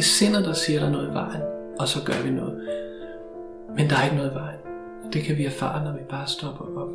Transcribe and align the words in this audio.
er 0.00 0.04
sindet, 0.04 0.44
der 0.44 0.52
siger, 0.52 0.80
der 0.80 0.86
er 0.86 0.92
noget 0.92 1.10
i 1.10 1.14
vejen, 1.14 1.42
og 1.78 1.88
så 1.88 2.04
gør 2.04 2.22
vi 2.24 2.30
noget. 2.30 2.68
Men 3.76 3.90
der 3.90 3.96
er 3.96 4.04
ikke 4.04 4.16
noget 4.16 4.30
i 4.30 4.34
vejen. 4.34 4.58
Det 5.12 5.22
kan 5.22 5.36
vi 5.36 5.44
erfare, 5.44 5.84
når 5.84 5.92
vi 5.92 6.04
bare 6.10 6.26
stopper 6.26 6.64
op. 6.76 6.88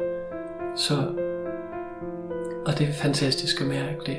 Så, 0.76 0.94
og 2.66 2.80
det 2.80 2.90
er 2.90 2.94
fantastisk 2.94 3.62
at 3.62 3.68
mærke 3.68 3.98
det. 4.06 4.18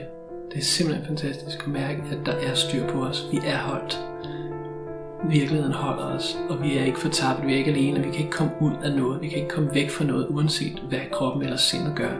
Det 0.50 0.58
er 0.58 0.64
simpelthen 0.64 1.06
fantastisk 1.06 1.62
at 1.66 1.68
mærke, 1.72 2.02
at 2.12 2.18
der 2.26 2.32
er 2.32 2.54
styr 2.54 2.88
på 2.88 2.98
os. 2.98 3.28
Vi 3.32 3.36
er 3.46 3.58
holdt. 3.58 4.00
Virkeligheden 5.30 5.72
holder 5.72 6.04
os, 6.04 6.38
og 6.48 6.62
vi 6.62 6.78
er 6.78 6.84
ikke 6.84 6.98
fortabt, 6.98 7.46
vi 7.46 7.52
er 7.54 7.58
ikke 7.58 7.70
alene, 7.70 8.00
vi 8.00 8.10
kan 8.10 8.18
ikke 8.18 8.30
komme 8.30 8.52
ud 8.60 8.72
af 8.84 8.96
noget, 8.96 9.22
vi 9.22 9.28
kan 9.28 9.38
ikke 9.38 9.54
komme 9.54 9.74
væk 9.74 9.90
fra 9.90 10.04
noget, 10.04 10.26
uanset 10.28 10.82
hvad 10.88 11.00
kroppen 11.12 11.42
eller 11.42 11.56
sindet 11.56 11.92
gør 11.96 12.12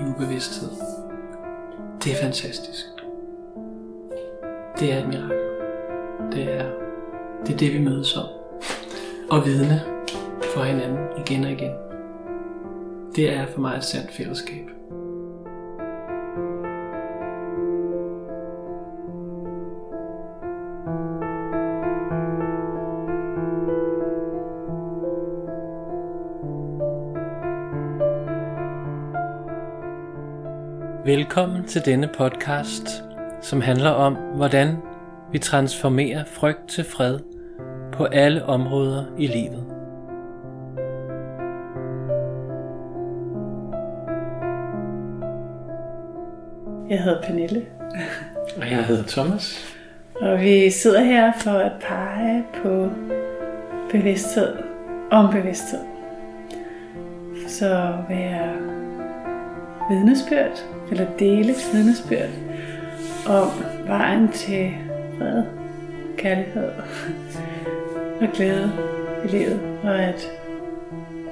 i 0.00 0.04
ubevidsthed. 0.04 0.68
Det 2.04 2.12
er 2.12 2.22
fantastisk. 2.22 2.84
Det 4.80 4.92
er 4.92 4.98
et 4.98 5.08
mirakel. 5.08 5.37
Det 6.38 6.54
er 6.54 6.70
det, 7.46 7.54
er 7.54 7.58
det 7.58 7.72
vi 7.72 7.78
mødes 7.78 8.16
om. 8.16 8.24
Og 9.30 9.46
vidne 9.46 9.80
for 10.54 10.62
hinanden 10.62 10.98
igen 11.26 11.44
og 11.44 11.50
igen. 11.50 11.72
Det 13.16 13.32
er 13.32 13.46
for 13.46 13.60
mig 13.60 13.76
et 13.76 13.84
sandt 13.84 14.12
fællesskab. 14.12 14.70
Velkommen 31.04 31.64
til 31.64 31.84
denne 31.84 32.10
podcast, 32.18 33.04
som 33.40 33.60
handler 33.60 33.90
om, 33.90 34.14
hvordan 34.14 34.76
vi 35.32 35.38
transformerer 35.38 36.24
frygt 36.24 36.68
til 36.68 36.84
fred 36.84 37.18
på 37.92 38.04
alle 38.04 38.44
områder 38.44 39.04
i 39.18 39.26
livet. 39.26 39.64
Jeg 46.90 47.02
hedder 47.02 47.22
Pernille. 47.22 47.66
Og 48.56 48.70
jeg 48.70 48.84
hedder 48.84 49.04
Thomas. 49.08 49.76
Og 50.20 50.40
vi 50.40 50.70
sidder 50.70 51.04
her 51.04 51.32
for 51.36 51.50
at 51.50 51.72
pege 51.80 52.44
på 52.62 52.90
bevidsthed 53.90 54.56
om 55.10 55.32
bevidsthed. 55.32 55.80
Så 57.48 57.94
være 58.08 58.52
vidnesbyrd, 59.90 60.64
eller 60.90 61.06
dele 61.18 61.54
vidnesbyrd 61.72 62.30
om 63.26 63.48
vejen 63.86 64.28
til 64.28 64.74
fred, 65.18 65.42
kærlighed 66.16 66.70
og 68.20 68.28
glæde 68.34 68.72
i 69.24 69.28
livet. 69.28 69.60
Og 69.82 70.02
at 70.02 70.28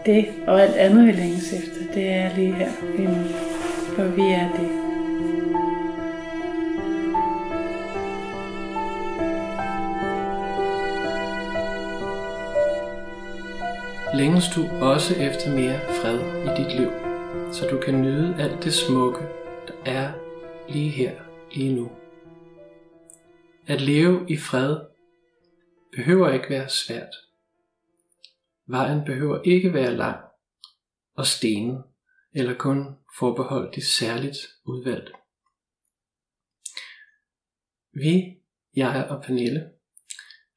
det 0.06 0.26
og 0.46 0.62
alt 0.62 0.74
andet 0.74 1.06
vi 1.06 1.12
længes 1.12 1.52
efter, 1.52 1.94
det 1.94 2.08
er 2.12 2.36
lige 2.36 2.52
her 2.52 2.68
lige 2.96 3.08
nu. 3.08 3.24
For 3.96 4.04
vi 4.04 4.22
er 4.22 4.48
det. 4.52 4.68
Længes 14.14 14.48
du 14.48 14.64
også 14.80 15.14
efter 15.14 15.50
mere 15.50 15.78
fred 16.02 16.18
i 16.18 16.62
dit 16.62 16.80
liv, 16.80 16.90
så 17.52 17.66
du 17.70 17.78
kan 17.78 18.02
nyde 18.02 18.36
alt 18.38 18.64
det 18.64 18.72
smukke, 18.72 19.18
der 19.68 19.92
er 19.92 20.08
lige 20.68 20.90
her, 20.90 21.10
lige 21.52 21.74
nu. 21.74 21.88
At 23.68 23.80
leve 23.80 24.26
i 24.30 24.36
fred 24.36 24.80
behøver 25.96 26.32
ikke 26.32 26.50
være 26.50 26.68
svært. 26.68 27.14
Vejen 28.66 29.04
behøver 29.04 29.42
ikke 29.42 29.72
være 29.72 29.96
lang 29.96 30.24
og 31.14 31.26
stenet, 31.26 31.84
eller 32.32 32.54
kun 32.54 32.96
forbeholdt 33.18 33.74
de 33.74 33.86
særligt 33.86 34.36
udvalgte. 34.64 35.12
Vi, 37.92 38.36
jeg 38.76 39.06
og 39.10 39.22
Pernille, 39.22 39.70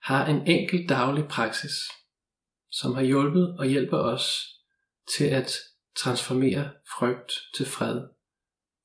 har 0.01 0.25
en 0.25 0.47
enkelt 0.47 0.89
daglig 0.89 1.27
praksis, 1.27 1.73
som 2.71 2.93
har 2.93 3.01
hjulpet 3.01 3.57
og 3.59 3.65
hjælper 3.65 3.97
os 3.97 4.55
til 5.17 5.25
at 5.25 5.51
transformere 5.95 6.71
frygt 6.97 7.31
til 7.55 7.65
fred 7.65 8.07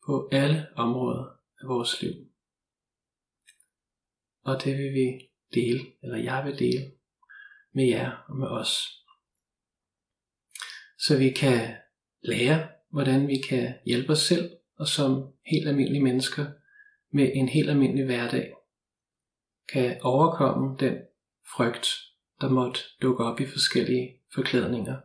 på 0.06 0.28
alle 0.32 0.66
områder 0.76 1.24
af 1.60 1.68
vores 1.68 2.02
liv. 2.02 2.33
Og 4.44 4.64
det 4.64 4.78
vil 4.78 4.92
vi 4.92 5.30
dele, 5.54 5.80
eller 6.02 6.16
jeg 6.16 6.44
vil 6.44 6.58
dele 6.58 6.92
med 7.72 7.84
jer 7.84 8.24
og 8.28 8.36
med 8.36 8.48
os. 8.48 9.04
Så 10.98 11.18
vi 11.18 11.30
kan 11.30 11.76
lære, 12.22 12.68
hvordan 12.90 13.28
vi 13.28 13.36
kan 13.48 13.74
hjælpe 13.86 14.12
os 14.12 14.18
selv, 14.18 14.56
og 14.76 14.88
som 14.88 15.32
helt 15.46 15.68
almindelige 15.68 16.02
mennesker 16.02 16.46
med 17.10 17.30
en 17.34 17.48
helt 17.48 17.70
almindelig 17.70 18.04
hverdag, 18.04 18.54
kan 19.72 19.98
overkomme 20.02 20.76
den 20.80 20.98
frygt, 21.56 21.88
der 22.40 22.48
måtte 22.48 22.80
dukke 23.02 23.24
op 23.24 23.40
i 23.40 23.46
forskellige 23.46 24.20
forklædninger. 24.34 25.00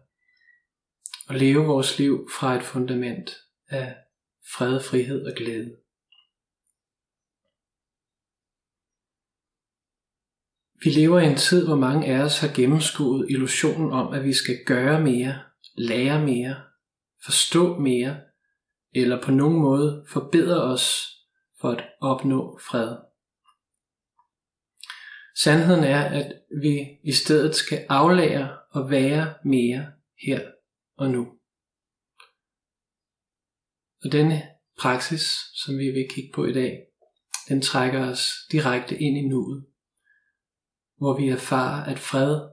Og 1.27 1.35
leve 1.35 1.65
vores 1.65 1.99
liv 1.99 2.29
fra 2.39 2.55
et 2.55 2.63
fundament 2.63 3.31
af 3.67 3.95
fred, 4.57 4.79
frihed 4.83 5.25
og 5.25 5.33
glæde. 5.35 5.77
Vi 10.83 10.89
lever 10.89 11.19
i 11.19 11.25
en 11.25 11.37
tid, 11.37 11.65
hvor 11.65 11.75
mange 11.75 12.07
af 12.07 12.23
os 12.23 12.39
har 12.39 12.53
gennemskuet 12.55 13.29
illusionen 13.29 13.91
om, 13.91 14.13
at 14.13 14.23
vi 14.23 14.33
skal 14.33 14.63
gøre 14.65 15.01
mere, 15.01 15.39
lære 15.77 16.25
mere, 16.25 16.55
forstå 17.25 17.79
mere, 17.79 18.17
eller 18.95 19.21
på 19.21 19.31
nogen 19.31 19.59
måde 19.59 20.05
forbedre 20.09 20.61
os 20.63 21.07
for 21.61 21.69
at 21.69 21.85
opnå 22.01 22.59
fred. 22.69 22.95
Sandheden 25.35 25.83
er, 25.83 26.03
at 26.03 26.33
vi 26.61 26.87
i 27.03 27.11
stedet 27.11 27.55
skal 27.55 27.85
aflære 27.89 28.57
og 28.71 28.89
være 28.91 29.33
mere 29.45 29.91
her 30.27 30.51
og 30.97 31.09
nu. 31.09 31.27
Og 34.03 34.11
denne 34.11 34.41
praksis, 34.79 35.37
som 35.53 35.77
vi 35.77 35.91
vil 35.91 36.07
kigge 36.09 36.31
på 36.33 36.45
i 36.45 36.53
dag, 36.53 36.79
den 37.49 37.61
trækker 37.61 38.11
os 38.11 38.29
direkte 38.51 38.97
ind 38.97 39.17
i 39.17 39.27
nuet 39.27 39.65
hvor 40.99 41.17
vi 41.17 41.29
erfarer, 41.29 41.83
at 41.83 41.99
fred 41.99 42.49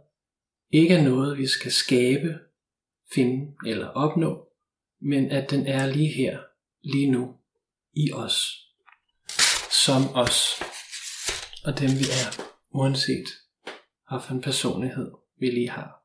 ikke 0.70 0.94
er 0.94 1.02
noget, 1.02 1.38
vi 1.38 1.46
skal 1.46 1.72
skabe, 1.72 2.38
finde 3.14 3.54
eller 3.66 3.88
opnå, 3.88 4.48
men 5.00 5.30
at 5.30 5.50
den 5.50 5.66
er 5.66 5.86
lige 5.86 6.12
her, 6.12 6.40
lige 6.82 7.10
nu, 7.10 7.36
i 7.92 8.12
os, 8.12 8.66
som 9.86 10.02
os, 10.14 10.62
og 11.64 11.78
dem 11.78 11.90
vi 11.90 12.04
er, 12.24 12.42
uanset 12.70 13.26
en 14.30 14.40
personlighed 14.40 15.12
vi 15.38 15.46
lige 15.46 15.70
har. 15.70 16.02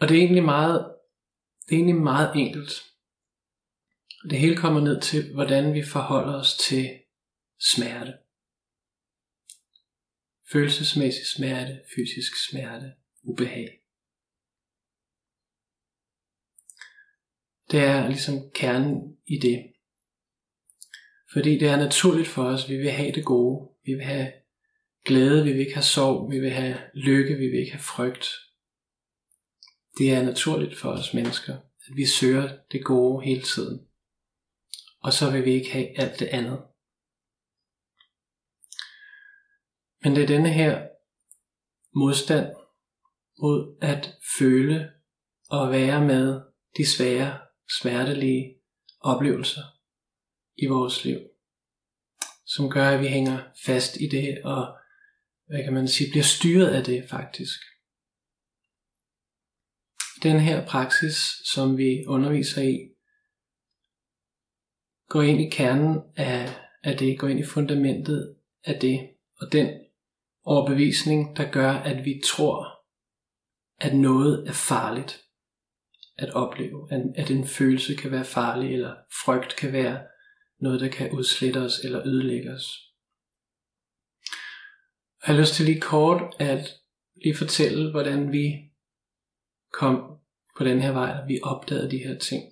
Og 0.00 0.08
det 0.08 0.16
er 0.16 0.20
egentlig 0.20 0.44
meget, 0.44 0.94
det 1.68 1.74
er 1.74 1.78
egentlig 1.78 1.96
meget 1.96 2.36
enkelt. 2.36 2.72
Det 4.30 4.38
hele 4.38 4.56
kommer 4.56 4.80
ned 4.80 5.00
til, 5.00 5.34
hvordan 5.34 5.74
vi 5.74 5.82
forholder 5.82 6.40
os 6.40 6.56
til 6.56 6.90
smerte 7.60 8.23
følelsesmæssig 10.54 11.26
smerte, 11.26 11.80
fysisk 11.96 12.32
smerte, 12.48 12.92
ubehag. 13.22 13.80
Det 17.70 17.80
er 17.80 18.08
ligesom 18.08 18.34
kernen 18.54 19.16
i 19.26 19.38
det. 19.38 19.72
Fordi 21.32 21.58
det 21.58 21.68
er 21.68 21.76
naturligt 21.76 22.28
for 22.28 22.44
os, 22.44 22.68
vi 22.68 22.76
vil 22.76 22.90
have 22.90 23.12
det 23.12 23.24
gode, 23.24 23.68
vi 23.84 23.94
vil 23.94 24.04
have 24.04 24.32
glæde, 25.04 25.44
vi 25.44 25.52
vil 25.52 25.60
ikke 25.60 25.74
have 25.74 25.82
sorg, 25.82 26.30
vi 26.30 26.38
vil 26.40 26.50
have 26.50 26.78
lykke, 26.94 27.34
vi 27.34 27.46
vil 27.46 27.60
ikke 27.60 27.72
have 27.72 27.90
frygt. 27.94 28.26
Det 29.98 30.12
er 30.12 30.22
naturligt 30.22 30.78
for 30.78 30.90
os 30.90 31.14
mennesker, 31.14 31.54
at 31.54 31.96
vi 31.96 32.06
søger 32.06 32.58
det 32.72 32.84
gode 32.84 33.24
hele 33.24 33.42
tiden. 33.42 33.86
Og 35.00 35.12
så 35.12 35.30
vil 35.30 35.44
vi 35.44 35.52
ikke 35.52 35.70
have 35.70 36.00
alt 36.00 36.20
det 36.20 36.26
andet. 36.26 36.73
Men 40.04 40.16
det 40.16 40.22
er 40.22 40.26
denne 40.26 40.52
her 40.52 40.88
modstand 41.94 42.54
mod 43.38 43.78
at 43.82 44.14
føle 44.38 44.92
og 45.50 45.70
være 45.70 46.00
med 46.04 46.40
de 46.76 46.86
svære, 46.86 47.40
smertelige 47.80 48.60
oplevelser 49.00 49.62
i 50.56 50.66
vores 50.66 51.04
liv, 51.04 51.18
som 52.46 52.70
gør, 52.70 52.88
at 52.88 53.00
vi 53.00 53.06
hænger 53.06 53.42
fast 53.66 53.96
i 54.00 54.08
det 54.08 54.42
og, 54.44 54.78
hvad 55.46 55.64
kan 55.64 55.72
man 55.72 55.88
sige, 55.88 56.10
bliver 56.10 56.24
styret 56.24 56.68
af 56.68 56.84
det 56.84 57.08
faktisk. 57.10 57.60
Den 60.22 60.40
her 60.40 60.66
praksis, 60.66 61.16
som 61.44 61.76
vi 61.76 62.04
underviser 62.06 62.62
i, 62.62 62.78
går 65.08 65.22
ind 65.22 65.40
i 65.40 65.50
kernen 65.50 66.02
af, 66.16 66.56
af 66.82 66.98
det, 66.98 67.18
går 67.18 67.28
ind 67.28 67.40
i 67.40 67.44
fundamentet 67.44 68.36
af 68.64 68.80
det, 68.80 69.10
og 69.36 69.52
den 69.52 69.83
overbevisning, 70.44 71.36
der 71.36 71.50
gør, 71.50 71.72
at 71.72 72.04
vi 72.04 72.20
tror, 72.24 72.80
at 73.80 73.96
noget 73.96 74.48
er 74.48 74.52
farligt 74.52 75.20
at 76.16 76.30
opleve, 76.30 76.88
at 77.16 77.30
en 77.30 77.46
følelse 77.46 77.94
kan 77.94 78.10
være 78.10 78.24
farlig, 78.24 78.72
eller 78.72 78.94
frygt 79.24 79.56
kan 79.56 79.72
være 79.72 80.06
noget, 80.60 80.80
der 80.80 80.88
kan 80.88 81.10
udslette 81.12 81.58
os 81.58 81.78
eller 81.78 82.06
ødelægge 82.06 82.52
os. 82.52 82.80
Jeg 85.26 85.34
har 85.34 85.40
lyst 85.40 85.54
til 85.54 85.64
lige 85.64 85.80
kort 85.80 86.34
at 86.38 86.72
lige 87.24 87.36
fortælle, 87.36 87.90
hvordan 87.90 88.32
vi 88.32 88.70
kom 89.72 90.18
på 90.58 90.64
den 90.64 90.80
her 90.80 90.92
vej, 90.92 91.20
at 91.22 91.28
vi 91.28 91.40
opdagede 91.42 91.90
de 91.90 91.98
her 91.98 92.18
ting. 92.18 92.42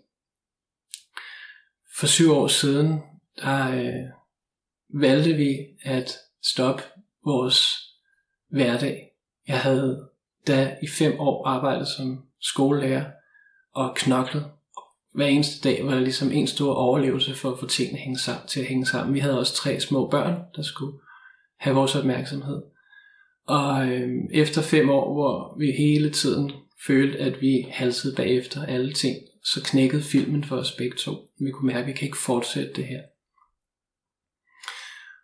For 1.98 2.06
syv 2.06 2.32
år 2.32 2.48
siden, 2.48 3.00
der 3.36 3.70
øh, 3.70 4.10
valgte 5.00 5.32
vi 5.32 5.58
at 5.82 6.18
stoppe 6.42 6.82
vores 7.24 7.78
hverdag. 8.48 9.08
Jeg 9.48 9.60
havde 9.60 10.08
da 10.46 10.76
i 10.82 10.88
fem 10.88 11.20
år 11.20 11.46
arbejdet 11.46 11.88
som 11.88 12.22
skolelærer 12.40 13.04
og 13.74 13.94
knoklet. 13.96 14.44
Hver 15.14 15.26
eneste 15.26 15.68
dag 15.68 15.86
var 15.86 15.94
det 15.94 16.02
ligesom 16.02 16.32
en 16.32 16.46
stor 16.46 16.74
overlevelse 16.74 17.34
for 17.34 17.50
at 17.50 17.58
få 17.58 17.66
tingene 17.66 17.98
hænge 17.98 18.18
sammen, 18.18 18.46
til 18.46 18.60
at 18.60 18.66
hænge 18.66 18.86
sammen. 18.86 19.14
Vi 19.14 19.18
havde 19.18 19.38
også 19.38 19.54
tre 19.54 19.80
små 19.80 20.08
børn, 20.10 20.40
der 20.56 20.62
skulle 20.62 20.98
have 21.58 21.76
vores 21.76 21.96
opmærksomhed. 21.96 22.62
Og 23.46 23.88
øh, 23.88 24.10
efter 24.32 24.62
fem 24.62 24.90
år, 24.90 25.12
hvor 25.12 25.58
vi 25.58 25.72
hele 25.72 26.10
tiden 26.10 26.52
følte, 26.86 27.18
at 27.18 27.40
vi 27.40 27.66
halsede 27.70 28.16
bagefter 28.16 28.66
alle 28.66 28.92
ting, 28.92 29.16
så 29.44 29.62
knækkede 29.64 30.02
filmen 30.02 30.44
for 30.44 30.56
os 30.56 30.72
begge 30.72 30.96
to. 30.96 31.12
Vi 31.40 31.50
kunne 31.50 31.66
mærke, 31.66 31.80
at 31.80 31.86
vi 31.86 31.92
kan 31.92 32.06
ikke 32.06 32.18
fortsætte 32.18 32.72
det 32.72 32.84
her. 32.84 33.00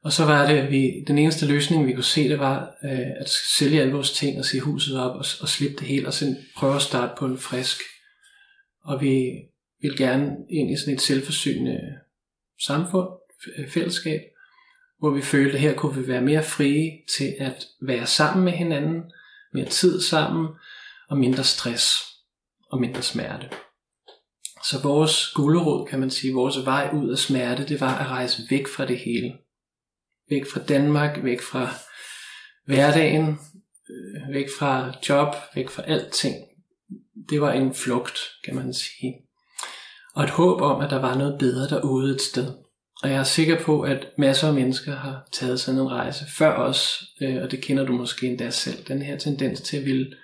Og 0.05 0.13
så 0.13 0.25
var 0.25 0.47
det, 0.47 0.59
at 0.59 0.71
vi, 0.71 1.05
den 1.07 1.19
eneste 1.19 1.47
løsning, 1.47 1.87
vi 1.87 1.93
kunne 1.93 2.05
se, 2.05 2.29
det 2.29 2.39
var 2.39 2.75
øh, 2.85 3.11
at 3.21 3.29
sælge 3.59 3.81
alle 3.81 3.93
vores 3.93 4.13
ting 4.13 4.39
og 4.39 4.45
se 4.45 4.61
huset 4.61 5.01
op 5.01 5.17
og, 5.17 5.25
og 5.41 5.49
slippe 5.49 5.77
det 5.77 5.87
hele, 5.87 6.07
og 6.07 6.13
så 6.13 6.37
prøve 6.57 6.77
at 6.77 6.83
starte 6.83 7.13
på 7.19 7.27
en 7.27 7.39
frisk. 7.39 7.79
Og 8.85 9.01
vi 9.01 9.33
ville 9.83 9.97
gerne 9.97 10.37
ind 10.51 10.71
i 10.71 10.77
sådan 10.77 10.95
et 10.95 11.01
selvforsynende 11.01 11.81
samfund, 12.67 13.09
fællesskab, 13.69 14.21
hvor 14.99 15.11
vi 15.11 15.23
følte, 15.23 15.55
at 15.55 15.61
her 15.61 15.75
kunne 15.75 16.03
vi 16.03 16.09
være 16.09 16.23
mere 16.23 16.43
frie 16.43 16.93
til 17.19 17.35
at 17.39 17.67
være 17.83 18.07
sammen 18.07 18.45
med 18.45 18.53
hinanden, 18.53 19.03
mere 19.55 19.69
tid 19.69 20.01
sammen, 20.01 20.49
og 21.09 21.19
mindre 21.19 21.45
stress 21.45 21.93
og 22.71 22.81
mindre 22.81 23.03
smerte. 23.03 23.49
Så 24.65 24.83
vores 24.83 25.33
gulerod, 25.35 25.87
kan 25.87 26.01
man 26.01 26.11
sige, 26.11 26.35
vores 26.35 26.65
vej 26.65 26.91
ud 26.95 27.11
af 27.11 27.19
smerte, 27.19 27.69
det 27.69 27.81
var 27.81 27.99
at 27.99 28.07
rejse 28.07 28.43
væk 28.51 28.69
fra 28.69 28.87
det 28.87 28.99
hele. 28.99 29.39
Væk 30.31 30.47
fra 30.53 30.61
Danmark, 30.61 31.25
væk 31.25 31.41
fra 31.41 31.69
hverdagen, 32.67 33.39
øh, 33.91 34.35
væk 34.35 34.47
fra 34.59 34.93
job, 35.09 35.35
væk 35.55 35.71
fra 35.71 35.83
alting. 35.87 36.37
Det 37.29 37.41
var 37.41 37.53
en 37.53 37.75
flugt, 37.75 38.19
kan 38.45 38.55
man 38.55 38.75
sige. 38.75 39.15
Og 40.15 40.25
et 40.25 40.31
håb 40.31 40.61
om, 40.61 40.81
at 40.81 40.91
der 40.91 41.01
var 41.01 41.19
noget 41.19 41.39
bedre 41.39 41.69
derude 41.69 42.15
et 42.15 42.21
sted. 42.21 42.55
Og 43.03 43.11
jeg 43.11 43.19
er 43.19 43.25
sikker 43.25 43.61
på, 43.63 43.81
at 43.81 44.07
masser 44.19 44.49
af 44.49 44.55
mennesker 44.55 44.97
har 44.97 45.29
taget 45.33 45.61
sådan 45.61 45.81
en 45.81 45.91
rejse 45.91 46.25
før 46.39 46.55
os, 46.55 47.05
øh, 47.21 47.43
og 47.43 47.51
det 47.51 47.63
kender 47.63 47.87
du 47.87 47.93
måske 47.93 48.27
endda 48.27 48.51
selv, 48.51 48.85
den 48.85 49.03
her 49.03 49.19
tendens 49.19 49.61
til 49.61 49.77
at 49.77 49.85
ville 49.85 50.17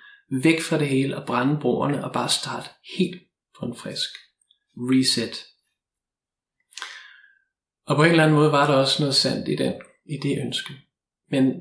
væk 0.43 0.61
fra 0.61 0.77
det 0.77 0.87
hele 0.87 1.17
og 1.17 1.25
brænde 1.25 1.59
broerne 1.61 2.05
og 2.05 2.13
bare 2.13 2.29
starte 2.29 2.69
helt 2.97 3.21
på 3.59 3.65
en 3.65 3.75
frisk 3.75 4.09
reset. 4.77 5.45
Og 7.87 7.95
på 7.95 8.03
en 8.03 8.09
eller 8.09 8.23
anden 8.23 8.37
måde 8.37 8.51
var 8.51 8.67
der 8.67 8.73
også 8.73 9.03
noget 9.03 9.15
sandt 9.15 9.47
i, 9.47 9.55
den, 9.55 9.73
i 10.05 10.17
det 10.23 10.41
ønske. 10.45 10.73
Men 11.31 11.53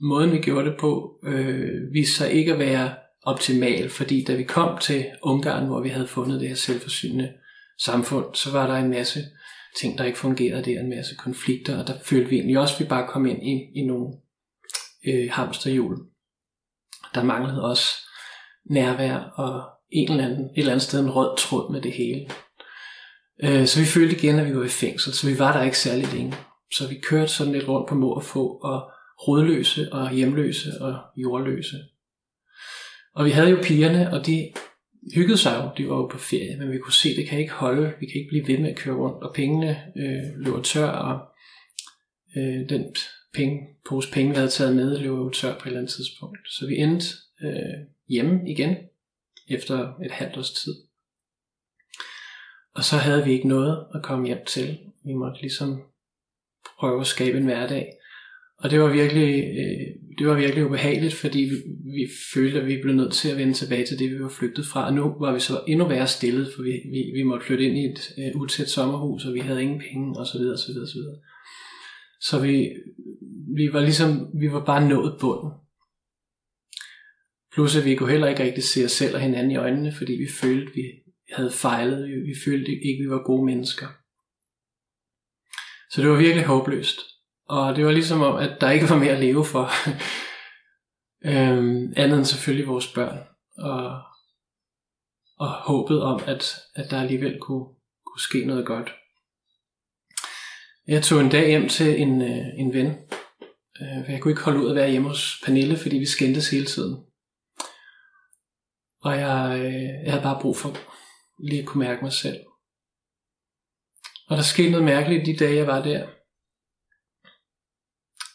måden 0.00 0.32
vi 0.32 0.38
gjorde 0.38 0.70
det 0.70 0.76
på 0.80 1.20
øh, 1.24 1.92
viste 1.92 2.14
sig 2.14 2.32
ikke 2.32 2.52
at 2.52 2.58
være 2.58 2.94
optimal, 3.22 3.90
fordi 3.90 4.24
da 4.24 4.34
vi 4.34 4.42
kom 4.42 4.78
til 4.78 5.06
Ungarn, 5.22 5.66
hvor 5.66 5.80
vi 5.80 5.88
havde 5.88 6.06
fundet 6.06 6.40
det 6.40 6.48
her 6.48 6.56
selvforsynende 6.56 7.32
samfund, 7.78 8.34
så 8.34 8.52
var 8.52 8.66
der 8.66 8.74
en 8.74 8.90
masse 8.90 9.20
ting, 9.80 9.98
der 9.98 10.04
ikke 10.04 10.18
fungerede 10.18 10.64
der, 10.64 10.80
en 10.80 10.90
masse 10.90 11.14
konflikter, 11.16 11.78
og 11.78 11.86
der 11.86 11.94
følte 12.04 12.30
vi 12.30 12.36
egentlig 12.36 12.58
også, 12.58 12.74
at 12.74 12.80
vi 12.80 12.84
bare 12.88 13.08
kom 13.08 13.26
ind 13.26 13.42
i, 13.42 13.80
i 13.80 13.86
nogle 13.86 14.14
øh, 15.06 15.30
hamsterhjul. 15.32 15.96
Der 17.14 17.24
manglede 17.24 17.62
også 17.62 17.84
nærvær 18.70 19.16
og 19.16 19.62
en 19.92 20.10
eller 20.10 20.24
anden, 20.24 20.44
et 20.44 20.52
eller 20.56 20.72
andet 20.72 20.82
sted 20.82 21.00
en 21.00 21.10
rød 21.10 21.38
tråd 21.38 21.72
med 21.72 21.80
det 21.80 21.92
hele. 21.92 22.30
Øh, 23.44 23.66
så 23.66 23.80
vi 23.80 23.86
følte 23.86 24.16
igen, 24.16 24.38
at 24.38 24.46
vi 24.46 24.56
var 24.56 24.64
i 24.64 24.68
fængsel, 24.68 25.12
så 25.12 25.30
vi 25.30 25.38
var 25.38 25.52
der 25.56 25.64
ikke 25.64 25.78
særlig 25.78 26.12
længe. 26.12 26.36
Så 26.72 26.88
vi 26.88 26.94
kørte 27.08 27.32
sådan 27.32 27.52
lidt 27.52 27.68
rundt 27.68 27.88
på 27.88 27.94
må 27.94 28.12
og 28.12 28.24
få, 28.24 28.46
og 28.48 28.90
rodløse 29.28 29.92
og 29.92 30.10
hjemløse 30.10 30.70
og 30.80 30.98
jordløse. 31.16 31.76
Og 33.14 33.24
vi 33.24 33.30
havde 33.30 33.50
jo 33.50 33.58
pigerne, 33.62 34.12
og 34.12 34.26
de 34.26 34.52
hyggede 35.14 35.38
sig 35.38 35.62
jo, 35.62 35.70
de 35.76 35.88
var 35.88 35.96
jo 35.96 36.06
på 36.06 36.18
ferie, 36.18 36.56
men 36.56 36.72
vi 36.72 36.78
kunne 36.78 36.92
se, 36.92 37.08
at 37.08 37.16
det 37.16 37.28
kan 37.28 37.38
ikke 37.38 37.52
holde, 37.52 37.94
vi 38.00 38.06
kan 38.06 38.20
ikke 38.20 38.28
blive 38.28 38.48
ved 38.48 38.58
med 38.58 38.70
at 38.70 38.76
køre 38.76 38.96
rundt, 38.96 39.24
og 39.24 39.34
pengene 39.34 39.70
øh, 39.96 40.44
løber 40.44 40.62
tør, 40.62 40.88
og 40.88 41.28
øh, 42.36 42.68
den 42.68 42.94
penge, 43.34 43.60
pose 43.88 44.12
penge, 44.12 44.30
vi 44.30 44.36
havde 44.36 44.48
taget 44.48 44.76
med, 44.76 44.98
løber 44.98 45.18
jo 45.18 45.30
tør 45.30 45.52
på 45.52 45.62
et 45.62 45.66
eller 45.66 45.78
andet 45.78 45.92
tidspunkt. 45.92 46.38
Så 46.48 46.66
vi 46.66 46.76
endte 46.76 47.06
øh, 47.42 47.86
hjemme 48.08 48.50
igen, 48.50 48.76
efter 49.48 49.94
et 50.04 50.10
halvt 50.10 50.36
års 50.36 50.50
tid. 50.50 50.74
Og 52.74 52.84
så 52.84 52.96
havde 52.96 53.24
vi 53.24 53.32
ikke 53.32 53.48
noget 53.48 53.86
at 53.94 54.02
komme 54.02 54.26
hjem 54.26 54.44
til. 54.46 54.78
Vi 55.04 55.12
måtte 55.12 55.40
ligesom 55.40 55.82
prøve 56.78 57.00
at 57.00 57.06
skabe 57.06 57.38
en 57.38 57.44
hverdag. 57.44 57.92
Og 58.58 58.70
det 58.70 58.80
var 58.80 58.92
virkelig, 58.92 59.44
øh, 59.44 59.86
det 60.18 60.26
var 60.26 60.34
virkelig 60.34 60.66
ubehageligt, 60.66 61.14
fordi 61.14 61.38
vi, 61.38 61.56
vi 61.92 62.08
følte, 62.34 62.60
at 62.60 62.66
vi 62.66 62.82
blev 62.82 62.94
nødt 62.94 63.12
til 63.12 63.28
at 63.28 63.36
vende 63.36 63.52
tilbage 63.54 63.86
til 63.86 63.98
det, 63.98 64.10
vi 64.10 64.22
var 64.22 64.28
flygtet 64.28 64.66
fra. 64.66 64.86
Og 64.86 64.94
nu 64.94 65.02
var 65.20 65.32
vi 65.32 65.40
så 65.40 65.60
endnu 65.68 65.88
værre 65.88 66.06
stillet, 66.06 66.52
for 66.54 66.62
vi, 66.62 66.70
vi, 66.70 67.12
vi 67.14 67.22
måtte 67.22 67.46
flytte 67.46 67.64
ind 67.64 67.78
i 67.78 67.84
et 67.84 68.00
øh, 68.18 68.40
utæt 68.40 68.68
sommerhus, 68.68 69.24
og 69.24 69.34
vi 69.34 69.40
havde 69.40 69.62
ingen 69.62 69.82
penge, 69.90 70.18
og 70.18 70.26
så 70.26 70.38
videre, 70.38 70.58
så 70.58 70.72
videre, 70.72 70.86
så 70.86 70.98
videre. 70.98 71.16
Så 72.20 72.40
vi, 72.40 72.68
vi 73.56 73.72
var 73.72 73.80
ligesom, 73.80 74.28
vi 74.40 74.52
var 74.52 74.64
bare 74.64 74.88
nået 74.88 75.16
bunden. 75.20 75.50
Plus 77.52 77.76
at 77.76 77.84
vi 77.84 77.94
kunne 77.94 78.10
heller 78.10 78.28
ikke 78.28 78.42
rigtig 78.42 78.64
se 78.64 78.84
os 78.84 78.92
selv 78.92 79.14
og 79.14 79.20
hinanden 79.20 79.52
i 79.52 79.56
øjnene, 79.56 79.92
fordi 79.92 80.12
vi 80.12 80.28
følte, 80.40 80.70
at 80.70 80.76
vi 80.76 80.82
havde 81.32 81.50
fejlet. 81.50 82.08
Vi, 82.08 82.14
vi 82.14 82.34
følte 82.44 82.72
ikke, 82.72 83.00
at 83.00 83.04
vi 83.04 83.10
var 83.10 83.22
gode 83.22 83.44
mennesker. 83.44 83.86
Så 85.90 86.00
det 86.00 86.10
var 86.10 86.16
virkelig 86.16 86.44
håbløst. 86.44 86.98
Og 87.48 87.76
det 87.76 87.86
var 87.86 87.92
ligesom 87.92 88.22
om, 88.22 88.36
at 88.36 88.60
der 88.60 88.70
ikke 88.70 88.90
var 88.90 88.98
mere 88.98 89.12
at 89.12 89.20
leve 89.20 89.44
for. 89.44 89.70
øhm, 91.30 91.92
andet 91.96 92.16
end 92.18 92.24
selvfølgelig 92.24 92.68
vores 92.68 92.92
børn. 92.92 93.18
Og, 93.58 94.02
og 95.38 95.48
håbet 95.50 96.02
om, 96.02 96.20
at, 96.26 96.56
at 96.74 96.90
der 96.90 97.00
alligevel 97.00 97.38
kunne, 97.40 97.64
kunne 98.06 98.20
ske 98.20 98.44
noget 98.44 98.66
godt. 98.66 98.92
Jeg 100.86 101.02
tog 101.02 101.20
en 101.20 101.30
dag 101.30 101.46
hjem 101.48 101.68
til 101.68 102.00
en, 102.00 102.22
øh, 102.22 102.46
en 102.58 102.72
ven. 102.72 102.86
Øh, 103.80 104.10
jeg 104.10 104.20
kunne 104.20 104.32
ikke 104.32 104.44
holde 104.44 104.60
ud 104.60 104.70
at 104.70 104.76
være 104.76 104.90
hjemme 104.90 105.08
hos 105.08 105.42
Pernille, 105.44 105.76
fordi 105.76 105.98
vi 105.98 106.06
skændtes 106.06 106.50
hele 106.50 106.66
tiden. 106.66 107.04
Og 109.02 109.18
jeg, 109.18 109.60
øh, 109.60 110.04
jeg 110.04 110.12
havde 110.12 110.22
bare 110.22 110.40
brug 110.42 110.56
for 110.56 110.76
lige 111.46 111.62
at 111.62 111.66
kunne 111.66 111.84
mærke 111.84 112.02
mig 112.02 112.12
selv. 112.12 112.36
Og 114.30 114.36
der 114.36 114.42
skete 114.42 114.70
noget 114.70 114.84
mærkeligt 114.84 115.26
de 115.26 115.36
dage, 115.36 115.56
jeg 115.56 115.66
var 115.66 115.82
der. 115.82 116.06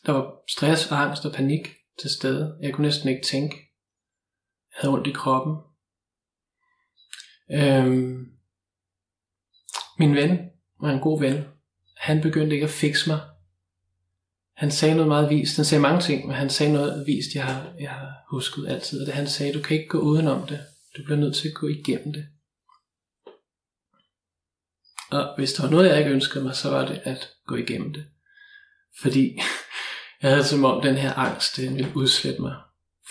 Der 0.05 0.11
var 0.11 0.41
stress, 0.49 0.91
angst 0.91 1.25
og 1.25 1.33
panik 1.33 1.73
til 2.01 2.09
stede. 2.09 2.57
Jeg 2.61 2.73
kunne 2.73 2.87
næsten 2.87 3.09
ikke 3.09 3.25
tænke. 3.25 3.55
Jeg 4.71 4.79
havde 4.81 4.93
ondt 4.93 5.07
i 5.07 5.11
kroppen. 5.11 5.55
Øhm, 7.51 8.31
min 9.99 10.15
ven 10.15 10.39
var 10.81 10.91
en 10.91 10.99
god 10.99 11.19
ven. 11.19 11.43
Han 11.97 12.21
begyndte 12.21 12.53
ikke 12.55 12.63
at 12.63 12.79
fikse 12.83 13.09
mig. 13.09 13.19
Han 14.55 14.71
sagde 14.71 14.95
noget 14.95 15.07
meget 15.07 15.29
vist. 15.29 15.55
Han 15.55 15.65
sagde 15.65 15.81
mange 15.81 16.01
ting, 16.01 16.27
men 16.27 16.35
han 16.35 16.49
sagde 16.49 16.73
noget 16.73 17.07
vist, 17.07 17.35
jeg 17.35 17.45
har, 17.45 17.73
jeg 17.79 17.91
har 17.91 18.25
husket 18.29 18.67
altid. 18.67 19.01
Og 19.01 19.05
det 19.05 19.13
han 19.13 19.27
sagde, 19.27 19.53
du 19.53 19.61
kan 19.61 19.77
ikke 19.77 19.89
gå 19.89 19.99
udenom 19.99 20.47
det. 20.47 20.59
Du 20.97 21.03
bliver 21.03 21.19
nødt 21.19 21.35
til 21.35 21.47
at 21.47 21.53
gå 21.53 21.67
igennem 21.67 22.13
det. 22.13 22.27
Og 25.11 25.35
hvis 25.37 25.53
der 25.53 25.63
var 25.63 25.69
noget, 25.69 25.89
jeg 25.89 25.99
ikke 25.99 26.11
ønskede 26.11 26.43
mig, 26.43 26.55
så 26.55 26.69
var 26.69 26.85
det 26.85 27.01
at 27.03 27.29
gå 27.47 27.55
igennem 27.55 27.93
det. 27.93 28.05
Fordi 29.01 29.39
jeg 30.21 30.29
havde 30.29 30.43
som 30.43 30.65
om 30.65 30.81
den 30.81 30.95
her 30.95 31.13
angst, 31.13 31.57
den 31.57 31.75
ville 31.75 31.91
udslætte 31.95 32.41
mig. 32.41 32.55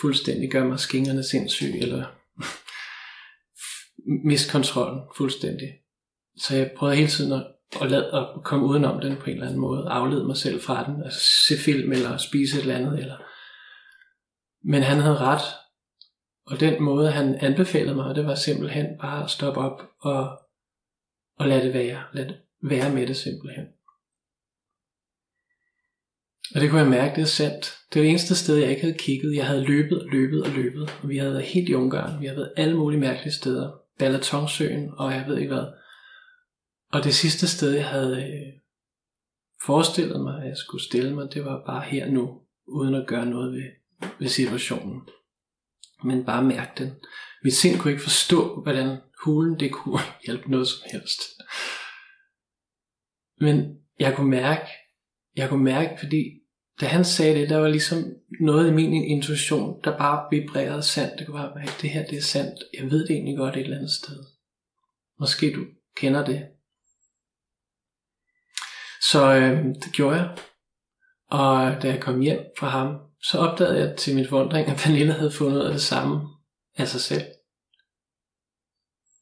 Fuldstændig 0.01 0.51
gøre 0.51 0.65
mig 0.65 0.81
skingerne 0.81 1.25
sindssyg, 1.25 1.75
eller 1.75 2.07
miste 4.29 4.53
kontrollen 4.53 5.01
fuldstændig. 5.17 5.69
Så 6.39 6.57
jeg 6.57 6.71
prøvede 6.77 6.97
hele 6.97 7.09
tiden 7.09 7.33
at, 7.33 7.47
at, 7.83 7.91
lade, 7.91 8.13
at 8.15 8.45
komme 8.45 8.67
udenom 8.67 9.01
den 9.01 9.17
på 9.17 9.25
en 9.25 9.33
eller 9.33 9.47
anden 9.47 9.61
måde. 9.61 9.89
Aflede 9.89 10.27
mig 10.27 10.37
selv 10.37 10.61
fra 10.61 10.85
den. 10.85 11.03
Altså 11.05 11.21
se 11.49 11.57
film, 11.57 11.93
eller 11.93 12.17
spise 12.17 12.57
et 12.57 12.61
eller 12.61 12.77
andet. 12.77 13.01
Eller... 13.01 13.17
Men 14.65 14.83
han 14.83 14.99
havde 14.99 15.19
ret. 15.19 15.43
Og 16.47 16.61
den 16.61 16.83
måde, 16.83 17.11
han 17.11 17.35
anbefalede 17.35 17.95
mig, 17.95 18.15
det 18.15 18.27
var 18.27 18.35
simpelthen 18.35 18.87
bare 19.01 19.25
at 19.25 19.31
stoppe 19.31 19.61
op 19.61 19.83
og 20.01 20.44
og 21.39 21.49
lad 21.49 21.65
det 21.65 21.75
være. 21.75 22.03
Lad 22.13 22.25
det 22.25 22.37
være 22.63 22.95
med 22.95 23.07
det 23.07 23.17
simpelthen. 23.17 23.67
Og 26.55 26.61
det 26.61 26.71
kunne 26.71 26.81
jeg 26.81 26.91
mærke, 26.91 27.17
det 27.17 27.23
er 27.23 27.27
sandt. 27.27 27.65
Det 27.93 28.01
var 28.01 28.03
det 28.03 28.11
eneste 28.11 28.37
sted, 28.37 28.57
jeg 28.57 28.71
ikke 28.71 28.83
havde 28.83 28.99
kigget. 28.99 29.37
Jeg 29.37 29.47
havde 29.47 29.65
løbet 29.65 30.03
og 30.03 30.09
løbet 30.09 30.43
og 30.43 30.51
løbet. 30.51 30.83
Og 31.03 31.09
vi 31.09 31.19
havde 31.19 31.33
været 31.33 31.45
helt 31.45 31.69
i 31.69 31.75
Ungarn. 31.75 32.21
Vi 32.21 32.27
havde 32.27 32.39
været 32.39 32.53
alle 32.57 32.77
mulige 32.77 33.01
mærkelige 33.01 33.33
steder. 33.33 33.73
Balatonsøen 33.99 34.91
og 34.97 35.13
jeg 35.13 35.25
ved 35.29 35.39
ikke 35.39 35.55
hvad. 35.55 35.67
Og 36.93 37.05
det 37.05 37.15
sidste 37.15 37.49
sted, 37.49 37.71
jeg 37.71 37.89
havde 37.89 38.17
øh, 38.17 38.53
forestillet 39.67 40.21
mig, 40.21 40.43
at 40.43 40.49
jeg 40.49 40.57
skulle 40.57 40.85
stille 40.85 41.15
mig, 41.15 41.35
det 41.35 41.45
var 41.45 41.63
bare 41.67 41.83
her 41.83 42.11
nu, 42.11 42.41
uden 42.67 42.95
at 42.95 43.07
gøre 43.07 43.27
noget 43.27 43.53
ved, 43.53 43.71
ved 44.19 44.29
situationen. 44.29 45.01
Men 46.05 46.25
bare 46.25 46.45
mærke 46.45 46.71
den. 46.79 46.93
Mit 47.45 47.55
sind 47.55 47.79
kunne 47.79 47.91
ikke 47.91 48.03
forstå, 48.03 48.63
hvordan 48.63 48.99
hulen 49.25 49.61
det 49.61 49.73
kunne 49.73 50.01
hjælpe 50.27 50.51
noget 50.51 50.69
som 50.69 50.81
helst. 50.93 51.21
Men 53.41 53.79
jeg 53.99 54.17
kunne 54.17 54.31
mærke, 54.31 54.67
jeg 55.37 55.49
kunne 55.49 55.65
mærke, 55.65 55.97
fordi 55.99 56.41
da 56.81 56.87
han 56.87 57.05
sagde 57.05 57.41
det, 57.41 57.49
der 57.49 57.57
var 57.57 57.69
ligesom 57.69 58.05
noget 58.41 58.69
i 58.69 58.73
min 58.73 58.93
intuition, 58.93 59.81
der 59.85 59.99
bare 59.99 60.29
vibrerede 60.31 60.83
sandt. 60.83 61.19
Det 61.19 61.27
kunne 61.27 61.39
bare 61.39 61.55
være, 61.57 61.75
det 61.83 61.91
her 61.91 62.07
det 62.07 62.19
er 62.19 62.23
sandt. 62.23 62.55
Jeg 62.79 62.91
ved 62.91 63.07
det 63.07 63.11
egentlig 63.11 63.37
godt 63.37 63.57
et 63.57 63.63
eller 63.63 63.77
andet 63.77 63.91
sted. 63.91 64.25
Måske 65.21 65.53
du 65.53 65.65
kender 65.97 66.25
det. 66.25 66.47
Så 69.11 69.35
øh, 69.35 69.65
det 69.65 69.93
gjorde 69.93 70.17
jeg. 70.17 70.37
Og 71.31 71.83
da 71.83 71.89
jeg 71.89 72.01
kom 72.01 72.21
hjem 72.21 72.41
fra 72.59 72.69
ham, 72.69 72.97
så 73.23 73.39
opdagede 73.39 73.79
jeg 73.79 73.97
til 73.97 74.15
min 74.15 74.29
forundring, 74.29 74.69
at 74.69 74.77
Pernille 74.77 75.13
havde 75.13 75.31
fundet 75.31 75.61
ud 75.61 75.67
af 75.67 75.73
det 75.73 75.83
samme 75.83 76.29
af 76.77 76.89
sig 76.89 77.01
selv. 77.01 77.25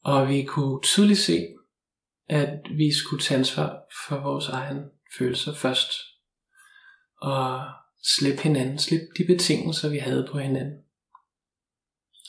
Og 0.03 0.29
vi 0.29 0.43
kunne 0.43 0.81
tydeligt 0.83 1.19
se, 1.19 1.47
at 2.29 2.59
vi 2.77 2.93
skulle 2.93 3.23
tage 3.23 3.37
ansvar 3.37 3.79
for 4.07 4.19
vores 4.19 4.47
egen 4.47 4.83
følelser 5.17 5.53
først. 5.53 5.91
Og 7.21 7.61
slippe 8.17 8.41
hinanden, 8.41 8.79
slippe 8.79 9.05
de 9.17 9.25
betingelser, 9.25 9.89
vi 9.89 9.97
havde 9.97 10.27
på 10.31 10.39
hinanden. 10.39 10.83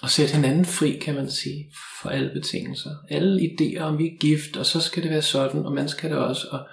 Og 0.03 0.11
sætte 0.11 0.35
hinanden 0.35 0.65
fri, 0.65 0.99
kan 0.99 1.15
man 1.15 1.31
sige, 1.31 1.73
for 2.03 2.09
alle 2.09 2.31
betingelser. 2.31 2.91
Alle 3.11 3.43
idéer 3.43 3.81
om, 3.81 3.99
vi 3.99 4.07
er 4.07 4.19
gift, 4.21 4.57
og 4.57 4.67
så 4.67 4.81
skal 4.81 5.03
det 5.03 5.11
være 5.11 5.23
sådan, 5.23 5.67
og 5.67 5.73
man 5.73 5.89
skal 5.89 6.11
det 6.11 6.19
også. 6.19 6.49
Og, 6.51 6.69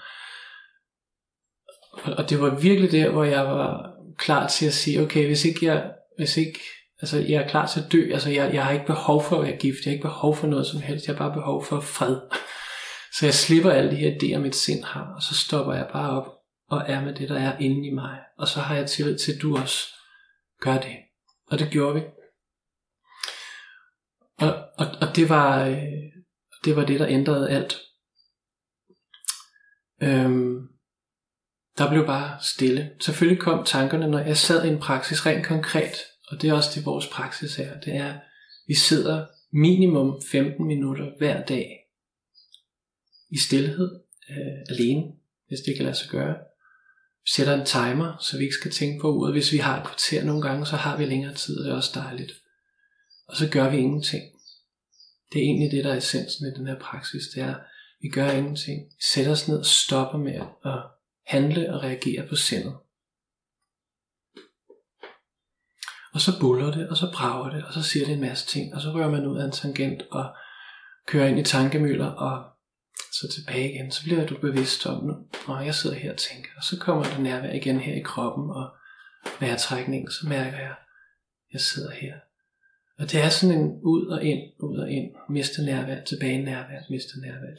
og 2.17 2.29
det 2.29 2.41
var 2.41 2.59
virkelig 2.59 2.91
der, 2.91 3.11
hvor 3.11 3.23
jeg 3.23 3.45
var 3.45 3.95
klar 4.17 4.47
til 4.47 4.65
at 4.65 4.73
sige, 4.73 5.01
okay, 5.01 5.25
hvis 5.25 5.45
ikke 5.45 5.65
jeg, 5.65 5.91
hvis 6.17 6.37
ikke, 6.37 6.59
altså 7.01 7.17
jeg 7.17 7.43
er 7.43 7.47
klar 7.47 7.67
til 7.67 7.79
at 7.79 7.91
dø, 7.91 8.09
altså 8.13 8.29
jeg, 8.29 8.53
jeg 8.53 8.65
har 8.65 8.71
ikke 8.71 8.85
behov 8.85 9.23
for 9.23 9.37
at 9.37 9.43
være 9.47 9.57
gift, 9.57 9.85
jeg 9.85 9.91
har 9.91 9.91
ikke 9.91 10.07
behov 10.07 10.35
for 10.35 10.47
noget 10.47 10.67
som 10.67 10.81
helst, 10.81 11.07
jeg 11.07 11.15
har 11.15 11.29
bare 11.29 11.33
behov 11.33 11.65
for 11.65 11.79
fred. 11.79 12.17
Så 13.17 13.25
jeg 13.25 13.33
slipper 13.33 13.71
alle 13.71 13.91
de 13.91 13.95
her 13.95 14.11
idéer, 14.11 14.39
mit 14.39 14.55
sind 14.55 14.83
har, 14.83 15.13
og 15.15 15.21
så 15.21 15.35
stopper 15.35 15.73
jeg 15.73 15.89
bare 15.93 16.09
op 16.09 16.27
og 16.69 16.83
er 16.87 17.01
med 17.01 17.15
det, 17.15 17.29
der 17.29 17.39
er 17.39 17.57
inde 17.57 17.87
i 17.87 17.93
mig. 17.93 18.19
Og 18.37 18.47
så 18.47 18.59
har 18.59 18.75
jeg 18.75 18.89
tillid 18.89 19.17
til, 19.17 19.33
at 19.33 19.41
du 19.41 19.57
også 19.57 19.87
gør 20.59 20.77
det. 20.77 20.97
Og 21.47 21.59
det 21.59 21.69
gjorde 21.71 21.95
vi. 21.95 22.01
Og, 24.37 24.53
og, 24.77 24.87
og 25.01 25.15
det, 25.15 25.29
var, 25.29 25.65
øh, 25.65 25.77
det 26.65 26.75
var 26.75 26.85
det, 26.85 26.99
der 26.99 27.07
ændrede 27.07 27.49
alt. 27.49 27.77
Øhm, 30.03 30.67
der 31.77 31.89
blev 31.89 32.05
bare 32.05 32.37
stille. 32.41 32.91
Selvfølgelig 32.99 33.41
kom 33.41 33.65
tankerne, 33.65 34.07
når 34.07 34.19
jeg 34.19 34.37
sad 34.37 34.65
i 34.65 34.67
en 34.67 34.79
praksis 34.79 35.25
rent 35.25 35.45
konkret, 35.45 35.95
og 36.31 36.41
det 36.41 36.49
er 36.49 36.53
også 36.53 36.69
det, 36.75 36.85
vores 36.85 37.07
praksis 37.07 37.59
er. 37.59 37.79
Det 37.79 37.95
er, 37.95 38.19
vi 38.67 38.75
sidder 38.75 39.25
minimum 39.53 40.21
15 40.31 40.67
minutter 40.67 41.11
hver 41.17 41.45
dag 41.45 41.77
i 43.29 43.37
stillhed, 43.47 43.99
øh, 44.29 44.61
alene, 44.69 45.03
hvis 45.47 45.59
det 45.59 45.75
kan 45.75 45.85
lade 45.85 45.95
sig 45.95 46.09
gøre. 46.09 46.35
Vi 47.23 47.29
sætter 47.35 47.53
en 47.53 47.65
timer, 47.65 48.17
så 48.21 48.37
vi 48.37 48.43
ikke 48.43 48.55
skal 48.55 48.71
tænke 48.71 49.01
på 49.01 49.13
uret. 49.13 49.33
Hvis 49.33 49.51
vi 49.51 49.57
har 49.57 49.79
et 49.79 49.87
kvarter 49.87 50.23
nogle 50.23 50.41
gange, 50.41 50.65
så 50.65 50.75
har 50.75 50.97
vi 50.97 51.05
længere 51.05 51.33
tid, 51.33 51.57
og 51.57 51.65
det 51.65 51.71
er 51.71 51.75
også 51.75 51.91
dejligt. 51.95 52.31
Og 53.27 53.35
så 53.35 53.49
gør 53.49 53.69
vi 53.69 53.77
ingenting. 53.77 54.23
Det 55.33 55.39
er 55.39 55.43
egentlig 55.43 55.71
det, 55.71 55.83
der 55.83 55.91
er 55.93 55.97
essensen 55.97 56.47
i 56.47 56.57
den 56.57 56.67
her 56.67 56.79
praksis. 56.79 57.23
Det 57.35 57.43
er, 57.43 57.55
vi 58.01 58.09
gør 58.09 58.31
ingenting. 58.31 58.79
Vi 58.81 59.03
sætter 59.13 59.31
os 59.31 59.47
ned 59.47 59.59
og 59.59 59.65
stopper 59.65 60.17
med 60.17 60.35
at 60.65 60.81
handle 61.27 61.73
og 61.73 61.83
reagere 61.83 62.27
på 62.27 62.35
sindet. 62.35 62.75
Og 66.13 66.21
så 66.21 66.39
buller 66.39 66.71
det, 66.71 66.89
og 66.89 66.97
så 66.97 67.11
brager 67.13 67.49
det, 67.49 67.63
og 67.65 67.73
så 67.73 67.83
siger 67.83 68.05
det 68.05 68.13
en 68.13 68.21
masse 68.21 68.47
ting, 68.47 68.75
og 68.75 68.81
så 68.81 68.91
rører 68.91 69.11
man 69.11 69.25
ud 69.25 69.37
af 69.37 69.45
en 69.45 69.51
tangent 69.51 70.01
og 70.11 70.35
kører 71.07 71.27
ind 71.27 71.39
i 71.39 71.43
tankemøller, 71.43 72.05
og 72.05 72.51
så 73.11 73.27
tilbage 73.35 73.73
igen. 73.73 73.91
Så 73.91 74.03
bliver 74.03 74.25
du 74.25 74.37
bevidst 74.37 74.85
om 74.85 75.03
nu, 75.03 75.13
og 75.47 75.65
jeg 75.65 75.75
sidder 75.75 75.95
her 75.95 76.11
og 76.11 76.17
tænker, 76.17 76.49
og 76.57 76.63
så 76.63 76.79
kommer 76.79 77.03
det 77.03 77.19
nærvær 77.19 77.51
igen 77.51 77.79
her 77.79 77.93
i 77.93 78.01
kroppen, 78.01 78.49
og 78.49 78.69
vejrtrækning, 79.39 80.11
så 80.11 80.27
mærker 80.29 80.57
jeg, 80.57 80.75
jeg 81.53 81.61
sidder 81.61 81.91
her. 81.91 82.15
Og 82.99 83.11
det 83.11 83.23
er 83.23 83.29
sådan 83.29 83.57
en 83.57 83.79
ud 83.83 84.07
og 84.07 84.23
ind, 84.23 84.41
ud 84.59 84.77
og 84.77 84.89
ind, 84.91 85.15
miste 85.29 85.65
nærvær, 85.65 86.03
tilbage 86.03 86.43
nærvær, 86.43 86.79
miste 86.89 87.21
nærvær. 87.21 87.55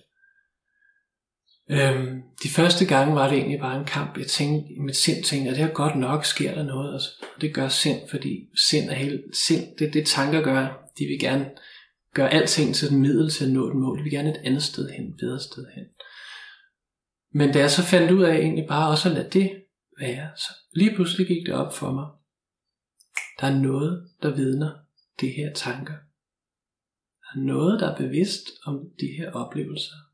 Øhm, 1.73 2.23
de 2.43 2.49
første 2.49 2.87
gange 2.87 3.15
var 3.15 3.29
det 3.29 3.39
egentlig 3.39 3.61
bare 3.61 3.79
en 3.79 3.85
kamp. 3.85 4.19
Jeg 4.19 4.27
tænkte, 4.27 4.73
i 4.75 4.79
mit 4.79 4.97
sind 4.97 5.25
tænkte, 5.25 5.51
at 5.51 5.57
det 5.57 5.65
her 5.65 5.73
godt 5.73 5.97
nok, 5.97 6.25
sker 6.25 6.55
der 6.55 6.63
noget. 6.63 6.95
Og 6.95 7.01
det 7.41 7.55
gør 7.55 7.69
sind, 7.69 8.09
fordi 8.11 8.49
sind 8.69 8.91
er 8.91 8.95
helt, 8.95 9.37
sind, 9.37 9.77
det 9.79 9.95
det 9.95 10.07
tanker 10.07 10.43
gør. 10.43 10.91
De 10.99 11.05
vil 11.05 11.21
gerne 11.21 11.51
gøre 12.15 12.33
alting 12.33 12.75
til 12.75 12.89
et 12.89 12.99
middel 12.99 13.31
til 13.31 13.45
at 13.45 13.51
nå 13.51 13.69
et 13.71 13.77
mål. 13.77 13.99
De 13.99 14.03
vil 14.03 14.13
gerne 14.13 14.31
et 14.31 14.41
andet 14.45 14.63
sted 14.63 14.91
hen, 14.91 15.09
et 15.09 15.17
bedre 15.19 15.41
sted 15.41 15.67
hen. 15.75 15.85
Men 17.35 17.53
da 17.53 17.59
jeg 17.59 17.71
så 17.71 17.83
fandt 17.83 18.11
ud 18.11 18.23
af 18.23 18.37
egentlig 18.37 18.69
bare 18.69 18.91
også 18.91 19.09
at 19.09 19.15
lade 19.15 19.31
det 19.31 19.51
være, 20.01 20.31
så 20.37 20.53
lige 20.75 20.95
pludselig 20.95 21.27
gik 21.27 21.47
det 21.47 21.55
op 21.55 21.75
for 21.75 21.93
mig. 21.93 22.07
Der 23.41 23.47
er 23.47 23.59
noget, 23.59 24.09
der 24.23 24.35
vidner 24.35 24.71
det 25.21 25.33
her 25.33 25.53
tanker. 25.55 25.95
Der 27.23 27.41
er 27.41 27.45
noget, 27.45 27.81
der 27.81 27.93
er 27.93 27.97
bevidst 27.97 28.47
om 28.65 28.81
de 29.01 29.07
her 29.19 29.33
oplevelser 29.33 30.12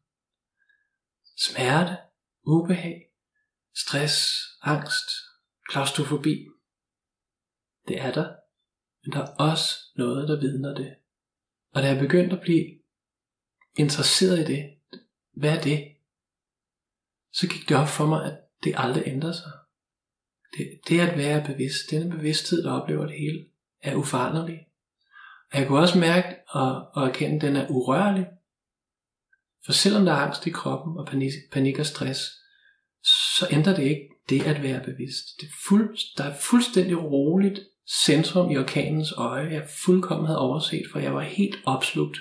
smerte, 1.39 1.97
ubehag, 2.43 3.11
stress, 3.75 4.43
angst, 4.63 5.11
klaustrofobi. 5.69 6.47
Det 7.89 8.01
er 8.01 8.13
der, 8.13 8.35
men 9.05 9.13
der 9.13 9.21
er 9.21 9.35
også 9.35 9.75
noget, 9.97 10.29
der 10.29 10.41
vidner 10.41 10.75
det. 10.75 10.95
Og 11.75 11.83
da 11.83 11.89
jeg 11.89 11.99
begyndte 11.99 12.37
at 12.37 12.43
blive 12.43 12.79
interesseret 13.77 14.39
i 14.39 14.45
det, 14.45 14.79
hvad 15.33 15.57
er 15.57 15.61
det? 15.61 15.97
Så 17.33 17.49
gik 17.49 17.69
det 17.69 17.77
op 17.77 17.89
for 17.89 18.07
mig, 18.07 18.25
at 18.25 18.39
det 18.65 18.75
aldrig 18.77 19.03
ændrer 19.07 19.33
sig. 19.33 19.53
Det, 20.57 20.81
det 20.89 21.01
at 21.01 21.19
være 21.19 21.47
bevidst, 21.47 21.91
denne 21.91 22.11
bevidsthed, 22.11 22.63
der 22.63 22.73
oplever 22.73 23.07
det 23.07 23.19
hele, 23.19 23.47
er 23.83 23.95
uforanderlig. 23.95 24.67
Og 25.53 25.59
jeg 25.59 25.67
kunne 25.67 25.81
også 25.81 25.99
mærke 25.99 26.37
og, 26.49 26.91
og 26.93 27.09
erkende, 27.09 27.37
at 27.37 27.43
den 27.43 27.57
er 27.57 27.71
urørlig. 27.71 28.27
For 29.65 29.73
selvom 29.73 30.05
der 30.05 30.13
er 30.13 30.17
angst 30.17 30.47
i 30.47 30.51
kroppen 30.51 30.99
og 30.99 31.07
panik, 31.07 31.33
panik 31.53 31.79
og 31.79 31.87
stress, 31.87 32.21
så 33.39 33.49
ændrer 33.51 33.75
det 33.75 33.83
ikke 33.83 34.09
det 34.29 34.47
at 34.47 34.63
være 34.63 34.85
bevidst. 34.85 35.27
Det 35.41 35.47
er 35.47 35.53
fuld, 35.69 35.99
der 36.17 36.25
er 36.25 36.39
fuldstændig 36.41 37.03
roligt 37.03 37.61
centrum 38.05 38.51
i 38.51 38.57
orkanens 38.57 39.13
øje, 39.13 39.53
jeg 39.53 39.69
fuldkommen 39.85 40.27
havde 40.27 40.39
overset, 40.39 40.83
for 40.93 40.99
jeg 40.99 41.15
var 41.15 41.23
helt 41.23 41.57
opslugt 41.67 42.19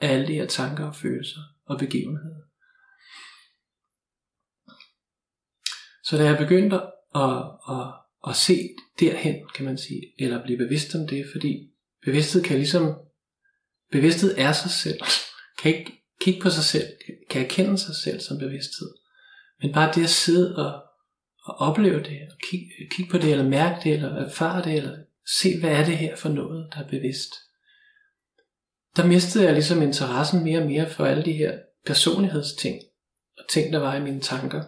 af 0.00 0.08
alle 0.08 0.26
de 0.26 0.34
her 0.34 0.46
tanker 0.46 0.84
og 0.84 0.96
følelser 0.96 1.40
og 1.66 1.78
begivenheder. 1.78 2.40
Så 6.04 6.16
da 6.16 6.24
jeg 6.24 6.38
begyndte 6.38 6.76
at, 7.14 7.42
at, 7.70 7.86
at 8.28 8.36
se 8.36 8.68
derhen, 9.00 9.48
kan 9.54 9.64
man 9.64 9.78
sige, 9.78 10.02
eller 10.18 10.42
blive 10.42 10.58
bevidst 10.58 10.94
om 10.94 11.06
det, 11.06 11.26
fordi 11.32 11.70
bevidsthed 12.04 12.42
kan 12.42 12.56
ligesom, 12.56 12.94
bevidsthed 13.90 14.34
er 14.38 14.52
sig 14.52 14.70
selv, 14.70 15.00
kan 15.58 15.74
ikke 15.74 15.99
kigge 16.20 16.40
på 16.40 16.50
sig 16.50 16.64
selv, 16.64 16.86
kan 17.30 17.44
erkende 17.44 17.78
sig 17.78 17.94
selv 17.94 18.20
som 18.20 18.38
bevidsthed. 18.38 18.94
Men 19.62 19.72
bare 19.72 19.92
det 19.94 20.04
at 20.04 20.10
sidde 20.10 20.56
og, 20.56 20.82
og 21.44 21.54
opleve 21.56 22.02
det, 22.02 22.20
og 22.30 22.38
kigge, 22.50 22.66
kigge 22.90 23.10
på 23.10 23.18
det, 23.18 23.30
eller 23.30 23.48
mærke 23.48 23.80
det, 23.84 23.92
eller 23.92 24.26
erfare 24.26 24.64
det, 24.64 24.74
eller 24.74 24.96
se, 25.38 25.60
hvad 25.60 25.70
er 25.70 25.84
det 25.84 25.98
her 25.98 26.16
for 26.16 26.28
noget, 26.28 26.68
der 26.74 26.80
er 26.80 26.88
bevidst. 26.88 27.34
Der 28.96 29.06
mistede 29.06 29.44
jeg 29.44 29.52
ligesom 29.52 29.82
interessen 29.82 30.44
mere 30.44 30.60
og 30.60 30.66
mere 30.66 30.90
for 30.90 31.04
alle 31.04 31.24
de 31.24 31.32
her 31.32 31.58
personlighedsting, 31.86 32.80
og 33.38 33.44
ting, 33.50 33.72
der 33.72 33.78
var 33.78 33.96
i 33.96 34.02
mine 34.02 34.20
tanker. 34.20 34.64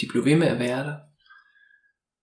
De 0.00 0.06
blev 0.10 0.24
ved 0.24 0.36
med 0.36 0.46
at 0.46 0.58
være 0.58 0.84
der. 0.84 0.96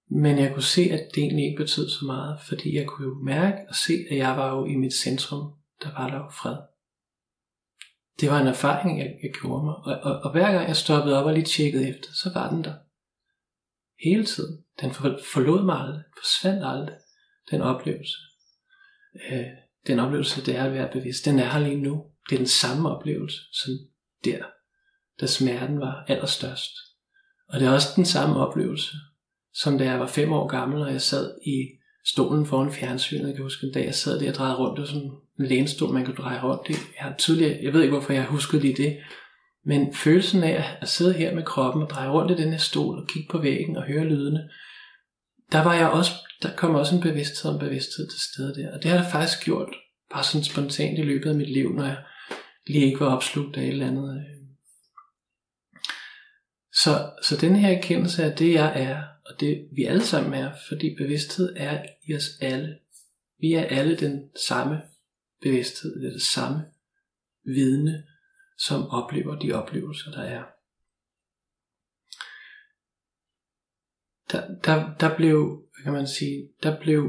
Men 0.09 0.39
jeg 0.39 0.53
kunne 0.53 0.63
se, 0.63 0.81
at 0.81 1.09
det 1.15 1.23
egentlig 1.23 1.45
ikke 1.45 1.63
betød 1.63 1.89
så 1.89 2.05
meget, 2.05 2.39
fordi 2.47 2.75
jeg 2.75 2.85
kunne 2.85 3.07
jo 3.07 3.23
mærke 3.23 3.57
og 3.69 3.75
se, 3.75 3.93
at 4.11 4.17
jeg 4.17 4.37
var 4.37 4.55
jo 4.55 4.65
i 4.65 4.75
mit 4.75 4.93
centrum. 4.93 5.53
Der 5.83 5.91
var 5.91 6.09
der 6.09 6.17
jo 6.17 6.29
fred 6.29 6.74
det 8.19 8.29
var 8.29 8.39
en 8.41 8.47
erfaring, 8.47 8.99
jeg, 8.99 9.15
jeg 9.23 9.31
gjorde 9.41 9.65
mig. 9.65 9.75
Og, 9.75 9.99
og, 10.03 10.19
og 10.19 10.31
hver 10.31 10.51
gang 10.51 10.67
jeg 10.67 10.75
stoppede 10.75 11.19
op 11.19 11.25
og 11.25 11.33
lige 11.33 11.45
tjekkede 11.45 11.89
efter, 11.89 12.09
så 12.13 12.31
var 12.33 12.49
den 12.49 12.63
der. 12.63 12.73
Hele 14.03 14.25
tiden. 14.25 14.63
Den 14.81 14.91
forlod 15.33 15.63
mig 15.63 15.79
aldrig, 15.79 16.03
forsvandt 16.17 16.65
aldrig, 16.65 16.95
den 17.51 17.61
oplevelse. 17.61 18.17
Øh, 19.31 19.45
den 19.87 19.99
oplevelse, 19.99 20.45
det 20.45 20.55
er 20.55 20.63
at 20.63 20.73
være 20.73 20.91
bevidst, 20.91 21.25
den 21.25 21.39
er 21.39 21.49
her 21.49 21.59
lige 21.59 21.81
nu. 21.81 22.05
Det 22.29 22.35
er 22.35 22.39
den 22.39 22.47
samme 22.47 22.89
oplevelse, 22.89 23.37
som 23.53 23.71
der, 24.25 24.43
da 25.21 25.25
smerten 25.27 25.79
var 25.79 26.05
allerstørst. 26.07 26.71
Og 27.47 27.59
det 27.59 27.67
er 27.67 27.71
også 27.71 27.87
den 27.95 28.05
samme 28.05 28.35
oplevelse, 28.35 28.91
som 29.53 29.77
da 29.77 29.83
jeg 29.83 29.99
var 29.99 30.07
fem 30.07 30.33
år 30.33 30.47
gammel, 30.47 30.81
og 30.81 30.91
jeg 30.91 31.01
sad 31.01 31.37
i 31.45 31.69
stolen 32.05 32.45
foran 32.45 32.71
fjernsynet. 32.71 33.27
Jeg 33.27 33.35
kan 33.35 33.43
huske 33.43 33.67
en 33.67 33.73
dag, 33.73 33.85
jeg 33.85 33.95
sad 33.95 34.19
der 34.19 34.29
og 34.29 34.35
drejede 34.35 34.57
rundt. 34.57 34.79
og 34.79 34.87
sådan 34.87 35.11
lænestol, 35.37 35.93
man 35.93 36.05
kan 36.05 36.15
dreje 36.15 36.43
rundt 36.43 36.69
i. 36.69 36.71
Jeg, 36.71 37.05
har 37.05 37.15
tydeligt, 37.17 37.63
jeg 37.63 37.73
ved 37.73 37.81
ikke, 37.81 37.91
hvorfor 37.91 38.13
jeg 38.13 38.25
huskede 38.25 38.61
lige 38.61 38.83
det. 38.83 38.97
Men 39.65 39.93
følelsen 39.93 40.43
af 40.43 40.77
at 40.81 40.89
sidde 40.89 41.13
her 41.13 41.35
med 41.35 41.43
kroppen 41.43 41.83
og 41.83 41.89
dreje 41.89 42.09
rundt 42.09 42.31
i 42.31 42.43
den 42.43 42.51
her 42.51 42.57
stol 42.57 42.99
og 42.99 43.07
kigge 43.07 43.29
på 43.31 43.37
væggen 43.37 43.77
og 43.77 43.83
høre 43.83 44.05
lydene, 44.05 44.49
der 45.51 45.63
var 45.63 45.73
jeg 45.73 45.89
også, 45.89 46.11
der 46.43 46.55
kom 46.55 46.75
også 46.75 46.95
en 46.95 47.01
bevidsthed 47.01 47.51
om 47.51 47.59
bevidsthed 47.59 48.09
til 48.09 48.19
stede 48.19 48.55
der. 48.55 48.73
Og 48.73 48.83
det 48.83 48.91
har 48.91 48.97
det 48.97 49.11
faktisk 49.11 49.43
gjort, 49.43 49.75
bare 50.13 50.23
sådan 50.23 50.43
spontant 50.43 50.99
i 50.99 51.01
løbet 51.01 51.29
af 51.29 51.35
mit 51.35 51.49
liv, 51.49 51.73
når 51.73 51.83
jeg 51.83 51.97
lige 52.67 52.85
ikke 52.85 52.99
var 52.99 53.15
opslugt 53.15 53.57
af 53.57 53.61
et 53.61 53.67
eller 53.67 53.87
andet. 53.87 54.15
Øh. 54.17 54.23
Så, 56.73 57.09
så 57.23 57.37
den 57.37 57.55
her 57.55 57.77
erkendelse 57.77 58.23
af 58.23 58.37
det, 58.37 58.53
jeg 58.53 58.73
er, 58.75 59.03
og 59.25 59.39
det 59.39 59.67
vi 59.75 59.83
alle 59.83 60.03
sammen 60.03 60.33
er, 60.33 60.51
fordi 60.67 60.95
bevidsthed 60.97 61.53
er 61.57 61.85
i 62.07 62.15
os 62.15 62.29
alle. 62.41 62.77
Vi 63.39 63.53
er 63.53 63.63
alle 63.63 63.97
den 63.97 64.29
samme 64.47 64.81
bevidsthed, 65.45 66.01
det 66.01 66.07
er 66.07 66.11
det 66.11 66.21
samme 66.21 66.65
vidne, 67.43 68.07
som 68.57 68.89
oplever 68.89 69.39
de 69.39 69.53
oplevelser, 69.53 70.11
der 70.11 70.23
er. 70.23 70.43
Der, 74.31 74.59
der, 74.59 74.97
der 74.97 75.17
blev, 75.17 75.67
hvad 75.73 75.83
kan 75.83 75.93
man 75.93 76.07
sige, 76.07 76.49
der 76.63 76.79
blev 76.79 77.01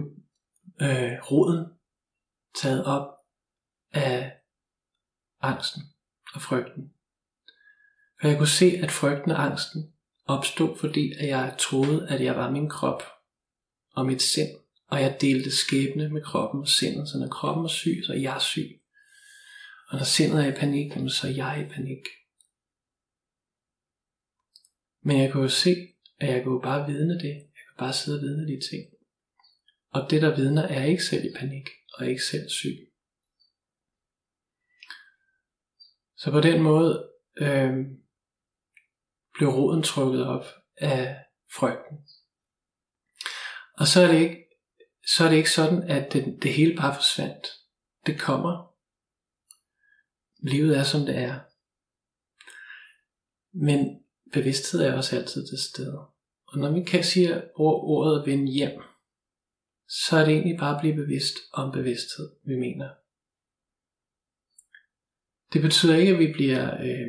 øh, 0.81 1.13
roden 1.31 1.67
taget 2.55 2.85
op 2.85 3.09
af 3.93 4.37
angsten 5.41 5.83
og 6.35 6.43
frygten. 6.43 6.93
For 8.21 8.29
jeg 8.29 8.39
kunne 8.39 8.49
se, 8.49 8.67
at 8.83 8.91
frygten 8.91 9.31
og 9.31 9.45
angsten 9.45 9.93
opstod, 10.27 10.79
fordi 10.79 11.13
at 11.13 11.29
jeg 11.29 11.57
troede, 11.59 12.09
at 12.09 12.25
jeg 12.25 12.37
var 12.37 12.51
min 12.51 12.69
krop 12.69 13.03
og 13.93 14.07
mit 14.07 14.23
sind, 14.23 14.66
og 14.87 15.01
jeg 15.01 15.19
delte 15.21 15.51
skæbne 15.57 16.09
med 16.09 16.23
kroppen 16.23 16.61
og 16.61 16.69
sindet, 16.69 17.09
så 17.09 17.19
når 17.19 17.29
kroppen 17.29 17.65
er 17.65 17.69
syg, 17.69 18.03
så 18.07 18.13
er 18.13 18.19
jeg 18.19 18.41
syg. 18.41 18.81
Og 19.89 19.97
når 19.99 20.05
sindet 20.05 20.45
er 20.45 20.53
i 20.53 20.59
panik, 20.61 20.93
så 20.93 21.27
er 21.29 21.31
jeg 21.31 21.67
i 21.67 21.75
panik. 21.75 22.05
Men 25.03 25.23
jeg 25.23 25.33
kunne 25.33 25.43
jo 25.43 25.49
se, 25.49 25.75
at 26.21 26.29
jeg 26.29 26.45
kunne 26.45 26.63
bare 26.63 26.87
vidne 26.87 27.15
det. 27.15 27.35
Jeg 27.35 27.63
kan 27.67 27.77
bare 27.79 27.93
sidde 27.93 28.19
og 28.19 28.23
vidne 28.23 28.47
de 28.47 28.61
ting. 28.71 28.85
Og 29.91 30.11
det, 30.11 30.23
der 30.23 30.37
vidner, 30.37 30.63
er 30.63 30.85
ikke 30.85 31.05
selv 31.05 31.25
i 31.25 31.35
panik, 31.37 31.69
og 31.95 32.07
ikke 32.07 32.23
selv 32.23 32.49
syg. 32.49 32.77
Så 36.17 36.31
på 36.31 36.41
den 36.41 36.63
måde 36.63 37.11
øh, 37.37 37.75
blev 39.35 39.49
roden 39.49 39.83
trukket 39.83 40.27
op 40.27 40.45
af 40.77 41.25
frygten. 41.53 41.97
Og 43.79 43.87
så 43.87 44.01
er 44.01 44.13
det 44.13 44.21
ikke, 44.21 44.46
så 45.07 45.25
er 45.25 45.29
det 45.29 45.37
ikke 45.37 45.51
sådan, 45.51 45.83
at 45.83 46.13
det, 46.13 46.39
det 46.43 46.53
hele 46.53 46.77
bare 46.77 46.95
forsvandt. 46.95 47.47
Det 48.07 48.21
kommer. 48.21 48.73
Livet 50.39 50.79
er 50.79 50.83
som 50.83 51.01
det 51.01 51.17
er. 51.17 51.41
Men 53.53 54.03
bevidsthed 54.33 54.81
er 54.81 54.97
også 54.97 55.17
altid 55.17 55.49
til 55.49 55.59
stede. 55.59 55.99
Og 56.47 56.59
når 56.59 56.73
vi 56.73 56.83
kan 56.85 57.05
sige 57.05 57.43
ordet 57.57 58.27
vende 58.27 58.53
hjem, 58.53 58.81
så 59.89 60.17
er 60.17 60.25
det 60.25 60.35
egentlig 60.35 60.59
bare 60.59 60.75
at 60.75 60.81
blive 60.81 60.95
bevidst 60.95 61.37
om 61.53 61.73
bevidsthed, 61.73 62.31
vi 62.45 62.57
mener. 62.57 62.89
Det 65.53 65.63
betyder 65.63 65.97
ikke, 65.97 66.13
at 66.13 66.19
vi 66.19 66.33
bliver, 66.33 66.75
øh, 66.75 67.09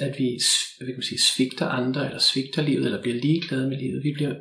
at 0.00 0.18
vi 0.18 0.40
hvad 0.76 0.86
kan 0.86 0.96
man 0.96 1.02
sige, 1.02 1.20
svigter 1.20 1.66
andre, 1.66 2.06
eller 2.06 2.18
svigter 2.18 2.62
livet, 2.62 2.84
eller 2.84 3.02
bliver 3.02 3.20
ligeglade 3.20 3.68
med 3.68 3.78
livet. 3.78 4.04
Vi 4.04 4.12
bliver 4.14 4.34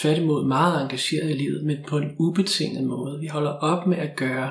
tværtimod 0.00 0.46
meget 0.46 0.82
engageret 0.82 1.30
i 1.30 1.32
livet, 1.32 1.64
men 1.64 1.76
på 1.88 1.98
en 1.98 2.16
ubetinget 2.18 2.84
måde. 2.84 3.20
Vi 3.20 3.26
holder 3.26 3.50
op 3.50 3.86
med 3.86 3.98
at 3.98 4.16
gøre 4.16 4.50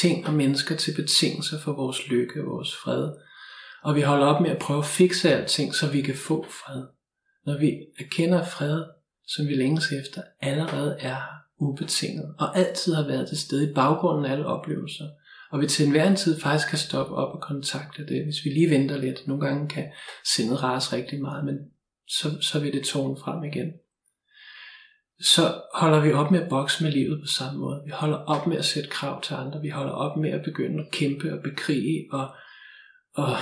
ting 0.00 0.26
og 0.26 0.34
mennesker 0.34 0.76
til 0.76 0.94
betingelser 0.96 1.60
for 1.60 1.72
vores 1.72 2.08
lykke 2.08 2.40
og 2.40 2.46
vores 2.46 2.76
fred. 2.76 3.10
Og 3.84 3.96
vi 3.96 4.00
holder 4.00 4.26
op 4.26 4.42
med 4.42 4.50
at 4.50 4.58
prøve 4.58 4.78
at 4.78 4.84
fikse 4.84 5.34
alting, 5.34 5.74
så 5.74 5.90
vi 5.90 6.00
kan 6.00 6.14
få 6.14 6.46
fred. 6.50 6.82
Når 7.46 7.58
vi 7.58 7.72
erkender 7.98 8.44
fred, 8.44 8.84
som 9.26 9.46
vi 9.48 9.54
længes 9.54 9.92
efter, 9.92 10.22
allerede 10.40 10.96
er 11.00 11.16
ubetinget, 11.58 12.34
og 12.38 12.58
altid 12.58 12.94
har 12.94 13.06
været 13.06 13.28
til 13.28 13.38
stede 13.38 13.70
i 13.70 13.74
baggrunden 13.74 14.24
af 14.24 14.32
alle 14.32 14.46
oplevelser, 14.46 15.04
og 15.52 15.60
vi 15.60 15.66
til 15.66 15.86
enhver 15.86 16.14
tid 16.14 16.40
faktisk 16.40 16.68
kan 16.68 16.78
stoppe 16.78 17.14
op 17.14 17.34
og 17.34 17.42
kontakte 17.42 18.06
det, 18.06 18.24
hvis 18.24 18.44
vi 18.44 18.50
lige 18.50 18.70
venter 18.70 18.96
lidt. 18.96 19.26
Nogle 19.26 19.46
gange 19.46 19.68
kan 19.68 19.84
sindet 20.34 20.62
rase 20.62 20.96
rigtig 20.96 21.20
meget, 21.20 21.44
men 21.44 21.58
så, 22.08 22.40
så 22.40 22.60
vil 22.60 22.72
det 22.72 22.84
tone 22.84 23.16
frem 23.16 23.44
igen. 23.44 23.72
Så 25.20 25.62
holder 25.74 26.00
vi 26.00 26.12
op 26.12 26.30
med 26.30 26.42
at 26.42 26.48
bokse 26.48 26.84
med 26.84 26.92
livet 26.92 27.20
på 27.22 27.26
samme 27.26 27.60
måde. 27.60 27.82
Vi 27.84 27.90
holder 27.90 28.16
op 28.16 28.46
med 28.46 28.56
at 28.56 28.64
sætte 28.64 28.90
krav 28.90 29.22
til 29.22 29.34
andre. 29.34 29.60
Vi 29.60 29.68
holder 29.68 29.92
op 29.92 30.16
med 30.16 30.30
at 30.30 30.44
begynde 30.44 30.82
at 30.82 30.90
kæmpe 30.92 31.32
og 31.32 31.42
bekrige 31.42 32.08
og, 32.12 32.34
og 33.14 33.36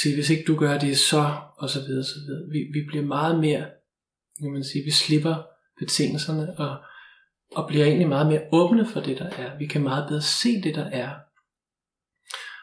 sige, 0.00 0.14
hvis 0.14 0.30
ikke 0.30 0.44
du 0.46 0.56
gør 0.56 0.78
det, 0.78 0.98
så 0.98 1.36
og 1.58 1.70
så 1.70 1.80
videre, 1.80 2.04
så 2.04 2.18
videre. 2.26 2.50
Vi, 2.52 2.58
vi 2.58 2.86
bliver 2.88 3.04
meget 3.04 3.40
mere, 3.40 3.64
kan 4.40 4.52
man 4.52 4.64
sige, 4.64 4.84
vi 4.84 4.90
slipper 4.90 5.34
betingelserne 5.78 6.58
og, 6.58 6.76
og 7.56 7.68
bliver 7.68 7.84
egentlig 7.84 8.08
meget 8.08 8.26
mere 8.26 8.42
åbne 8.52 8.86
for 8.86 9.00
det, 9.00 9.18
der 9.18 9.28
er. 9.28 9.58
Vi 9.58 9.66
kan 9.66 9.82
meget 9.82 10.08
bedre 10.08 10.22
se 10.22 10.62
det, 10.62 10.74
der 10.74 10.84
er, 10.84 11.10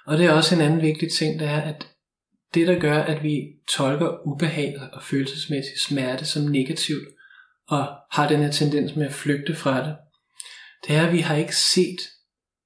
og 0.08 0.18
det 0.18 0.26
er 0.26 0.32
også 0.32 0.56
en 0.56 0.62
anden 0.62 0.82
vigtig 0.82 1.12
ting, 1.12 1.40
det 1.40 1.48
er, 1.48 1.62
at 1.62 1.88
det 2.54 2.68
der 2.68 2.80
gør, 2.80 2.98
at 2.98 3.24
vi 3.24 3.42
tolker 3.78 4.28
ubehag 4.28 4.76
og 4.94 5.04
følelsesmæssig 5.04 5.80
smerte 5.88 6.26
som 6.26 6.44
negativt, 6.44 7.08
og 7.68 7.88
har 8.12 8.28
den 8.28 8.42
her 8.42 8.52
tendens 8.52 8.96
med 8.96 9.06
at 9.06 9.14
flygte 9.14 9.56
fra 9.56 9.88
det, 9.88 9.96
det 10.88 10.96
er, 10.96 11.08
at 11.08 11.14
vi 11.14 11.20
har 11.20 11.36
ikke 11.36 11.56
set, 11.56 12.00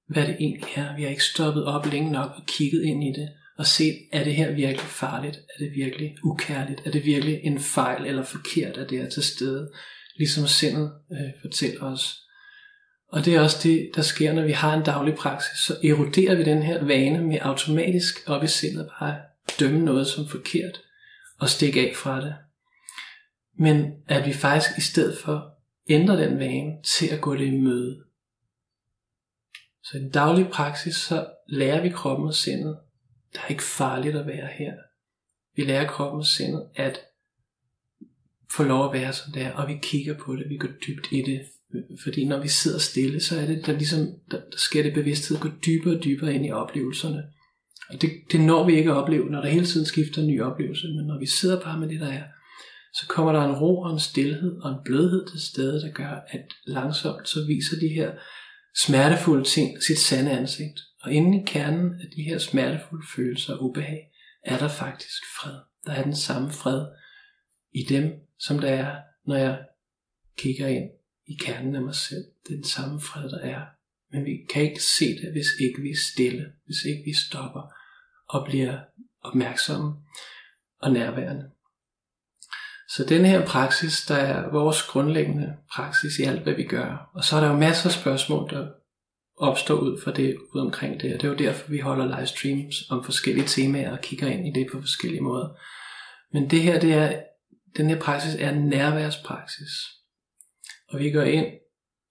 hvad 0.09 0.27
det 0.27 0.35
egentlig 0.39 0.69
er. 0.75 0.95
Vi 0.95 1.03
har 1.03 1.09
ikke 1.09 1.23
stoppet 1.23 1.65
op 1.65 1.85
længe 1.85 2.11
nok 2.11 2.31
og 2.35 2.43
kigget 2.47 2.83
ind 2.83 3.03
i 3.03 3.19
det, 3.19 3.29
og 3.57 3.65
set, 3.65 3.97
er 4.11 4.23
det 4.23 4.35
her 4.35 4.51
virkelig 4.51 4.89
farligt? 4.89 5.37
Er 5.37 5.63
det 5.63 5.71
virkelig 5.75 6.15
ukærligt? 6.23 6.81
Er 6.85 6.91
det 6.91 7.05
virkelig 7.05 7.39
en 7.43 7.59
fejl 7.59 8.05
eller 8.05 8.23
forkert, 8.23 8.77
at 8.77 8.89
det 8.89 8.99
er 9.01 9.09
til 9.09 9.23
stede? 9.23 9.71
Ligesom 10.17 10.47
sindet 10.47 10.91
øh, 11.11 11.29
fortæller 11.41 11.83
os. 11.83 12.17
Og 13.11 13.25
det 13.25 13.35
er 13.35 13.41
også 13.41 13.59
det, 13.63 13.91
der 13.95 14.01
sker, 14.01 14.33
når 14.33 14.43
vi 14.43 14.51
har 14.51 14.73
en 14.73 14.83
daglig 14.83 15.15
praksis. 15.15 15.57
Så 15.59 15.77
eroderer 15.83 16.35
vi 16.35 16.43
den 16.43 16.63
her 16.63 16.83
vane 16.83 17.23
med 17.23 17.37
automatisk 17.41 18.15
op 18.27 18.43
i 18.43 18.47
sindet 18.47 18.89
bare 18.99 19.15
dømme 19.59 19.85
noget 19.85 20.07
som 20.07 20.27
forkert 20.27 20.81
og 21.39 21.49
stikke 21.49 21.89
af 21.89 21.95
fra 21.95 22.21
det. 22.21 22.35
Men 23.61 23.91
at 24.07 24.25
vi 24.25 24.33
faktisk 24.33 24.77
i 24.77 24.81
stedet 24.81 25.17
for 25.23 25.53
ændrer 25.89 26.15
den 26.15 26.39
vane 26.39 26.83
til 26.83 27.07
at 27.07 27.21
gå 27.21 27.35
det 27.35 27.45
i 27.45 27.57
møde. 27.57 28.03
Så 29.83 29.97
i 29.97 29.99
den 29.99 30.11
daglige 30.11 30.49
praksis, 30.51 30.95
så 30.95 31.27
lærer 31.47 31.81
vi 31.81 31.89
kroppen 31.89 32.27
og 32.27 32.33
sindet, 32.33 32.77
der 33.33 33.39
er 33.39 33.47
ikke 33.47 33.63
farligt 33.63 34.15
at 34.15 34.27
være 34.27 34.47
her. 34.47 34.73
Vi 35.55 35.63
lærer 35.63 35.87
kroppen 35.87 36.19
og 36.19 36.25
sindet 36.25 36.69
at 36.75 36.99
få 38.51 38.63
lov 38.63 38.85
at 38.85 39.01
være 39.01 39.13
som 39.13 39.31
det 39.33 39.41
er, 39.41 39.51
og 39.53 39.67
vi 39.67 39.77
kigger 39.81 40.17
på 40.17 40.35
det, 40.35 40.49
vi 40.49 40.57
går 40.57 40.69
dybt 40.87 41.07
i 41.11 41.21
det, 41.21 41.41
fordi 42.03 42.25
når 42.25 42.39
vi 42.39 42.47
sidder 42.47 42.79
stille, 42.79 43.19
så 43.19 43.39
er 43.39 43.45
det, 43.45 43.65
der 43.65 43.73
ligesom, 43.73 43.99
der, 44.31 44.37
der 44.37 44.57
sker 44.57 44.83
det 44.83 44.93
bevidsthed 44.93 45.39
gå 45.39 45.49
dybere 45.65 45.97
og 45.97 46.03
dybere 46.03 46.33
ind 46.33 46.45
i 46.45 46.51
oplevelserne. 46.51 47.23
Og 47.89 48.01
det, 48.01 48.09
det 48.31 48.39
når 48.39 48.65
vi 48.65 48.75
ikke 48.75 48.91
at 48.91 48.97
opleve, 48.97 49.29
når 49.29 49.41
der 49.41 49.49
hele 49.49 49.65
tiden 49.65 49.85
skifter 49.85 50.21
en 50.21 50.27
ny 50.27 50.41
oplevelse. 50.41 50.87
Men 50.87 51.05
når 51.05 51.19
vi 51.19 51.25
sidder 51.25 51.61
bare 51.61 51.79
med 51.79 51.89
det, 51.89 51.99
der 51.99 52.11
er, 52.11 52.23
så 52.93 53.07
kommer 53.07 53.31
der 53.31 53.41
en 53.41 53.55
ro 53.55 53.81
og 53.81 53.93
en 53.93 53.99
stillhed 53.99 54.61
og 54.61 54.71
en 54.71 54.83
blødhed 54.85 55.27
til 55.27 55.41
stede, 55.41 55.81
der 55.81 55.91
gør, 55.91 56.23
at 56.27 56.45
langsomt 56.65 57.29
så 57.29 57.45
viser 57.47 57.79
de 57.79 57.87
her 57.87 58.11
smertefulde 58.75 59.43
ting 59.43 59.83
sit 59.83 59.99
sande 59.99 60.31
ansigt. 60.31 60.79
Og 61.01 61.11
inde 61.11 61.41
i 61.41 61.45
kernen 61.47 62.01
af 62.01 62.07
de 62.15 62.23
her 62.23 62.37
smertefulde 62.37 63.05
følelser 63.15 63.53
og 63.53 63.63
ubehag, 63.63 64.11
er 64.43 64.57
der 64.57 64.67
faktisk 64.67 65.23
fred. 65.39 65.59
Der 65.85 65.91
er 65.91 66.03
den 66.03 66.15
samme 66.15 66.51
fred 66.51 66.85
i 67.71 67.83
dem, 67.89 68.11
som 68.39 68.59
der 68.59 68.67
er, 68.67 68.97
når 69.25 69.35
jeg 69.35 69.59
kigger 70.37 70.67
ind 70.67 70.89
i 71.27 71.33
kernen 71.39 71.75
af 71.75 71.81
mig 71.81 71.95
selv. 71.95 72.25
Det 72.47 72.53
er 72.53 72.57
den 72.57 72.63
samme 72.63 73.01
fred, 73.01 73.29
der 73.29 73.39
er. 73.39 73.61
Men 74.11 74.25
vi 74.25 74.31
kan 74.53 74.61
ikke 74.63 74.83
se 74.83 75.05
det, 75.05 75.31
hvis 75.31 75.47
ikke 75.59 75.81
vi 75.81 75.89
er 75.89 76.01
stille, 76.13 76.45
hvis 76.65 76.83
ikke 76.85 77.03
vi 77.05 77.13
stopper 77.13 77.73
og 78.29 78.45
bliver 78.45 78.79
opmærksomme 79.21 79.93
og 80.81 80.91
nærværende. 80.91 81.51
Så 82.95 83.05
den 83.05 83.25
her 83.25 83.45
praksis, 83.45 84.05
der 84.05 84.15
er 84.15 84.51
vores 84.51 84.83
grundlæggende 84.83 85.53
praksis 85.73 86.19
i 86.19 86.23
alt, 86.23 86.41
hvad 86.41 86.53
vi 86.53 86.63
gør. 86.63 87.09
Og 87.13 87.23
så 87.23 87.35
er 87.35 87.41
der 87.41 87.47
jo 87.47 87.57
masser 87.57 87.89
af 87.89 87.93
spørgsmål, 87.93 88.49
der 88.49 88.67
opstår 89.37 89.75
ud 89.75 90.01
fra 90.01 90.11
det, 90.11 90.37
ud 90.53 90.61
omkring 90.61 91.01
det. 91.01 91.13
Og 91.13 91.21
det 91.21 91.27
er 91.27 91.31
jo 91.31 91.37
derfor, 91.37 91.69
vi 91.69 91.79
holder 91.79 92.17
livestreams 92.17 92.89
om 92.89 93.03
forskellige 93.03 93.47
temaer 93.47 93.91
og 93.91 94.01
kigger 94.01 94.27
ind 94.27 94.47
i 94.47 94.59
det 94.59 94.67
på 94.71 94.81
forskellige 94.81 95.21
måder. 95.21 95.49
Men 96.33 96.49
det 96.49 96.61
her, 96.61 96.79
det 96.79 96.93
er, 96.93 97.21
den 97.77 97.89
her 97.89 97.99
praksis 97.99 98.35
er 98.35 98.49
en 98.49 98.67
nærværspraksis. 98.67 99.71
Og 100.89 100.99
vi 100.99 101.11
går 101.11 101.21
ind 101.21 101.47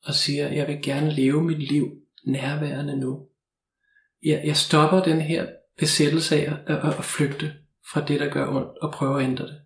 og 0.05 0.15
siger, 0.15 0.49
jeg 0.49 0.67
vil 0.67 0.83
gerne 0.83 1.11
leve 1.11 1.43
mit 1.43 1.69
liv 1.73 1.91
nærværende 2.27 2.97
nu. 2.97 3.27
Jeg, 4.23 4.43
jeg 4.45 4.57
stopper 4.57 5.03
den 5.03 5.21
her 5.21 5.47
besættelse 5.79 6.37
af 6.37 6.53
at, 6.67 6.77
at, 6.77 6.99
at 6.99 7.05
flygte 7.05 7.53
fra 7.93 8.05
det, 8.05 8.21
der 8.21 8.31
gør 8.31 8.49
ondt, 8.49 8.79
og 8.79 8.93
prøver 8.93 9.17
at 9.17 9.25
ændre 9.25 9.47
det. 9.47 9.61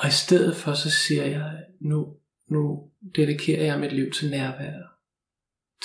Og 0.00 0.08
i 0.08 0.10
stedet 0.10 0.56
for, 0.56 0.74
så 0.74 0.90
siger 0.90 1.24
jeg, 1.24 1.64
nu, 1.80 2.16
nu 2.48 2.90
dedikerer 3.16 3.64
jeg 3.64 3.80
mit 3.80 3.92
liv 3.92 4.10
til 4.10 4.30
nærvær. 4.30 4.72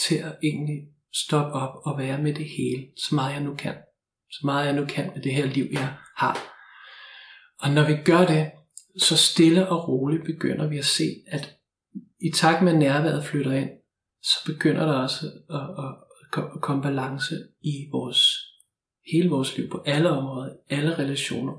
Til 0.07 0.15
at 0.15 0.37
egentlig 0.43 0.87
stoppe 1.13 1.53
op 1.53 1.75
og 1.85 1.97
være 1.97 2.21
med 2.21 2.33
det 2.33 2.45
hele, 2.45 2.87
så 2.97 3.15
meget 3.15 3.33
jeg 3.33 3.43
nu 3.43 3.55
kan. 3.55 3.75
Så 4.31 4.39
meget 4.43 4.65
jeg 4.65 4.75
nu 4.75 4.85
kan 4.85 5.11
med 5.15 5.23
det 5.23 5.33
her 5.33 5.45
liv, 5.45 5.67
jeg 5.71 5.97
har. 6.15 6.37
Og 7.59 7.69
når 7.69 7.87
vi 7.87 8.03
gør 8.05 8.25
det, 8.25 8.51
så 8.97 9.17
stille 9.17 9.69
og 9.69 9.87
roligt 9.87 10.25
begynder 10.25 10.67
vi 10.67 10.77
at 10.77 10.85
se, 10.85 11.03
at 11.27 11.55
i 12.21 12.31
takt 12.31 12.63
med 12.63 12.73
nærværet 12.73 13.25
flytter 13.25 13.51
ind, 13.51 13.69
så 14.23 14.35
begynder 14.45 14.85
der 14.85 14.93
også 14.93 15.25
at, 15.49 15.85
at, 15.85 16.43
at 16.55 16.61
komme 16.61 16.83
balance 16.83 17.35
i 17.61 17.89
vores 17.91 18.35
hele 19.11 19.29
vores 19.29 19.57
liv, 19.57 19.69
på 19.69 19.83
alle 19.85 20.09
områder, 20.09 20.55
alle 20.69 20.97
relationer, 20.97 21.53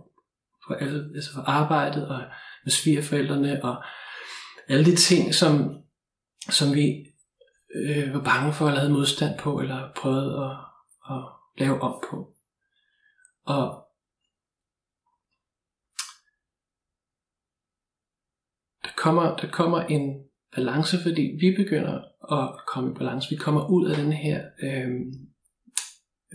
på 0.67 0.75
alle, 0.75 1.11
altså 1.15 1.33
for 1.35 1.41
arbejdet 1.41 2.09
og 2.09 2.21
med 2.65 2.71
svigerforældrene 2.71 3.65
og 3.65 3.85
alle 4.69 4.85
de 4.85 4.97
ting, 4.97 5.35
som, 5.35 5.83
som 6.51 6.75
vi 6.75 7.07
øh, 7.75 8.15
var 8.15 8.23
bange 8.25 8.53
for 8.53 8.67
at 8.67 8.79
havde 8.79 8.93
modstand 8.93 9.39
på, 9.39 9.61
eller 9.61 9.93
prøvede 9.97 10.45
at, 10.45 10.57
at 11.17 11.23
lave 11.59 11.83
om 11.83 12.05
på. 12.11 12.35
Og 13.45 13.87
der 18.85 18.91
kommer, 18.97 19.37
der 19.37 19.51
kommer 19.51 19.81
en 19.81 20.25
balance, 20.57 20.97
fordi 21.03 21.23
vi 21.41 21.55
begynder 21.57 21.95
at 22.33 22.61
komme 22.67 22.91
i 22.91 22.95
balance. 22.95 23.31
Vi 23.31 23.37
kommer 23.37 23.71
ud 23.71 23.91
af 23.91 23.97
den 23.97 24.13
her 24.13 24.45
øh, 24.63 24.91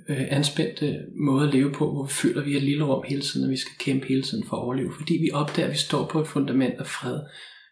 øh, 0.10 0.28
anspændte 0.30 1.06
måde 1.26 1.48
at 1.48 1.54
leve 1.54 1.72
på, 1.72 1.92
hvor 1.92 2.06
vi 2.06 2.12
føler, 2.12 2.42
at 2.42 2.48
vi 2.48 2.54
er 2.54 2.58
et 2.58 2.64
lille 2.64 2.84
rum 2.84 3.04
hele 3.08 3.22
tiden, 3.22 3.46
og 3.46 3.52
vi 3.52 3.58
skal 3.58 3.78
kæmpe 3.80 4.08
hele 4.08 4.24
tiden 4.24 4.48
for 4.48 4.58
at 4.58 4.62
overleve. 4.62 4.94
Fordi 5.00 5.14
vi 5.14 5.32
opdager, 5.34 5.68
at 5.68 5.74
vi 5.74 5.78
står 5.78 6.08
på 6.08 6.22
et 6.22 6.28
fundament 6.28 6.80
af 6.80 6.88
fred. 6.88 7.20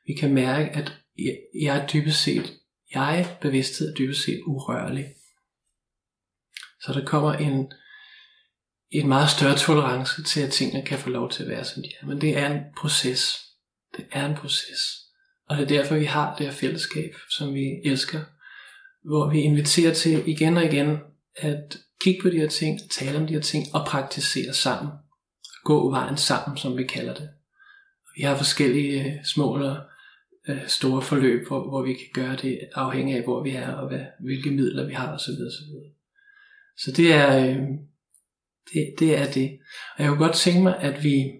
Vi 0.08 0.14
kan 0.14 0.34
mærke, 0.34 0.70
at 0.70 0.94
jeg 1.62 1.78
er 1.78 1.88
dybest 1.88 2.24
set, 2.24 2.54
jeg 2.94 3.38
bevidsthed 3.42 3.90
er 3.90 3.96
dybest 3.96 4.24
set 4.24 4.42
urørlig. 4.46 5.06
Så 6.82 6.94
der 6.94 7.06
kommer 7.06 7.34
en, 7.34 7.72
en 8.92 9.08
meget 9.08 9.30
større 9.30 9.58
tolerance 9.58 10.24
til, 10.24 10.42
at 10.42 10.52
tingene 10.52 10.86
kan 10.86 11.00
få 11.00 11.10
lov 11.10 11.32
til 11.32 11.44
at 11.44 11.50
være, 11.50 11.66
som 11.66 11.84
de 11.84 11.90
er. 12.02 12.06
Men 12.06 12.22
det 12.22 12.38
er 12.38 12.54
en 12.54 12.62
proces. 12.78 13.36
Det 13.98 14.06
er 14.12 14.26
en 14.26 14.36
proces. 14.36 14.80
Og 15.50 15.58
det 15.58 15.64
er 15.64 15.68
derfor, 15.68 15.96
vi 15.96 16.06
har 16.06 16.36
det 16.36 16.46
her 16.46 16.54
fællesskab, 16.54 17.14
som 17.30 17.54
vi 17.54 17.66
elsker, 17.86 18.20
hvor 19.04 19.30
vi 19.30 19.40
inviterer 19.40 19.94
til 19.94 20.24
igen 20.28 20.58
og 20.58 20.66
igen 20.66 20.98
at 21.36 21.78
Kig 22.02 22.20
på 22.22 22.30
de 22.30 22.38
her 22.38 22.48
ting, 22.48 22.80
tale 22.92 23.18
om 23.18 23.28
de 23.28 23.34
her 23.34 23.42
ting 23.42 23.76
og 23.76 23.86
praktisere 23.86 24.54
sammen. 24.54 24.92
Gå 25.64 25.90
vejen 25.90 26.18
sammen, 26.18 26.58
som 26.58 26.78
vi 26.78 26.84
kalder 26.84 27.14
det. 27.14 27.30
Vi 28.18 28.24
har 28.24 28.38
forskellige 28.38 29.04
øh, 29.04 29.26
små 29.26 29.56
eller 29.56 29.82
øh, 30.48 30.68
store 30.68 31.02
forløb, 31.02 31.48
hvor, 31.48 31.70
hvor 31.70 31.82
vi 31.82 31.94
kan 31.94 32.08
gøre 32.14 32.36
det 32.36 32.60
afhængig 32.76 33.16
af, 33.16 33.24
hvor 33.24 33.44
vi 33.44 33.52
er 33.52 33.72
og 33.72 33.88
hvad, 33.88 34.06
hvilke 34.20 34.52
midler 34.52 34.86
vi 34.86 34.94
har 34.94 35.14
osv. 35.14 35.32
osv. 35.32 35.74
Så 36.78 36.92
det 36.92 37.14
er, 37.14 37.46
øh, 37.46 37.58
det, 38.74 38.96
det 39.00 39.18
er 39.18 39.32
det. 39.32 39.60
Og 39.98 40.04
jeg 40.04 40.10
kunne 40.10 40.26
godt 40.26 40.36
tænke 40.36 40.62
mig, 40.64 40.78
at 40.80 41.04
vi 41.04 41.32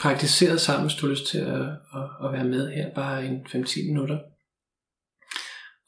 praktiserede 0.00 0.58
sammen, 0.58 0.88
hvis 0.88 0.96
du 0.96 1.06
har 1.06 1.10
lyst 1.10 1.26
til 1.26 1.38
at, 1.38 1.60
at, 1.94 2.06
at 2.24 2.32
være 2.32 2.44
med 2.44 2.72
her, 2.72 2.94
bare 2.94 3.26
en 3.26 3.46
5-10 3.46 3.86
minutter. 3.86 4.18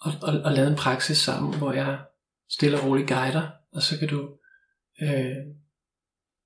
Og, 0.01 0.13
og, 0.23 0.41
og 0.45 0.53
lave 0.53 0.69
en 0.69 0.77
praksis 0.77 1.19
sammen, 1.19 1.59
hvor 1.59 1.73
jeg 1.73 1.99
stille 2.51 2.81
og 2.81 2.87
roligt 2.87 3.09
guider, 3.09 3.49
og 3.73 3.83
så 3.83 3.99
kan 3.99 4.09
du 4.09 4.39
øh, 5.03 5.37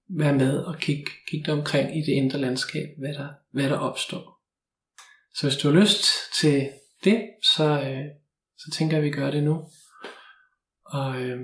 være 0.09 0.35
med 0.35 0.65
og 0.65 0.79
kigge, 0.79 1.11
kigge 1.29 1.47
dig 1.47 1.55
omkring 1.55 1.99
i 1.99 2.01
det 2.01 2.13
indre 2.13 2.39
landskab, 2.39 2.89
hvad 2.99 3.15
der, 3.15 3.29
hvad 3.53 3.71
der 3.71 3.79
opstår. 3.79 4.43
Så 5.35 5.47
hvis 5.47 5.57
du 5.57 5.69
har 5.69 5.81
lyst 5.81 6.05
til 6.41 6.71
det, 7.05 7.31
så, 7.57 7.65
øh, 7.65 8.05
så 8.59 8.71
tænker 8.71 8.97
jeg, 8.97 9.05
at 9.05 9.11
vi 9.11 9.17
gør 9.17 9.31
det 9.31 9.43
nu. 9.43 9.71
Og 10.85 11.23
øh, 11.23 11.41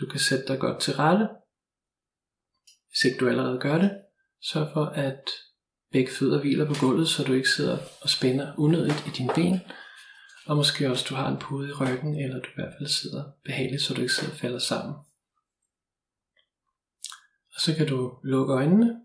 du 0.00 0.06
kan 0.06 0.20
sætte 0.20 0.46
dig 0.48 0.58
godt 0.58 0.80
til 0.80 0.94
rette. 0.94 1.28
Hvis 2.88 3.04
ikke 3.04 3.18
du 3.18 3.28
allerede 3.28 3.58
gør 3.60 3.78
det, 3.78 4.02
sørg 4.42 4.70
for 4.72 4.84
at 4.84 5.22
begge 5.92 6.12
fødder 6.12 6.40
hviler 6.40 6.66
på 6.66 6.74
gulvet, 6.80 7.08
så 7.08 7.24
du 7.24 7.32
ikke 7.32 7.48
sidder 7.48 7.78
og 8.02 8.08
spænder 8.08 8.54
unødigt 8.58 9.06
i 9.06 9.10
dine 9.10 9.32
ben. 9.34 9.60
Og 10.46 10.56
måske 10.56 10.90
også 10.90 11.06
du 11.08 11.14
har 11.14 11.28
en 11.28 11.38
pude 11.38 11.68
i 11.68 11.72
ryggen, 11.72 12.20
eller 12.20 12.40
du 12.40 12.48
i 12.48 12.54
hvert 12.54 12.74
fald 12.78 12.88
sidder 12.88 13.24
behageligt, 13.44 13.82
så 13.82 13.94
du 13.94 14.00
ikke 14.00 14.12
sidder 14.12 14.32
og 14.32 14.38
falder 14.38 14.58
sammen. 14.58 14.94
Og 17.54 17.60
så 17.60 17.74
kan 17.74 17.86
du 17.86 18.18
lukke 18.22 18.52
øjnene. 18.52 19.00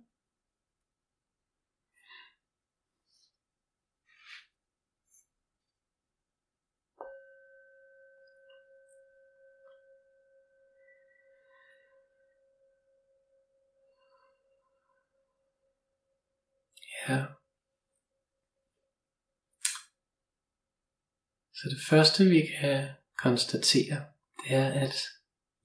Så 21.68 21.76
det 21.76 21.84
første 21.90 22.24
vi 22.26 22.42
kan 22.60 22.90
konstatere, 23.18 24.14
det 24.38 24.56
er, 24.56 24.70
at 24.86 24.96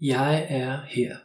jeg 0.01 0.47
er 0.51 0.85
her. 0.85 1.19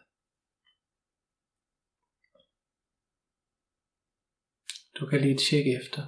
Du 5.00 5.10
kan 5.10 5.22
lige 5.22 5.38
tjekke 5.50 5.72
efter. 5.82 6.02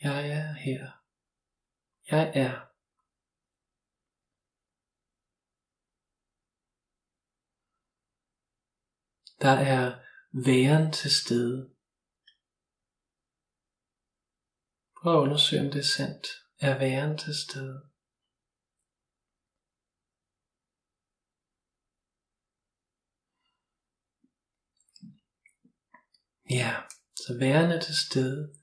Jeg 0.00 0.28
er 0.30 0.52
her. 0.52 0.82
Jeg 2.10 2.32
er. 2.34 2.54
Der 9.40 9.56
er 9.74 9.86
væren 10.46 10.92
til 10.92 11.10
stede. 11.10 11.75
Prøv 15.02 15.16
at 15.16 15.22
undersøge, 15.22 15.62
om 15.62 15.70
det 15.70 15.78
er 15.78 15.92
sandt. 15.96 16.26
Er 16.58 16.78
væren 16.78 17.18
til 17.18 17.34
stede? 17.34 17.90
Ja, 26.50 26.74
så 27.16 27.36
væren 27.38 27.70
er 27.70 27.80
til 27.80 27.96
stede. 27.96 28.54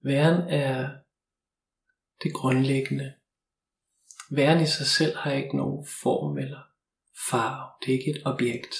Væren 0.00 0.48
er 0.50 0.98
det 2.22 2.34
grundlæggende. 2.34 3.14
Væren 4.30 4.62
i 4.62 4.66
sig 4.66 4.86
selv 4.86 5.16
har 5.16 5.32
ikke 5.32 5.56
nogen 5.56 5.86
form 6.02 6.38
eller 6.38 6.62
farve. 7.30 7.72
Det 7.80 7.94
er 7.94 7.98
ikke 7.98 8.10
et 8.10 8.26
objekt. 8.26 8.74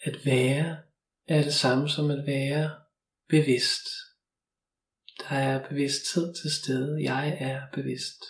At 0.00 0.24
være 0.24 0.82
er 1.26 1.42
det 1.42 1.54
samme 1.54 1.88
som 1.88 2.10
at 2.10 2.26
være 2.26 2.79
bevidst. 3.30 3.86
Der 5.18 5.36
er 5.36 5.68
bevidsthed 5.68 6.34
til 6.34 6.50
stede. 6.60 7.02
Jeg 7.02 7.36
er 7.40 7.70
bevidst. 7.72 8.20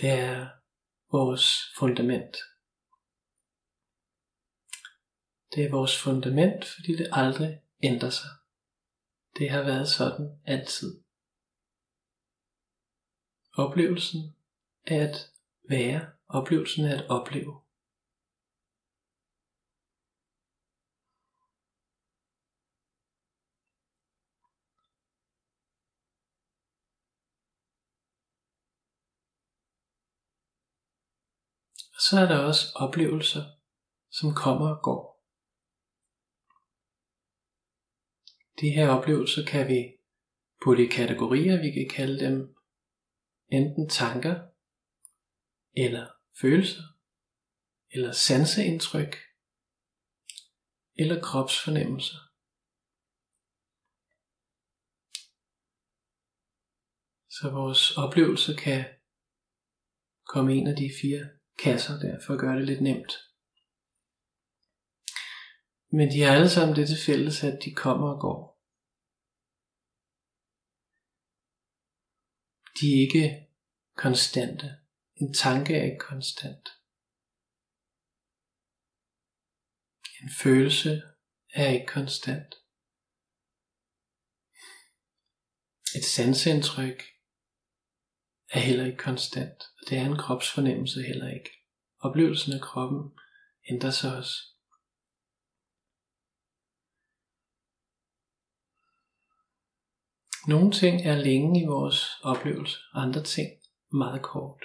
Det 0.00 0.10
er 0.10 0.50
vores 1.12 1.46
fundament. 1.78 2.36
Det 5.54 5.64
er 5.64 5.70
vores 5.70 6.02
fundament, 6.02 6.64
fordi 6.64 6.92
det 6.96 7.08
aldrig 7.12 7.62
ændrer 7.82 8.10
sig. 8.10 8.30
Det 9.38 9.50
har 9.50 9.62
været 9.62 9.88
sådan 9.88 10.40
altid. 10.44 11.02
Oplevelsen 13.52 14.36
er 14.86 15.08
at 15.08 15.16
være. 15.68 16.12
Oplevelsen 16.28 16.84
er 16.84 17.02
at 17.02 17.08
opleve. 17.08 17.62
Så 32.12 32.18
er 32.18 32.26
der 32.26 32.38
også 32.38 32.72
oplevelser, 32.74 33.44
som 34.10 34.34
kommer 34.34 34.68
og 34.76 34.82
går. 34.82 35.02
De 38.60 38.70
her 38.70 38.88
oplevelser 38.88 39.44
kan 39.44 39.68
vi 39.68 39.80
putte 40.64 40.84
i 40.84 40.88
kategorier, 40.88 41.62
vi 41.62 41.70
kan 41.70 41.88
kalde 41.96 42.24
dem 42.24 42.56
enten 43.48 43.88
tanker, 43.88 44.34
eller 45.76 46.06
følelser, 46.40 46.82
eller 47.90 48.12
sanseindtryk, 48.12 49.16
eller 50.94 51.20
kropsfornemmelser. 51.22 52.18
Så 57.30 57.50
vores 57.50 57.96
oplevelser 57.96 58.56
kan 58.56 58.84
komme 60.26 60.54
en 60.54 60.66
af 60.66 60.76
de 60.76 60.90
fire 61.02 61.41
kasser 61.62 61.98
der, 61.98 62.20
for 62.26 62.34
at 62.34 62.40
gøre 62.40 62.56
det 62.56 62.66
lidt 62.66 62.80
nemt. 62.80 63.12
Men 65.96 66.10
de 66.12 66.20
har 66.22 66.32
alle 66.34 66.50
sammen 66.50 66.76
det 66.76 66.88
til 66.88 67.04
fælles, 67.06 67.44
at 67.44 67.58
de 67.64 67.74
kommer 67.74 68.08
og 68.14 68.20
går. 68.20 68.40
De 72.80 72.86
er 72.92 73.00
ikke 73.06 73.48
konstante. 73.96 74.68
En 75.14 75.34
tanke 75.34 75.74
er 75.76 75.84
ikke 75.84 76.04
konstant. 76.10 76.68
En 80.20 80.30
følelse 80.42 81.02
er 81.54 81.68
ikke 81.68 81.86
konstant. 81.86 82.54
Et 85.96 86.04
sansindtryk 86.04 87.02
er 88.48 88.60
heller 88.60 88.84
ikke 88.84 88.98
konstant, 88.98 89.62
det 89.88 89.98
er 89.98 90.06
en 90.06 90.16
kropsfornemmelse 90.16 91.02
heller 91.02 91.28
ikke. 91.28 91.50
Oplevelsen 91.98 92.52
af 92.52 92.60
kroppen 92.60 93.18
ændrer 93.70 93.90
sig 93.90 94.16
også. 94.16 94.34
Nogle 100.48 100.72
ting 100.72 101.06
er 101.06 101.16
længe 101.16 101.62
i 101.62 101.66
vores 101.66 102.00
oplevelse, 102.22 102.78
andre 102.94 103.22
ting 103.22 103.48
meget 103.92 104.22
kort. 104.22 104.64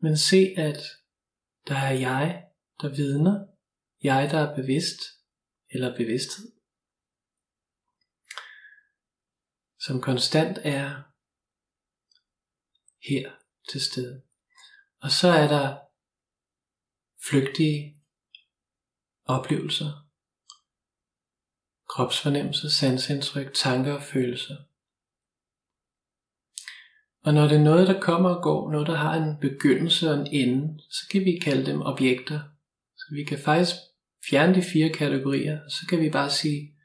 Men 0.00 0.16
se, 0.16 0.54
at 0.56 0.78
der 1.68 1.76
er 1.76 1.92
jeg, 1.92 2.44
der 2.80 2.88
vidner, 2.88 3.46
jeg, 4.02 4.30
der 4.30 4.38
er 4.38 4.56
bevidst, 4.56 5.00
eller 5.70 5.96
bevidsthed, 5.96 6.57
som 9.88 10.00
konstant 10.00 10.58
er 10.62 11.02
her 13.08 13.30
til 13.70 13.80
stede. 13.80 14.22
Og 15.00 15.10
så 15.10 15.28
er 15.28 15.48
der 15.48 15.76
flygtige 17.28 17.96
oplevelser, 19.24 19.90
kropsfornemmelser, 21.88 22.68
sansindtryk, 22.68 23.54
tanker 23.54 23.92
og 23.92 24.02
følelser. 24.02 24.56
Og 27.24 27.34
når 27.34 27.48
det 27.48 27.56
er 27.56 27.64
noget, 27.64 27.88
der 27.88 28.00
kommer 28.00 28.30
og 28.30 28.42
går, 28.42 28.72
noget, 28.72 28.86
der 28.86 28.96
har 28.96 29.14
en 29.14 29.40
begyndelse 29.40 30.10
og 30.10 30.20
en 30.20 30.26
ende, 30.26 30.82
så 30.90 31.08
kan 31.10 31.24
vi 31.24 31.38
kalde 31.42 31.66
dem 31.66 31.82
objekter. 31.82 32.40
Så 32.96 33.14
vi 33.14 33.24
kan 33.24 33.38
faktisk 33.38 33.76
fjerne 34.30 34.54
de 34.54 34.62
fire 34.62 34.92
kategorier, 34.92 35.64
og 35.64 35.70
så 35.70 35.86
kan 35.88 36.00
vi 36.00 36.10
bare 36.10 36.30
sige, 36.30 36.62
at 36.62 36.77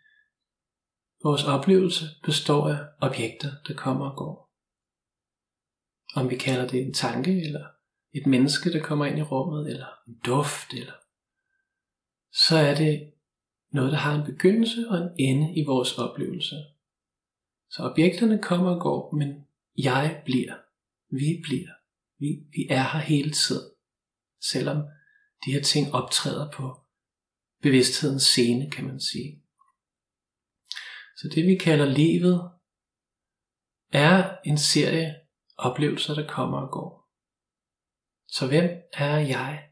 vores 1.23 1.43
oplevelse 1.43 2.05
består 2.23 2.69
af 2.69 2.79
objekter, 3.01 3.51
der 3.67 3.73
kommer 3.73 4.09
og 4.09 4.17
går. 4.17 4.53
Om 6.15 6.29
vi 6.29 6.37
kalder 6.37 6.67
det 6.67 6.81
en 6.81 6.93
tanke, 6.93 7.41
eller 7.45 7.67
et 8.13 8.27
menneske, 8.27 8.73
der 8.73 8.83
kommer 8.83 9.05
ind 9.05 9.19
i 9.19 9.21
rummet, 9.21 9.69
eller 9.69 9.87
en 10.07 10.15
duft, 10.25 10.73
eller 10.73 10.93
så 12.31 12.57
er 12.57 12.75
det 12.75 13.13
noget, 13.71 13.91
der 13.91 13.97
har 13.97 14.15
en 14.15 14.25
begyndelse 14.25 14.89
og 14.89 14.97
en 14.97 15.09
ende 15.19 15.55
i 15.55 15.65
vores 15.65 15.97
oplevelse. 15.97 16.55
Så 17.69 17.83
objekterne 17.83 18.41
kommer 18.41 18.75
og 18.75 18.81
går, 18.81 19.15
men 19.15 19.47
jeg 19.77 20.21
bliver, 20.25 20.55
vi 21.09 21.41
bliver, 21.43 21.69
vi, 22.19 22.27
vi 22.51 22.67
er 22.69 22.83
her 22.83 22.99
hele 22.99 23.31
tiden, 23.31 23.71
selvom 24.41 24.77
de 25.45 25.51
her 25.51 25.61
ting 25.61 25.93
optræder 25.93 26.51
på 26.51 26.79
bevidsthedens 27.61 28.23
scene, 28.23 28.71
kan 28.71 28.87
man 28.87 28.99
sige. 28.99 29.42
Så 31.17 31.27
det 31.35 31.47
vi 31.47 31.55
kalder 31.57 31.85
livet, 31.85 32.51
er 33.93 34.37
en 34.45 34.57
serie 34.57 35.15
oplevelser, 35.57 36.13
der 36.13 36.27
kommer 36.27 36.57
og 36.57 36.71
går. 36.71 37.09
Så 38.27 38.47
hvem 38.47 38.69
er 38.93 39.17
jeg? 39.17 39.69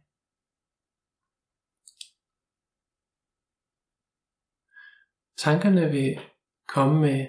Tankerne 5.37 5.91
vil 5.91 6.19
komme 6.67 7.01
med 7.01 7.27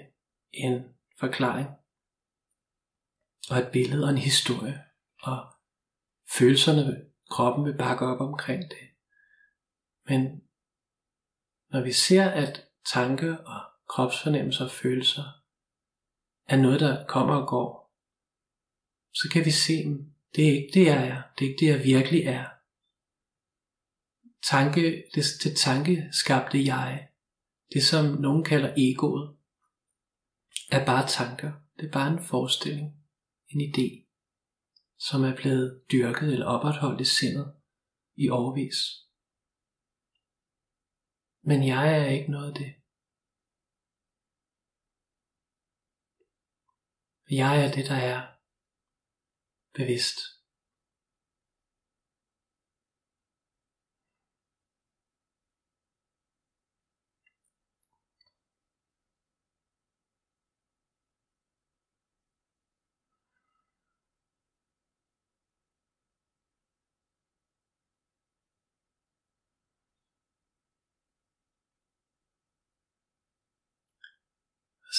en 0.51 0.95
forklaring 1.19 1.69
og 3.49 3.57
et 3.57 3.69
billede 3.71 4.03
og 4.03 4.09
en 4.09 4.17
historie, 4.17 4.83
og 5.21 5.53
følelserne, 6.37 7.05
kroppen 7.29 7.65
vil 7.65 7.77
bakke 7.77 8.05
op 8.05 8.21
omkring 8.21 8.63
det. 8.69 8.89
Men 10.05 10.21
når 11.69 11.81
vi 11.83 11.91
ser, 11.91 12.29
at 12.29 12.67
tanker 12.85 13.37
og 13.37 13.72
kropsfornemmelser 13.93 14.65
og 14.65 14.71
følelser 14.71 15.23
er 16.47 16.57
noget, 16.57 16.79
der 16.79 17.05
kommer 17.05 17.35
og 17.35 17.47
går, 17.47 17.93
så 19.13 19.29
kan 19.31 19.45
vi 19.45 19.51
se, 19.51 19.83
dem. 19.83 20.13
det 20.35 20.47
er 20.47 20.51
ikke 20.51 20.71
det, 20.73 20.85
jeg 20.85 21.07
er. 21.07 21.21
Det 21.39 21.45
er 21.45 21.49
ikke 21.49 21.65
det, 21.65 21.71
jeg 21.71 21.83
virkelig 21.83 22.21
er. 22.21 22.45
Tanke, 24.43 25.03
det, 25.15 25.23
det 25.43 25.57
tanke 25.57 26.09
skabte 26.11 26.65
jeg, 26.65 27.07
det 27.73 27.83
som 27.83 28.05
nogen 28.05 28.43
kalder 28.43 28.73
egoet, 28.77 29.37
er 30.71 30.85
bare 30.85 31.07
tanker. 31.07 31.51
Det 31.79 31.87
er 31.87 31.91
bare 31.91 32.13
en 32.13 32.23
forestilling, 32.23 32.95
en 33.47 33.61
idé, 33.61 33.87
som 34.99 35.23
er 35.23 35.35
blevet 35.35 35.81
dyrket 35.91 36.33
eller 36.33 36.45
opretholdt 36.45 37.01
i 37.01 37.05
sindet 37.05 37.53
i 38.15 38.29
overvis. 38.29 38.77
Men 41.41 41.67
jeg 41.67 41.99
er 41.99 42.05
ikke 42.05 42.31
noget 42.31 42.47
af 42.47 42.55
det. 42.55 42.82
Jeg 47.29 47.65
er 47.65 47.71
det, 47.71 47.85
der 47.87 47.95
er 47.95 48.27
bevidst. 49.73 50.32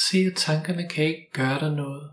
Se, 0.03 0.19
at 0.31 0.37
tankerne 0.37 0.89
kan 0.89 1.05
ikke 1.05 1.31
gøre 1.33 1.61
dig 1.61 1.73
noget. 1.83 2.07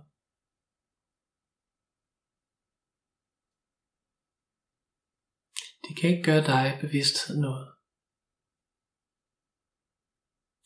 De 5.85 5.95
kan 5.95 6.09
ikke 6.09 6.23
gøre 6.23 6.45
dig 6.53 6.77
bevidsthed 6.81 7.37
noget. 7.37 7.67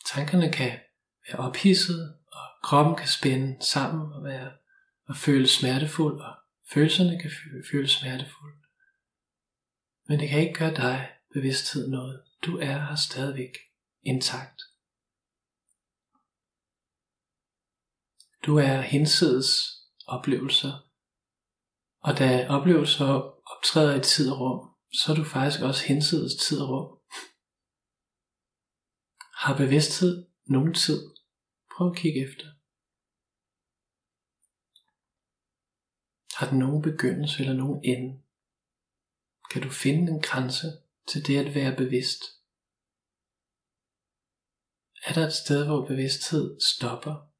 Tankerne 0.05 0.51
kan 0.51 0.79
være 1.27 1.39
ophidset, 1.39 2.01
og 2.31 2.45
kroppen 2.63 2.95
kan 2.95 3.07
spænde 3.07 3.65
sammen 3.65 4.13
og 4.13 4.23
være 4.23 4.57
og 5.09 5.15
føle 5.15 5.47
smertefuld, 5.47 6.21
og 6.21 6.35
følelserne 6.73 7.21
kan 7.21 7.31
føle 7.71 7.87
smertefuld. 7.87 8.59
Men 10.07 10.19
det 10.19 10.29
kan 10.29 10.39
ikke 10.39 10.59
gøre 10.59 10.75
dig 10.75 11.11
bevidsthed 11.33 11.87
noget. 11.87 12.23
Du 12.45 12.57
er 12.57 12.77
her 12.87 12.95
stadigvæk 12.95 13.53
intakt. 14.03 14.61
Du 18.45 18.57
er 18.57 18.81
hinsides 18.81 19.51
oplevelser. 20.07 20.89
Og 21.99 22.19
da 22.19 22.47
oplevelser 22.49 23.05
optræder 23.53 23.95
i 23.99 24.03
tid 24.03 24.31
og 24.31 24.39
rum, 24.39 24.75
så 24.93 25.11
er 25.11 25.15
du 25.15 25.23
faktisk 25.23 25.63
også 25.63 25.85
hinsides 25.85 26.35
tid 26.35 26.61
og 26.61 26.69
rum. 26.69 26.99
Har 29.33 29.57
bevidsthed 29.57 30.27
nogen 30.45 30.73
tid? 30.73 31.01
Prøv 31.71 31.91
at 31.91 31.97
kigge 31.97 32.21
efter. 32.29 32.45
Har 36.37 36.49
den 36.49 36.59
nogen 36.59 36.81
begyndelse 36.81 37.39
eller 37.39 37.53
nogen 37.53 37.83
ende? 37.83 38.21
Kan 39.51 39.61
du 39.61 39.69
finde 39.69 40.11
en 40.11 40.21
grænse 40.21 40.67
til 41.07 41.27
det 41.27 41.37
at 41.45 41.55
være 41.55 41.75
bevidst? 41.75 42.21
Er 45.05 45.13
der 45.13 45.27
et 45.27 45.33
sted, 45.33 45.65
hvor 45.65 45.87
bevidsthed 45.87 46.59
stopper 46.59 47.34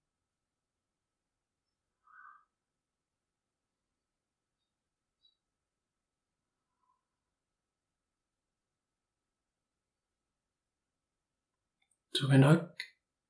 Du 12.21 12.27
vil 12.27 12.39
nok 12.39 12.59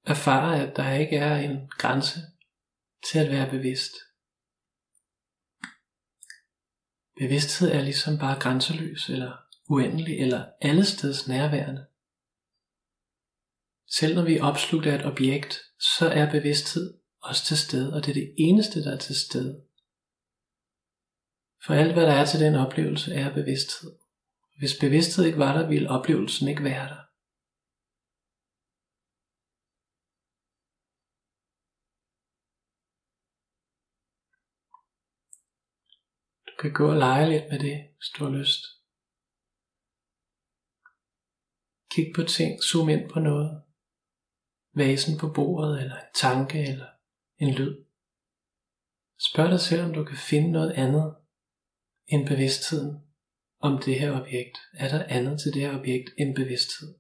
erfare, 0.06 0.62
at 0.64 0.76
der 0.76 0.94
ikke 0.94 1.16
er 1.16 1.36
en 1.38 1.70
grænse 1.70 2.20
til 3.12 3.20
at 3.20 3.32
være 3.32 3.50
bevidst. 3.50 3.94
Bevidsthed 7.18 7.72
er 7.72 7.82
ligesom 7.82 8.18
bare 8.18 8.40
grænseløs 8.40 9.10
eller 9.10 9.38
uendelig 9.70 10.20
eller 10.20 10.46
allesteds 10.62 11.28
nærværende. 11.28 11.86
Selv 13.98 14.16
når 14.16 14.24
vi 14.24 14.38
er 14.38 14.44
opslugt 14.44 14.86
af 14.86 14.96
et 14.96 15.06
objekt, 15.06 15.60
så 15.80 16.10
er 16.10 16.32
bevidsthed 16.32 16.94
også 17.22 17.46
til 17.46 17.58
stede, 17.58 17.94
og 17.94 18.06
det 18.06 18.10
er 18.10 18.14
det 18.14 18.36
eneste, 18.38 18.84
der 18.84 18.94
er 18.94 18.98
til 18.98 19.16
stede. 19.16 19.62
For 21.66 21.74
alt, 21.74 21.94
hvad 21.94 22.04
der 22.04 22.14
er 22.14 22.26
til 22.26 22.40
den 22.40 22.56
oplevelse, 22.56 23.14
er 23.14 23.34
bevidsthed. 23.34 23.92
Hvis 24.60 24.80
bevidsthed 24.80 25.26
ikke 25.26 25.40
var 25.40 25.58
der, 25.58 25.68
ville 25.68 25.90
oplevelsen 25.90 26.48
ikke 26.48 26.64
være 26.64 26.88
der. 26.88 27.05
Du 36.58 36.62
kan 36.62 36.74
gå 36.74 36.90
og 36.90 36.98
lege 36.98 37.30
lidt 37.30 37.44
med 37.52 37.60
det, 37.60 37.78
hvis 37.96 38.10
du 38.10 38.24
har 38.24 38.32
lyst. 38.32 38.62
Kig 41.92 42.14
på 42.16 42.24
ting, 42.24 42.64
zoom 42.64 42.90
ind 42.90 43.10
på 43.10 43.20
noget. 43.20 43.64
Vasen 44.74 45.18
på 45.20 45.28
bordet, 45.36 45.82
eller 45.82 45.96
en 45.96 46.14
tanke, 46.14 46.60
eller 46.72 46.90
en 47.38 47.54
lyd. 47.54 47.86
Spørg 49.20 49.52
dig 49.52 49.60
selv, 49.60 49.84
om 49.84 49.94
du 49.94 50.04
kan 50.04 50.18
finde 50.18 50.52
noget 50.52 50.72
andet 50.72 51.16
end 52.08 52.28
bevidstheden 52.28 53.08
om 53.60 53.82
det 53.86 54.00
her 54.00 54.22
objekt. 54.22 54.58
Er 54.74 54.90
der 54.90 55.04
andet 55.04 55.40
til 55.42 55.54
det 55.54 55.62
her 55.62 55.80
objekt 55.80 56.10
end 56.18 56.36
bevidsthed? 56.36 56.94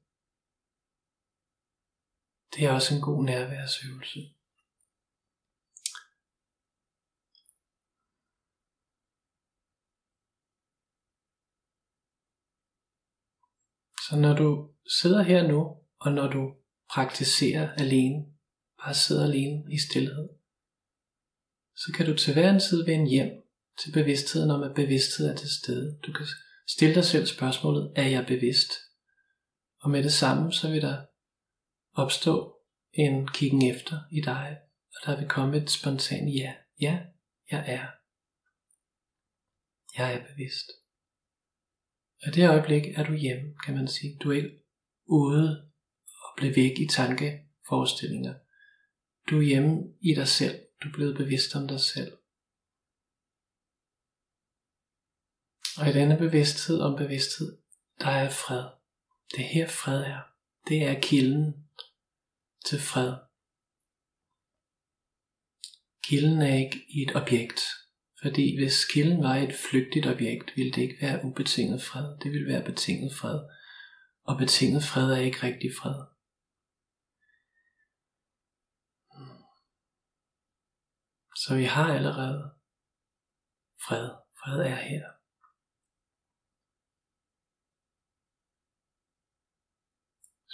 Det 2.53 2.65
er 2.65 2.71
også 2.71 2.95
en 2.95 3.01
god 3.01 3.23
nærværsøvelse. 3.23 4.34
Så 14.09 14.15
når 14.15 14.35
du 14.35 14.69
sidder 14.99 15.21
her 15.21 15.47
nu, 15.47 15.77
og 15.99 16.11
når 16.11 16.27
du 16.27 16.53
praktiserer 16.93 17.73
alene, 17.73 18.25
bare 18.83 18.93
sidder 18.93 19.23
alene 19.23 19.73
i 19.73 19.77
stillhed, 19.89 20.29
så 21.75 21.91
kan 21.95 22.05
du 22.05 22.17
til 22.17 22.33
hver 22.33 22.49
en 22.53 22.59
tid 22.59 22.85
vende 22.85 23.09
hjem 23.09 23.31
til 23.79 23.91
bevidstheden 23.91 24.51
om, 24.51 24.63
at 24.63 24.75
bevidsthed 24.75 25.27
er 25.27 25.35
til 25.35 25.49
stede. 25.49 25.99
Du 26.05 26.13
kan 26.13 26.25
stille 26.67 26.95
dig 26.95 27.05
selv 27.05 27.25
spørgsmålet, 27.25 27.93
er 27.95 28.07
jeg 28.07 28.25
bevidst? 28.27 28.71
Og 29.81 29.89
med 29.89 30.03
det 30.03 30.13
samme, 30.13 30.53
så 30.53 30.69
vil 30.69 30.81
der 30.81 31.05
opstå 31.93 32.55
en 32.93 33.27
kiggen 33.27 33.61
efter 33.61 33.99
i 34.11 34.21
dig, 34.21 34.57
og 34.95 35.05
der 35.05 35.19
vil 35.19 35.29
komme 35.29 35.57
et 35.57 35.71
spontant 35.71 36.35
ja. 36.35 36.53
Ja, 36.81 36.99
jeg 37.51 37.63
er. 37.67 37.87
Jeg 39.97 40.13
er 40.15 40.25
bevidst. 40.31 40.84
Og 42.25 42.31
i 42.31 42.41
det 42.41 42.49
øjeblik 42.49 42.85
er 42.85 43.03
du 43.03 43.13
hjemme, 43.13 43.55
kan 43.65 43.73
man 43.75 43.87
sige. 43.87 44.17
Du 44.23 44.31
er 44.31 44.49
ude 45.05 45.71
og 46.05 46.33
bliver 46.37 46.53
væk 46.55 46.79
i 46.79 46.87
tankeforestillinger. 46.87 48.33
Du 49.29 49.37
er 49.37 49.41
hjemme 49.41 49.93
i 50.01 50.13
dig 50.15 50.27
selv. 50.27 50.65
Du 50.83 50.87
er 50.89 50.93
blevet 50.93 51.17
bevidst 51.17 51.55
om 51.55 51.67
dig 51.67 51.79
selv. 51.79 52.17
Og 55.77 55.89
i 55.89 55.93
denne 55.93 56.17
bevidsthed 56.17 56.81
om 56.81 56.97
bevidsthed, 56.97 57.57
der 57.99 58.09
er 58.09 58.29
fred. 58.29 58.65
Det 59.35 59.45
her 59.45 59.67
fred 59.67 60.01
er. 60.01 60.21
Det 60.67 60.83
er 60.83 61.01
kilden 61.01 61.67
til 62.65 62.79
fred. 62.79 63.13
Kilden 66.03 66.41
er 66.41 66.55
ikke 66.55 66.85
i 66.89 67.01
et 67.01 67.15
objekt, 67.15 67.61
fordi 68.21 68.57
hvis 68.59 68.85
kilden 68.85 69.23
var 69.23 69.35
et 69.35 69.55
flygtigt 69.69 70.07
objekt, 70.07 70.55
ville 70.55 70.71
det 70.71 70.81
ikke 70.81 71.01
være 71.01 71.25
ubetinget 71.25 71.81
fred. 71.81 72.17
Det 72.17 72.31
ville 72.31 72.53
være 72.53 72.65
betinget 72.65 73.13
fred. 73.13 73.39
Og 74.23 74.37
betinget 74.37 74.83
fred 74.83 75.11
er 75.11 75.21
ikke 75.27 75.43
rigtig 75.43 75.71
fred. 75.79 75.97
Så 81.35 81.55
vi 81.55 81.63
har 81.63 81.93
allerede 81.93 82.51
fred. 83.87 84.09
Fred 84.39 84.59
er 84.59 84.75
her. 84.75 85.05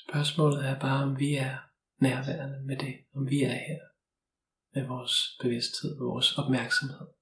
Spørgsmålet 0.03 0.65
er 0.65 0.79
bare, 0.79 1.03
om 1.03 1.19
vi 1.19 1.35
er 1.35 1.57
nærværende 1.97 2.65
med 2.65 2.77
det, 2.77 3.05
om 3.15 3.29
vi 3.29 3.43
er 3.43 3.53
her 3.67 3.81
med 4.73 4.87
vores 4.87 5.37
bevidsthed, 5.41 5.97
vores 5.99 6.37
opmærksomhed. 6.37 7.20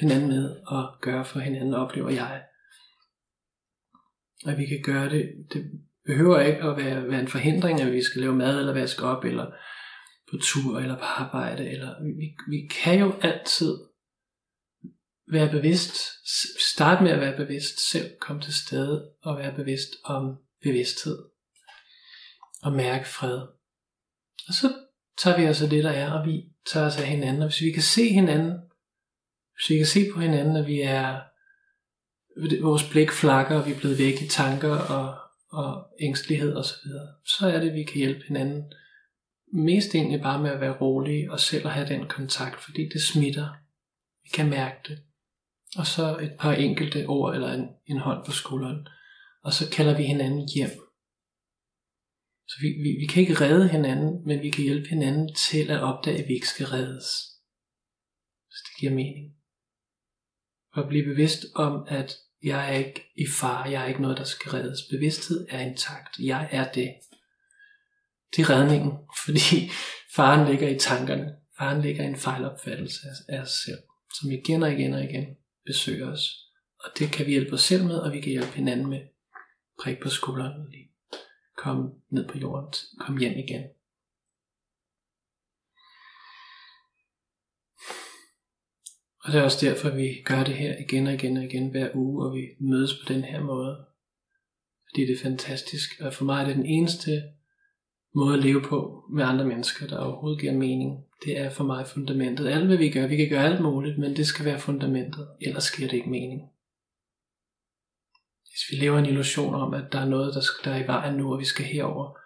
Hjælpe 0.00 0.14
hinanden 0.14 0.28
med 0.28 0.56
at 0.72 1.00
gøre 1.00 1.24
for 1.24 1.40
hinanden, 1.40 1.74
oplever 1.74 2.10
jeg. 2.10 2.42
Og 4.46 4.58
vi 4.58 4.66
kan 4.66 4.82
gøre 4.82 5.10
det, 5.10 5.46
det 5.52 5.64
behøver 6.06 6.40
ikke 6.40 6.62
at 6.62 6.76
være, 6.76 7.08
være 7.08 7.20
en 7.20 7.28
forhindring, 7.28 7.80
at 7.80 7.92
vi 7.92 8.02
skal 8.02 8.20
lave 8.20 8.36
mad 8.36 8.58
eller 8.58 8.72
vaske 8.72 9.02
op, 9.02 9.24
eller 9.24 9.46
på 10.30 10.36
tur, 10.42 10.78
eller 10.78 10.98
på 10.98 11.04
arbejde, 11.04 11.70
eller 11.70 11.94
vi, 12.02 12.34
vi 12.50 12.68
kan 12.70 12.98
jo 12.98 13.12
altid 13.22 13.78
være 15.32 15.50
bevidst, 15.50 15.96
starte 16.72 17.02
med 17.02 17.10
at 17.10 17.20
være 17.20 17.36
bevidst 17.36 17.90
selv, 17.90 18.10
komme 18.20 18.42
til 18.42 18.54
stede 18.54 19.10
og 19.22 19.38
være 19.38 19.54
bevidst 19.56 19.90
om 20.04 20.36
bevidsthed 20.62 21.18
og 22.62 22.72
mærke 22.72 23.08
fred. 23.08 23.40
Og 24.48 24.54
så 24.54 24.72
tager 25.18 25.40
vi 25.40 25.48
os 25.48 25.62
af 25.62 25.70
det, 25.70 25.84
der 25.84 25.90
er, 25.90 26.12
og 26.12 26.26
vi 26.26 26.42
tager 26.66 26.86
os 26.86 26.96
af 26.96 27.06
hinanden. 27.06 27.42
Og 27.42 27.48
hvis 27.48 27.60
vi 27.60 27.72
kan 27.72 27.82
se 27.82 28.08
hinanden, 28.08 28.69
hvis 29.60 29.70
vi 29.70 29.76
kan 29.76 29.86
se 29.86 30.12
på 30.14 30.20
hinanden, 30.20 30.56
at 30.56 30.66
vi 30.66 30.80
er, 30.80 31.20
vores 32.62 32.90
blik 32.90 33.10
flakker, 33.10 33.56
og 33.60 33.66
vi 33.66 33.72
er 33.72 33.78
blevet 33.78 33.98
væk 33.98 34.22
i 34.22 34.28
tanker 34.28 34.76
og, 34.76 35.18
og 35.50 35.86
ængstelighed 36.00 36.56
osv., 36.56 36.64
så, 36.64 36.74
videre, 36.84 37.08
så 37.24 37.46
er 37.46 37.60
det, 37.60 37.68
at 37.68 37.74
vi 37.74 37.84
kan 37.84 37.96
hjælpe 37.96 38.24
hinanden 38.28 38.72
mest 39.52 39.94
egentlig 39.94 40.22
bare 40.22 40.42
med 40.42 40.50
at 40.50 40.60
være 40.60 40.76
rolige 40.80 41.32
og 41.32 41.40
selv 41.40 41.66
at 41.66 41.72
have 41.72 41.88
den 41.88 42.06
kontakt, 42.06 42.60
fordi 42.64 42.88
det 42.88 43.02
smitter. 43.02 43.48
Vi 44.22 44.28
kan 44.28 44.50
mærke 44.50 44.76
det 44.88 44.98
og 45.76 45.86
så 45.86 46.18
et 46.18 46.32
par 46.38 46.52
enkelte 46.52 47.06
ord 47.06 47.34
eller 47.34 47.52
en, 47.52 47.68
en 47.86 47.98
hånd 47.98 48.24
på 48.26 48.32
skulderen, 48.32 48.88
og 49.42 49.52
så 49.52 49.70
kalder 49.70 49.96
vi 49.96 50.02
hinanden 50.02 50.48
hjem. 50.54 50.70
Så 52.48 52.56
vi, 52.60 52.68
vi, 52.68 52.90
vi 53.00 53.06
kan 53.06 53.20
ikke 53.20 53.40
redde 53.40 53.68
hinanden, 53.68 54.26
men 54.26 54.40
vi 54.40 54.50
kan 54.50 54.64
hjælpe 54.64 54.88
hinanden 54.88 55.34
til 55.34 55.70
at 55.70 55.80
opdage, 55.80 56.22
at 56.22 56.28
vi 56.28 56.34
ikke 56.34 56.48
skal 56.48 56.66
reddes. 56.66 57.04
Så 58.50 58.58
det 58.66 58.80
giver 58.80 58.94
mening 58.94 59.39
at 60.76 60.88
blive 60.88 61.04
bevidst 61.04 61.46
om, 61.54 61.86
at 61.88 62.16
jeg 62.42 62.68
er 62.68 62.78
ikke 62.78 63.12
i 63.16 63.26
far, 63.40 63.68
jeg 63.68 63.82
er 63.82 63.86
ikke 63.86 64.02
noget, 64.02 64.18
der 64.18 64.24
skal 64.24 64.50
reddes. 64.50 64.80
Bevidsthed 64.90 65.46
er 65.50 65.60
intakt. 65.60 66.18
Jeg 66.18 66.48
er 66.50 66.72
det. 66.72 66.94
Det 68.36 68.42
er 68.42 68.50
redningen, 68.50 68.92
fordi 69.26 69.70
faren 70.16 70.48
ligger 70.50 70.68
i 70.68 70.78
tankerne. 70.78 71.36
Faren 71.58 71.82
ligger 71.82 72.04
i 72.04 72.06
en 72.06 72.16
fejlopfattelse 72.16 73.06
af 73.28 73.40
os 73.40 73.50
selv, 73.50 73.82
som 74.20 74.30
igen 74.30 74.62
og 74.62 74.72
igen 74.72 74.94
og 74.94 75.04
igen 75.04 75.26
besøger 75.66 76.12
os. 76.12 76.22
Og 76.84 76.90
det 76.98 77.12
kan 77.12 77.26
vi 77.26 77.30
hjælpe 77.30 77.52
os 77.52 77.62
selv 77.62 77.84
med, 77.84 77.96
og 77.96 78.12
vi 78.12 78.20
kan 78.20 78.30
hjælpe 78.30 78.52
hinanden 78.56 78.86
med. 78.86 79.00
Prik 79.82 79.98
på 80.02 80.08
skulderen 80.08 80.70
lige 80.70 80.90
Kom 81.56 81.92
ned 82.10 82.28
på 82.28 82.38
jorden, 82.38 82.74
kom 83.00 83.16
hjem 83.18 83.38
igen. 83.38 83.64
Og 89.24 89.32
det 89.32 89.40
er 89.40 89.44
også 89.44 89.66
derfor, 89.66 89.90
vi 89.90 90.22
gør 90.24 90.44
det 90.44 90.54
her 90.54 90.76
igen 90.78 91.06
og 91.06 91.14
igen 91.14 91.36
og 91.36 91.44
igen 91.44 91.70
hver 91.70 91.90
uge, 91.94 92.26
og 92.26 92.34
vi 92.34 92.48
mødes 92.60 92.94
på 92.94 93.12
den 93.12 93.24
her 93.24 93.40
måde. 93.42 93.86
Fordi 94.90 95.06
det 95.06 95.12
er 95.12 95.22
fantastisk, 95.22 96.00
og 96.00 96.14
for 96.14 96.24
mig 96.24 96.42
er 96.42 96.46
det 96.46 96.56
den 96.56 96.66
eneste 96.66 97.22
måde 98.14 98.36
at 98.36 98.44
leve 98.44 98.62
på 98.62 99.04
med 99.12 99.24
andre 99.24 99.44
mennesker, 99.44 99.86
der 99.86 99.98
overhovedet 99.98 100.40
giver 100.40 100.52
mening. 100.52 101.04
Det 101.24 101.38
er 101.38 101.50
for 101.50 101.64
mig 101.64 101.86
fundamentet. 101.86 102.48
Alt 102.48 102.66
hvad 102.66 102.76
vi 102.76 102.90
gør, 102.90 103.06
vi 103.06 103.16
kan 103.16 103.28
gøre 103.28 103.44
alt 103.44 103.62
muligt, 103.62 103.98
men 103.98 104.16
det 104.16 104.26
skal 104.26 104.44
være 104.44 104.58
fundamentet, 104.58 105.28
ellers 105.40 105.70
giver 105.70 105.88
det 105.88 105.96
ikke 105.96 106.10
mening. 106.10 106.40
Hvis 108.42 108.70
vi 108.70 108.84
lever 108.84 108.98
en 108.98 109.06
illusion 109.06 109.54
om, 109.54 109.74
at 109.74 109.92
der 109.92 110.00
er 110.00 110.08
noget, 110.08 110.34
der, 110.34 110.40
skal, 110.40 110.70
der 110.70 110.76
er 110.78 110.84
i 110.84 110.86
vejen 110.86 111.14
nu, 111.14 111.32
og 111.32 111.38
vi 111.38 111.44
skal 111.44 111.64
herover, 111.64 112.18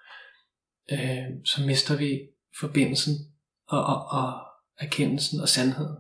øh, 0.93 1.45
så 1.45 1.67
mister 1.67 1.97
vi 1.97 2.21
forbindelsen, 2.61 3.15
og, 3.67 3.85
og, 3.85 4.07
og 4.07 4.41
erkendelsen 4.79 5.41
og 5.41 5.49
sandheden, 5.49 5.97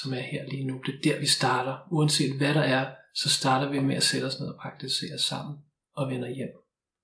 som 0.00 0.12
er 0.12 0.20
her 0.20 0.48
lige 0.48 0.64
nu. 0.64 0.82
Det 0.86 0.94
er 0.94 1.12
der, 1.12 1.20
vi 1.20 1.26
starter. 1.26 1.78
Uanset 1.90 2.36
hvad 2.36 2.54
der 2.54 2.62
er, 2.62 2.94
så 3.14 3.28
starter 3.28 3.68
vi 3.68 3.78
med 3.80 3.96
at 3.96 4.02
sætte 4.02 4.24
os 4.24 4.40
ned 4.40 4.48
og 4.48 4.60
praktisere 4.60 5.18
sammen 5.18 5.58
og 5.92 6.10
vender 6.10 6.28
hjem. 6.28 6.54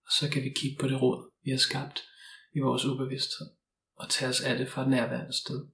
Og 0.06 0.12
så 0.12 0.30
kan 0.32 0.42
vi 0.42 0.52
kigge 0.56 0.76
på 0.80 0.88
det 0.88 1.02
råd, 1.02 1.30
vi 1.44 1.50
har 1.50 1.58
skabt 1.58 2.02
i 2.54 2.58
vores 2.58 2.84
ubevidsthed, 2.84 3.46
og 3.96 4.08
tage 4.08 4.28
os 4.28 4.40
af 4.40 4.58
det 4.58 4.68
fra 4.68 4.82
et 4.82 4.88
nærværende 4.88 5.32
sted. 5.32 5.66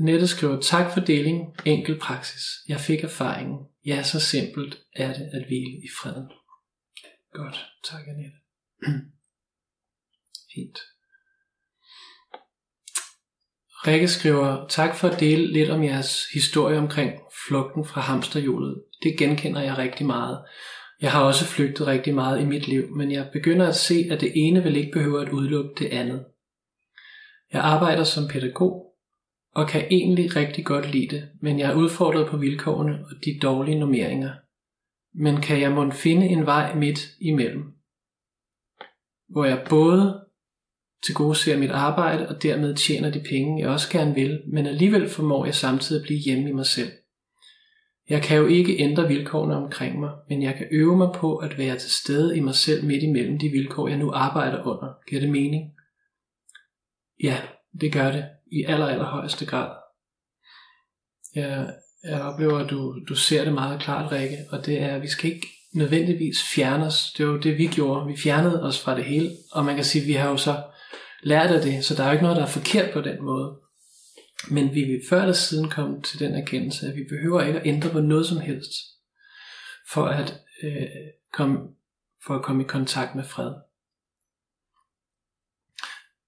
Nette 0.00 0.28
skriver, 0.28 0.60
tak 0.60 0.92
for 0.92 1.00
deling, 1.00 1.56
enkel 1.66 1.98
praksis. 1.98 2.42
Jeg 2.68 2.80
fik 2.80 3.04
erfaringen. 3.04 3.66
Ja, 3.86 4.02
så 4.02 4.20
simpelt 4.20 4.82
er 4.92 5.12
det 5.12 5.30
at 5.32 5.46
hvile 5.46 5.78
i 5.78 5.88
freden. 6.02 6.28
Godt, 7.32 7.66
tak 7.84 8.08
Annette. 8.08 8.38
Fint. 10.54 10.78
Rikke 13.86 14.08
skriver, 14.08 14.66
tak 14.68 14.96
for 14.96 15.08
at 15.08 15.20
dele 15.20 15.52
lidt 15.52 15.70
om 15.70 15.84
jeres 15.84 16.24
historie 16.34 16.78
omkring 16.78 17.12
flugten 17.48 17.84
fra 17.84 18.00
hamsterhjulet. 18.00 18.82
Det 19.02 19.18
genkender 19.18 19.62
jeg 19.62 19.78
rigtig 19.78 20.06
meget. 20.06 20.38
Jeg 21.00 21.12
har 21.12 21.24
også 21.24 21.44
flygtet 21.44 21.86
rigtig 21.86 22.14
meget 22.14 22.40
i 22.40 22.44
mit 22.44 22.68
liv, 22.68 22.96
men 22.96 23.12
jeg 23.12 23.28
begynder 23.32 23.68
at 23.68 23.74
se, 23.74 24.08
at 24.10 24.20
det 24.20 24.32
ene 24.34 24.62
vil 24.62 24.76
ikke 24.76 24.92
behøve 24.92 25.22
at 25.22 25.32
udelukke 25.32 25.70
det 25.78 25.86
andet. 25.86 26.24
Jeg 27.52 27.60
arbejder 27.60 28.04
som 28.04 28.28
pædagog, 28.28 28.94
og 29.54 29.68
kan 29.68 29.86
egentlig 29.90 30.36
rigtig 30.36 30.64
godt 30.64 30.92
lide 30.92 31.16
det, 31.16 31.28
men 31.40 31.58
jeg 31.58 31.70
er 31.70 31.74
udfordret 31.74 32.28
på 32.28 32.36
vilkårene 32.36 32.92
og 32.92 33.24
de 33.24 33.38
dårlige 33.42 33.78
normeringer. 33.78 34.30
Men 35.14 35.40
kan 35.40 35.60
jeg 35.60 35.72
måtte 35.72 35.96
finde 35.96 36.26
en 36.26 36.46
vej 36.46 36.74
midt 36.74 37.00
imellem, 37.20 37.64
hvor 39.28 39.44
jeg 39.44 39.66
både 39.70 40.21
til 41.06 41.14
gode 41.14 41.34
ser 41.34 41.56
mit 41.56 41.70
arbejde 41.70 42.28
og 42.28 42.42
dermed 42.42 42.74
tjener 42.74 43.10
de 43.10 43.24
penge, 43.28 43.62
jeg 43.62 43.68
også 43.68 43.90
gerne 43.90 44.14
vil, 44.14 44.42
men 44.46 44.66
alligevel 44.66 45.08
formår 45.08 45.44
jeg 45.44 45.54
samtidig 45.54 46.00
at 46.00 46.06
blive 46.06 46.18
hjemme 46.18 46.48
i 46.48 46.52
mig 46.52 46.66
selv. 46.66 46.90
Jeg 48.08 48.22
kan 48.22 48.38
jo 48.38 48.46
ikke 48.46 48.78
ændre 48.78 49.08
vilkårene 49.08 49.56
omkring 49.56 50.00
mig, 50.00 50.10
men 50.28 50.42
jeg 50.42 50.54
kan 50.54 50.66
øve 50.70 50.96
mig 50.96 51.08
på 51.14 51.36
at 51.36 51.58
være 51.58 51.78
til 51.78 51.90
stede 51.90 52.36
i 52.36 52.40
mig 52.40 52.54
selv 52.54 52.84
midt 52.84 53.02
imellem 53.02 53.38
de 53.38 53.48
vilkår, 53.48 53.88
jeg 53.88 53.98
nu 53.98 54.12
arbejder 54.12 54.62
under. 54.62 54.92
Giver 55.08 55.20
det 55.20 55.30
mening? 55.30 55.72
Ja, 57.22 57.36
det 57.80 57.92
gør 57.92 58.12
det 58.12 58.24
i 58.52 58.64
aller, 58.64 58.86
aller 58.86 59.04
højeste 59.04 59.46
grad. 59.46 59.70
Jeg, 61.34 61.74
jeg 62.04 62.20
oplever, 62.20 62.58
at 62.58 62.70
du, 62.70 63.00
du 63.08 63.14
ser 63.14 63.44
det 63.44 63.52
meget 63.52 63.80
klart, 63.80 64.12
Rikke, 64.12 64.38
og 64.50 64.66
det 64.66 64.82
er, 64.82 64.96
at 64.96 65.02
vi 65.02 65.08
skal 65.08 65.32
ikke 65.32 65.46
nødvendigvis 65.74 66.42
fjerne 66.54 66.84
os. 66.86 67.12
Det 67.18 67.26
var 67.26 67.32
jo 67.32 67.38
det, 67.38 67.58
vi 67.58 67.66
gjorde. 67.66 68.06
Vi 68.06 68.16
fjernede 68.16 68.62
os 68.62 68.80
fra 68.80 68.96
det 68.96 69.04
hele, 69.04 69.30
og 69.52 69.64
man 69.64 69.74
kan 69.74 69.84
sige, 69.84 70.02
at 70.02 70.08
vi 70.08 70.12
har 70.12 70.30
jo 70.30 70.36
så 70.36 70.62
lært 71.22 71.50
af 71.50 71.62
det, 71.62 71.84
så 71.84 71.94
der 71.94 72.02
er 72.02 72.06
jo 72.06 72.12
ikke 72.12 72.22
noget, 72.22 72.36
der 72.36 72.42
er 72.42 72.50
forkert 72.50 72.92
på 72.92 73.00
den 73.00 73.22
måde. 73.22 73.58
Men 74.50 74.74
vi 74.74 74.84
vil 74.84 75.02
før 75.08 75.20
eller 75.20 75.32
siden 75.32 75.70
komme 75.70 76.02
til 76.02 76.18
den 76.18 76.34
erkendelse, 76.34 76.86
at 76.86 76.96
vi 76.96 77.04
behøver 77.08 77.42
ikke 77.42 77.60
at 77.60 77.66
ændre 77.66 77.90
på 77.90 78.00
noget 78.00 78.26
som 78.26 78.40
helst, 78.40 78.72
for 79.92 80.04
at, 80.06 80.40
øh, 80.62 80.86
komme, 81.32 81.58
for 82.26 82.34
at 82.34 82.42
komme 82.42 82.62
i 82.62 82.66
kontakt 82.66 83.14
med 83.14 83.24
fred. 83.24 83.52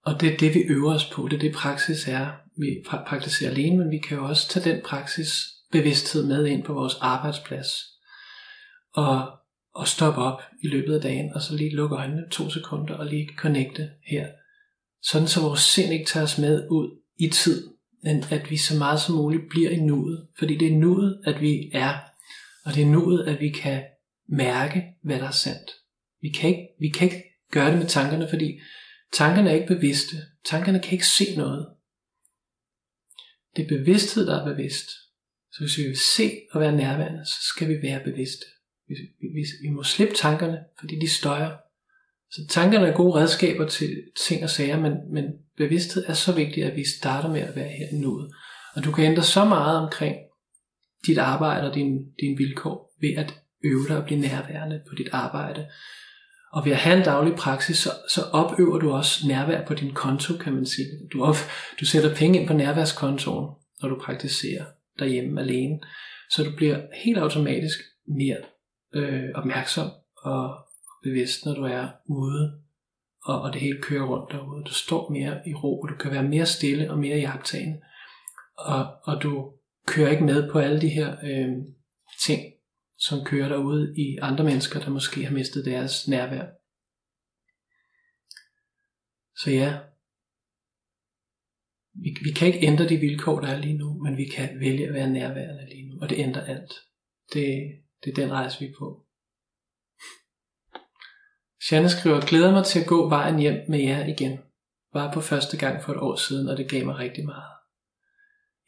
Og 0.05 0.21
det 0.21 0.33
er 0.33 0.37
det, 0.37 0.55
vi 0.55 0.61
øver 0.61 0.95
os 0.95 1.11
på. 1.11 1.29
Det 1.29 1.37
er 1.37 1.41
det, 1.41 1.55
praksis 1.55 2.09
er. 2.09 2.33
Vi 2.59 2.85
praktiserer 3.07 3.51
alene, 3.51 3.79
men 3.79 3.91
vi 3.91 3.99
kan 3.99 4.17
jo 4.17 4.25
også 4.25 4.49
tage 4.49 4.75
den 4.75 4.83
praksis 4.85 5.55
bevidsthed 5.73 6.27
med 6.27 6.47
ind 6.47 6.65
på 6.65 6.73
vores 6.73 6.95
arbejdsplads. 7.01 7.69
Og, 8.93 9.39
og 9.75 9.89
stoppe 9.89 10.21
op 10.21 10.43
i 10.63 10.69
løbet 10.69 10.95
af 10.95 11.01
dagen, 11.01 11.33
og 11.35 11.43
så 11.43 11.57
lige 11.57 11.77
lukke 11.77 11.97
øjnene 11.97 12.31
to 12.31 12.51
sekunder 12.51 12.95
og 12.95 13.07
lige 13.07 13.31
connecte 13.37 13.91
her. 14.07 14.29
Sådan 15.11 15.29
så 15.29 15.41
vores 15.41 15.61
sind 15.61 15.93
ikke 15.93 16.05
tager 16.05 16.25
os 16.25 16.39
med 16.39 16.69
ud 16.71 17.01
i 17.19 17.29
tid, 17.29 17.71
men 18.03 18.25
at 18.31 18.51
vi 18.51 18.57
så 18.57 18.79
meget 18.79 19.01
som 19.01 19.15
muligt 19.15 19.49
bliver 19.51 19.71
i 19.71 19.81
nuet. 19.81 20.27
Fordi 20.39 20.57
det 20.57 20.69
er 20.69 20.77
nuet, 20.77 21.21
at 21.25 21.41
vi 21.41 21.71
er, 21.73 21.99
og 22.65 22.75
det 22.75 22.83
er 22.83 22.87
nuet, 22.87 23.25
at 23.25 23.41
vi 23.41 23.49
kan 23.49 23.83
mærke, 24.29 24.85
hvad 25.03 25.19
der 25.19 25.27
er 25.27 25.31
sandt. 25.31 25.71
Vi 26.23 26.29
kan 26.29 26.51
ikke, 26.51 26.69
vi 26.81 26.89
kan 26.89 27.09
ikke 27.09 27.23
gøre 27.51 27.71
det 27.71 27.79
med 27.79 27.87
tankerne, 27.87 28.29
fordi 28.29 28.59
Tankerne 29.15 29.51
er 29.51 29.55
ikke 29.55 29.75
bevidste. 29.75 30.17
Tankerne 30.45 30.81
kan 30.81 30.93
ikke 30.93 31.07
se 31.07 31.37
noget. 31.37 31.69
Det 33.57 33.65
er 33.65 33.79
bevidsthed, 33.79 34.27
der 34.27 34.41
er 34.41 34.55
bevidst. 34.55 34.91
Så 35.53 35.61
hvis 35.61 35.79
vi 35.79 35.83
vil 35.83 35.99
se 35.99 36.41
og 36.53 36.61
være 36.61 36.77
nærværende, 36.77 37.27
så 37.27 37.37
skal 37.43 37.69
vi 37.69 37.83
være 37.83 38.05
bevidste. 38.05 38.47
Vi, 38.89 38.95
vi, 39.21 39.45
vi 39.63 39.69
må 39.69 39.83
slippe 39.83 40.15
tankerne, 40.15 40.65
fordi 40.81 40.99
de 41.01 41.09
støjer. 41.09 41.57
Så 42.35 42.41
tankerne 42.51 42.87
er 42.87 42.97
gode 42.97 43.15
redskaber 43.15 43.67
til 43.67 44.03
ting 44.27 44.43
og 44.43 44.51
sager, 44.51 44.81
men, 44.81 44.93
men 45.13 45.25
bevidsthed 45.57 46.05
er 46.07 46.13
så 46.13 46.33
vigtigt, 46.33 46.67
at 46.67 46.77
vi 46.77 46.85
starter 46.99 47.29
med 47.29 47.41
at 47.41 47.57
være 47.57 47.69
her 47.69 47.87
i 47.93 48.01
nuet. 48.01 48.31
Og 48.77 48.85
du 48.85 48.93
kan 48.93 49.05
ændre 49.05 49.23
så 49.23 49.45
meget 49.45 49.79
omkring 49.79 50.17
dit 51.07 51.19
arbejde 51.19 51.69
og 51.69 51.75
din, 51.75 51.99
din 52.21 52.39
vilkår 52.39 52.95
ved 53.01 53.15
at 53.17 53.35
øve 53.65 53.89
dig 53.89 53.97
at 53.97 54.05
blive 54.05 54.21
nærværende 54.21 54.81
på 54.89 54.95
dit 54.95 55.09
arbejde, 55.13 55.67
og 56.53 56.65
ved 56.65 56.73
at 56.73 56.79
have 56.79 56.97
en 56.97 57.05
daglig 57.05 57.35
praksis, 57.35 57.79
så, 57.79 57.91
så 58.11 58.23
opøver 58.23 58.79
du 58.79 58.93
også 58.93 59.29
nærvær 59.29 59.67
på 59.67 59.75
din 59.75 59.93
konto, 59.93 60.37
kan 60.37 60.53
man 60.53 60.67
sige. 60.67 60.87
Du, 61.13 61.25
op, 61.25 61.37
du 61.81 61.87
sætter 61.87 62.15
penge 62.15 62.41
ind 62.41 62.49
på 62.49 62.55
nærværskontoen, 62.55 63.55
når 63.83 63.89
du 63.89 63.99
praktiserer 64.01 64.65
derhjemme 64.99 65.41
alene. 65.41 65.79
Så 66.31 66.45
du 66.45 66.51
bliver 66.57 66.81
helt 67.05 67.19
automatisk 67.19 67.79
mere 68.09 68.37
øh, 68.95 69.25
opmærksom 69.35 69.91
og 70.17 70.57
bevidst, 71.05 71.45
når 71.45 71.55
du 71.55 71.63
er 71.63 71.89
ude, 72.07 72.63
og, 73.25 73.43
og 73.43 73.53
det 73.53 73.61
hele 73.61 73.83
kører 73.83 74.07
rundt 74.07 74.33
derude. 74.33 74.65
Du 74.65 74.75
står 74.75 75.11
mere 75.11 75.49
i 75.49 75.55
ro, 75.55 75.81
og 75.81 75.89
du 75.89 75.95
kan 75.97 76.11
være 76.11 76.29
mere 76.29 76.47
stille 76.47 76.91
og 76.91 76.99
mere 76.99 77.19
jagttagende. 77.19 77.81
Og, 78.59 78.87
og 79.03 79.23
du 79.23 79.53
kører 79.87 80.11
ikke 80.11 80.25
med 80.25 80.51
på 80.53 80.59
alle 80.59 80.81
de 80.81 80.89
her 80.89 81.17
øh, 81.25 81.53
ting, 82.23 82.43
som 82.99 83.25
kører 83.25 83.49
derude 83.49 83.95
i 83.97 84.19
andre 84.23 84.45
mennesker, 84.45 84.81
der 84.81 84.91
måske 84.91 85.25
har 85.25 85.33
mistet 85.35 85.65
deres 85.65 86.09
nærvær. 86.09 86.47
Så 89.37 89.51
ja, 89.51 89.79
vi, 91.95 92.17
vi 92.23 92.31
kan 92.31 92.49
ikke 92.49 92.67
ændre 92.67 92.89
de 92.89 92.97
vilkår, 92.97 93.41
der 93.41 93.49
er 93.49 93.61
lige 93.61 93.79
nu, 93.79 94.03
men 94.03 94.17
vi 94.17 94.25
kan 94.25 94.61
vælge 94.61 94.87
at 94.89 94.95
være 94.95 95.11
nærværende 95.11 95.69
lige 95.69 95.89
nu, 95.89 96.01
og 96.01 96.11
det 96.11 96.19
ændrer 96.19 96.45
alt. 96.45 96.73
Det, 97.33 97.73
det 98.05 98.11
er 98.11 98.15
den 98.15 98.33
rejse, 98.33 98.61
vi 98.61 98.67
er 98.67 98.75
på. 98.79 99.04
Shanne 101.67 101.89
skriver, 101.89 102.21
glæder 102.21 102.53
mig 102.53 102.65
til 102.65 102.81
at 102.81 102.87
gå 102.87 103.09
vejen 103.09 103.39
hjem 103.39 103.61
med 103.69 103.81
jer 103.81 104.07
igen. 104.07 104.39
Var 104.93 105.13
på 105.13 105.21
første 105.21 105.57
gang 105.57 105.85
for 105.85 105.93
et 105.93 105.99
år 105.99 106.17
siden, 106.17 106.49
og 106.49 106.57
det 106.57 106.71
gav 106.71 106.85
mig 106.85 106.97
rigtig 106.99 107.25
meget. 107.25 107.53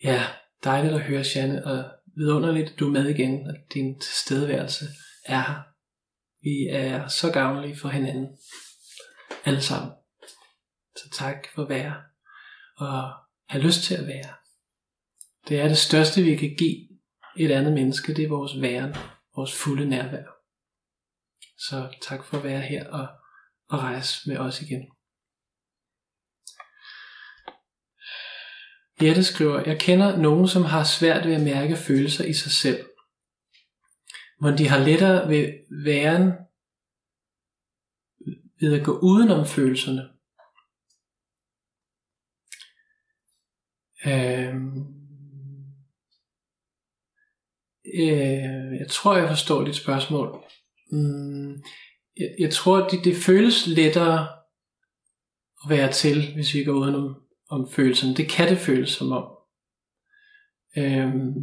Ja, 0.04 0.22
dejligt 0.64 0.94
at 0.94 1.00
høre, 1.00 1.24
Shanne, 1.24 1.66
og 1.66 1.84
vidunderligt, 2.16 2.70
at 2.70 2.78
du 2.78 2.86
er 2.86 2.90
med 2.90 3.08
igen, 3.08 3.50
at 3.50 3.56
din 3.74 4.00
tilstedeværelse 4.00 4.84
er 5.24 5.42
her. 5.42 5.62
Vi 6.42 6.68
er 6.70 7.08
så 7.08 7.32
gavnlige 7.32 7.76
for 7.76 7.88
hinanden. 7.88 8.28
Alle 9.44 9.60
sammen. 9.60 9.92
Så 10.96 11.10
tak 11.12 11.46
for 11.54 11.62
at 11.62 11.68
være. 11.68 11.94
Og 12.76 13.12
have 13.48 13.64
lyst 13.64 13.82
til 13.82 13.94
at 13.94 14.06
være. 14.06 14.34
Det 15.48 15.60
er 15.60 15.68
det 15.68 15.78
største, 15.78 16.22
vi 16.22 16.36
kan 16.36 16.56
give 16.58 16.88
et 17.36 17.50
andet 17.50 17.72
menneske. 17.72 18.14
Det 18.14 18.24
er 18.24 18.28
vores 18.28 18.60
væren. 18.60 18.94
Vores 19.36 19.54
fulde 19.54 19.88
nærvær. 19.88 20.35
Så 21.58 21.94
tak 22.02 22.24
for 22.24 22.36
at 22.38 22.44
være 22.44 22.60
her 22.60 22.90
og, 22.90 23.08
og 23.68 23.78
rejse 23.78 24.28
med 24.28 24.38
os 24.38 24.62
igen. 24.62 24.90
Jette 29.02 29.24
skriver, 29.24 29.62
jeg 29.66 29.80
kender 29.80 30.16
nogen, 30.16 30.48
som 30.48 30.62
har 30.62 30.84
svært 30.84 31.26
ved 31.26 31.34
at 31.34 31.42
mærke 31.42 31.76
følelser 31.76 32.24
i 32.24 32.32
sig 32.32 32.52
selv. 32.52 32.88
Hvor 34.40 34.50
de 34.50 34.68
har 34.68 34.78
lettere 34.78 35.28
ved 35.28 35.52
væren 35.84 36.32
ved 38.60 38.80
at 38.80 38.84
gå 38.84 38.98
udenom 39.02 39.46
følelserne. 39.46 40.02
Øhm, 44.06 44.78
øh, 47.94 48.80
jeg 48.80 48.88
tror, 48.90 49.16
jeg 49.16 49.28
forstår 49.28 49.64
dit 49.64 49.76
spørgsmål. 49.76 50.45
Mm, 50.90 51.52
jeg, 52.16 52.34
jeg 52.38 52.50
tror, 52.52 52.88
det, 52.88 53.04
det 53.04 53.16
føles 53.16 53.66
lettere 53.66 54.28
at 55.64 55.70
være 55.70 55.92
til, 55.92 56.34
hvis 56.34 56.54
vi 56.54 56.64
går 56.64 56.72
udenom 56.72 57.16
om 57.48 57.68
følelserne. 57.70 58.14
Det 58.14 58.28
kan 58.28 58.48
det 58.48 58.58
føles 58.58 58.90
som 58.90 59.12
om. 59.12 59.24
Øhm, 60.76 61.34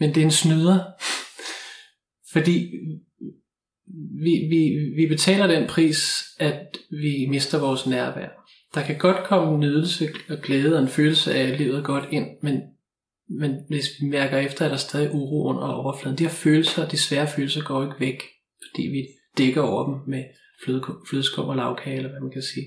men 0.00 0.14
det 0.14 0.16
er 0.16 0.24
en 0.24 0.30
snyder. 0.30 0.84
Fordi 2.32 2.70
vi, 4.22 4.46
vi, 4.50 4.92
vi 4.96 5.06
betaler 5.08 5.46
den 5.46 5.68
pris, 5.68 6.24
at 6.38 6.78
vi 6.90 7.26
mister 7.28 7.60
vores 7.60 7.86
nærvær. 7.86 8.28
Der 8.74 8.86
kan 8.86 8.98
godt 8.98 9.26
komme 9.26 9.54
en 9.54 9.60
nydelse 9.60 10.08
og 10.28 10.38
glæde 10.38 10.76
og 10.76 10.82
en 10.82 10.88
følelse 10.88 11.34
af, 11.34 11.42
at 11.42 11.58
livet 11.58 11.78
er 11.78 11.82
godt 11.82 12.04
ind, 12.10 12.26
men, 12.42 12.62
men 13.30 13.64
hvis 13.68 13.86
vi 14.00 14.06
mærker 14.06 14.38
efter, 14.38 14.64
at 14.64 14.70
der 14.70 14.76
stadig 14.76 15.14
uro 15.14 15.48
under 15.48 15.62
overfladen. 15.62 16.18
De 16.18 16.22
her 16.22 16.30
følelser, 16.30 16.88
de 16.88 16.98
svære 16.98 17.28
følelser, 17.28 17.62
går 17.62 17.82
ikke 17.82 18.00
væk, 18.00 18.22
fordi 18.70 18.82
vi 18.88 19.06
dækker 19.38 19.62
over 19.62 19.84
dem 19.86 19.94
med 20.06 20.24
flødeskum 21.10 21.48
og 21.48 21.56
lavkage, 21.56 21.96
eller 21.96 22.10
hvad 22.10 22.20
man 22.20 22.30
kan 22.30 22.42
sige. 22.42 22.66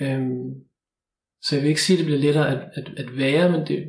Øhm, 0.00 0.54
så 1.42 1.54
jeg 1.54 1.62
vil 1.62 1.68
ikke 1.68 1.82
sige, 1.82 1.94
at 1.94 1.98
det 1.98 2.06
bliver 2.06 2.20
lettere 2.20 2.48
at, 2.48 2.70
at, 2.74 2.92
at 2.96 3.16
være, 3.16 3.52
men 3.52 3.60
det, 3.60 3.86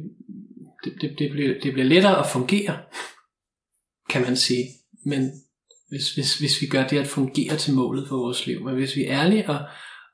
det, 0.83 0.93
det, 1.01 1.19
det, 1.19 1.31
bliver, 1.31 1.59
det 1.63 1.73
bliver 1.73 1.87
lettere 1.87 2.19
at 2.19 2.31
fungere, 2.33 2.77
kan 4.09 4.21
man 4.21 4.35
sige. 4.35 4.65
Men 5.05 5.31
hvis, 5.89 6.13
hvis, 6.13 6.39
hvis 6.39 6.61
vi 6.61 6.67
gør 6.67 6.87
det 6.87 6.97
at 6.97 7.07
fungere 7.07 7.57
til 7.57 7.73
målet 7.73 8.07
for 8.07 8.15
vores 8.15 8.47
liv. 8.47 8.63
Men 8.63 8.75
hvis 8.75 8.95
vi 8.95 9.05
er 9.05 9.21
ærlige, 9.21 9.49
og, 9.49 9.59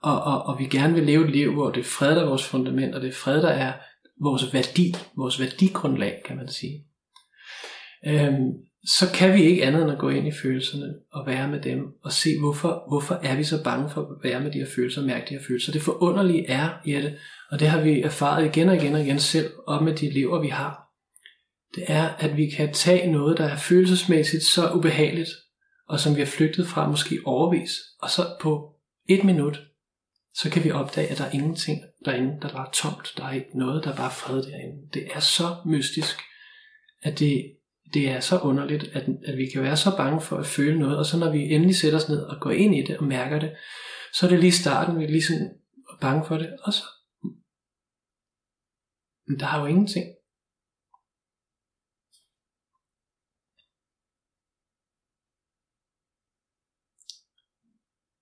og, 0.01 0.21
og, 0.21 0.41
og 0.45 0.59
vi 0.59 0.65
gerne 0.65 0.93
vil 0.93 1.03
leve 1.03 1.25
et 1.25 1.31
liv, 1.31 1.53
hvor 1.53 1.71
det 1.71 1.79
er 1.79 1.89
fred, 1.97 2.15
der 2.15 2.21
er 2.21 2.27
vores 2.27 2.47
fundament, 2.47 2.95
og 2.95 3.01
det 3.01 3.09
er 3.09 3.13
fred, 3.13 3.41
der 3.41 3.49
er 3.49 3.73
vores 4.21 4.53
værdi, 4.53 4.93
vores 5.17 5.39
værdigrundlag, 5.39 6.21
kan 6.25 6.37
man 6.37 6.47
sige. 6.47 6.85
Øhm, 8.07 8.51
så 8.85 9.11
kan 9.13 9.33
vi 9.33 9.43
ikke 9.43 9.65
andet 9.65 9.81
end 9.81 9.91
at 9.91 9.99
gå 9.99 10.09
ind 10.09 10.27
i 10.27 10.31
følelserne 10.31 10.93
og 11.11 11.27
være 11.27 11.47
med 11.47 11.61
dem 11.61 11.79
og 12.03 12.11
se, 12.11 12.29
hvorfor, 12.39 12.83
hvorfor 12.89 13.15
er 13.15 13.35
vi 13.35 13.43
så 13.43 13.63
bange 13.63 13.89
for 13.89 14.01
at 14.01 14.07
være 14.23 14.41
med 14.41 14.51
de 14.51 14.57
her 14.57 14.67
følelser 14.75 15.01
og 15.01 15.07
mærke 15.07 15.25
de 15.29 15.33
her 15.33 15.43
følelser. 15.47 15.71
Det 15.71 15.81
forunderlige 15.81 16.47
er, 16.47 16.69
Jette, 16.87 17.17
og 17.51 17.59
det 17.59 17.67
har 17.67 17.81
vi 17.81 18.01
erfaret 18.01 18.45
igen 18.45 18.69
og 18.69 18.75
igen 18.75 18.93
og 18.93 19.01
igen 19.01 19.19
selv 19.19 19.51
op 19.67 19.83
med 19.83 19.95
de 19.95 20.07
elever, 20.07 20.41
vi 20.41 20.47
har, 20.47 20.83
det 21.75 21.83
er, 21.87 22.09
at 22.09 22.37
vi 22.37 22.49
kan 22.49 22.73
tage 22.73 23.11
noget, 23.11 23.37
der 23.37 23.45
er 23.45 23.57
følelsesmæssigt 23.57 24.43
så 24.43 24.71
ubehageligt, 24.71 25.29
og 25.89 25.99
som 25.99 26.15
vi 26.15 26.21
har 26.21 26.25
flygtet 26.25 26.67
fra 26.67 26.89
måske 26.89 27.19
overvis, 27.25 27.71
og 28.01 28.09
så 28.09 28.21
på 28.41 28.75
et 29.09 29.23
minut, 29.23 29.59
så 30.35 30.49
kan 30.49 30.63
vi 30.63 30.71
opdage, 30.71 31.07
at 31.07 31.17
der 31.17 31.25
er 31.25 31.31
ingenting 31.31 31.81
derinde, 32.05 32.41
der 32.41 32.49
bare 32.49 32.67
er 32.67 32.71
tomt. 32.71 33.13
Der 33.17 33.25
er 33.25 33.31
ikke 33.31 33.57
noget, 33.59 33.83
der 33.83 33.91
er 33.91 33.95
bare 33.95 34.11
fred 34.11 34.43
derinde. 34.43 34.89
Det 34.93 35.07
er 35.15 35.19
så 35.19 35.55
mystisk, 35.65 36.19
at 37.01 37.19
det, 37.19 37.57
det 37.93 38.09
er 38.09 38.19
så 38.19 38.39
underligt, 38.39 38.83
at, 38.83 39.09
at 39.25 39.37
vi 39.37 39.45
kan 39.53 39.63
være 39.63 39.77
så 39.77 39.97
bange 39.97 40.21
for 40.21 40.37
at 40.37 40.45
føle 40.45 40.79
noget, 40.79 40.97
og 40.97 41.05
så 41.05 41.17
når 41.17 41.31
vi 41.31 41.39
endelig 41.39 41.75
sætter 41.75 41.99
os 41.99 42.09
ned 42.09 42.21
og 42.21 42.41
går 42.41 42.51
ind 42.51 42.75
i 42.75 42.81
det 42.81 42.97
og 42.97 43.03
mærker 43.03 43.39
det, 43.39 43.55
så 44.13 44.25
er 44.25 44.29
det 44.29 44.39
lige 44.39 44.51
starten, 44.51 44.99
vi 44.99 45.03
er 45.03 45.09
lige 45.09 45.23
sådan 45.23 45.53
bange 46.01 46.25
for 46.27 46.37
det, 46.37 46.57
og 46.63 46.73
så 46.73 46.83
men 49.27 49.39
der 49.39 49.47
er 49.47 49.59
jo 49.59 49.65
ingenting. 49.65 50.05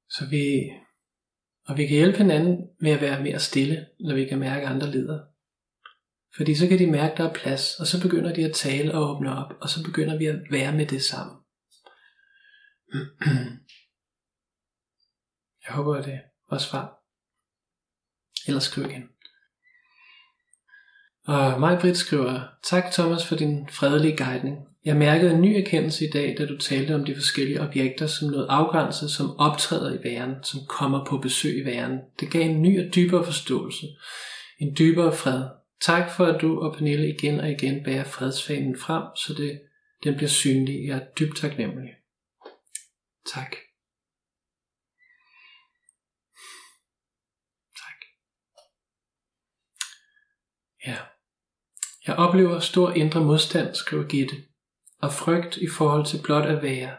Så 0.10 0.26
vi, 0.30 0.72
og 1.68 1.78
vi 1.78 1.86
kan 1.88 1.96
hjælpe 1.96 2.18
hinanden 2.18 2.68
med 2.80 2.92
at 2.92 3.02
være 3.02 3.24
mere 3.24 3.40
stille, 3.40 3.88
når 4.00 4.16
vi 4.16 4.26
kan 4.26 4.40
mærke, 4.40 4.66
at 4.66 4.72
andre 4.72 4.92
lider. 4.92 5.20
Fordi 6.36 6.56
så 6.56 6.68
kan 6.68 6.80
de 6.80 6.92
mærke, 6.92 7.12
at 7.12 7.18
der 7.18 7.30
er 7.30 7.34
plads, 7.34 7.80
og 7.80 7.88
så 7.88 8.02
begynder 8.02 8.34
de 8.34 8.46
at 8.46 8.56
tale 8.56 8.94
og 8.94 9.10
åbne 9.10 9.36
op, 9.36 9.54
og 9.62 9.70
så 9.70 9.84
begynder 9.84 10.18
vi 10.18 10.26
at 10.26 10.40
være 10.52 10.76
med 10.76 10.86
det 10.86 11.04
sammen. 11.04 11.36
Jeg 15.68 15.76
håber, 15.76 15.96
at 15.96 16.06
det 16.06 16.22
var 16.52 16.58
svar. 16.58 16.98
Ellers 18.48 18.64
skriv 18.64 18.86
igen. 18.86 19.10
Og 21.28 21.60
Majbrit 21.60 21.98
skriver, 21.98 22.48
tak 22.64 22.92
Thomas 22.92 23.28
for 23.28 23.36
din 23.36 23.70
fredelige 23.70 24.18
guidning. 24.18 24.71
Jeg 24.86 24.96
mærkede 24.96 25.34
en 25.34 25.42
ny 25.42 25.48
erkendelse 25.48 26.06
i 26.06 26.10
dag, 26.10 26.36
da 26.38 26.46
du 26.46 26.58
talte 26.58 26.96
om 26.96 27.06
de 27.06 27.16
forskellige 27.16 27.62
objekter 27.62 28.08
som 28.08 28.30
noget 28.30 28.48
afgrænset, 28.50 29.12
som 29.12 29.40
optræder 29.40 30.00
i 30.00 30.04
væren, 30.04 30.44
som 30.44 30.60
kommer 30.68 31.06
på 31.06 31.18
besøg 31.18 31.58
i 31.58 31.66
væren. 31.66 32.00
Det 32.20 32.32
gav 32.32 32.42
en 32.42 32.62
ny 32.62 32.88
og 32.88 32.96
dybere 32.96 33.26
forståelse, 33.26 33.88
en 34.60 34.76
dybere 34.80 35.16
fred. 35.16 35.44
Tak 35.82 36.12
for, 36.12 36.26
at 36.26 36.42
du 36.42 36.60
og 36.60 36.76
Pernille 36.76 37.10
igen 37.10 37.40
og 37.40 37.52
igen 37.52 37.84
bærer 37.84 38.04
fredsfanen 38.04 38.78
frem, 38.78 39.04
så 39.16 39.34
det, 39.34 39.62
den 40.04 40.16
bliver 40.16 40.30
synlig. 40.30 40.88
Jeg 40.88 40.98
er 40.98 41.06
dybt 41.20 41.38
taknemmelig. 41.38 41.92
Tak. 43.34 43.56
Tak. 47.76 48.00
Ja. 50.88 50.98
Jeg 52.08 52.16
oplever 52.16 52.60
stor 52.60 52.92
indre 52.92 53.26
modstand, 53.26 53.76
skriver 53.76 54.08
Gitte, 54.08 54.36
og 55.02 55.14
frygt 55.14 55.58
i 55.58 55.68
forhold 55.78 56.06
til 56.06 56.22
blot 56.24 56.46
at 56.46 56.62
være. 56.62 56.98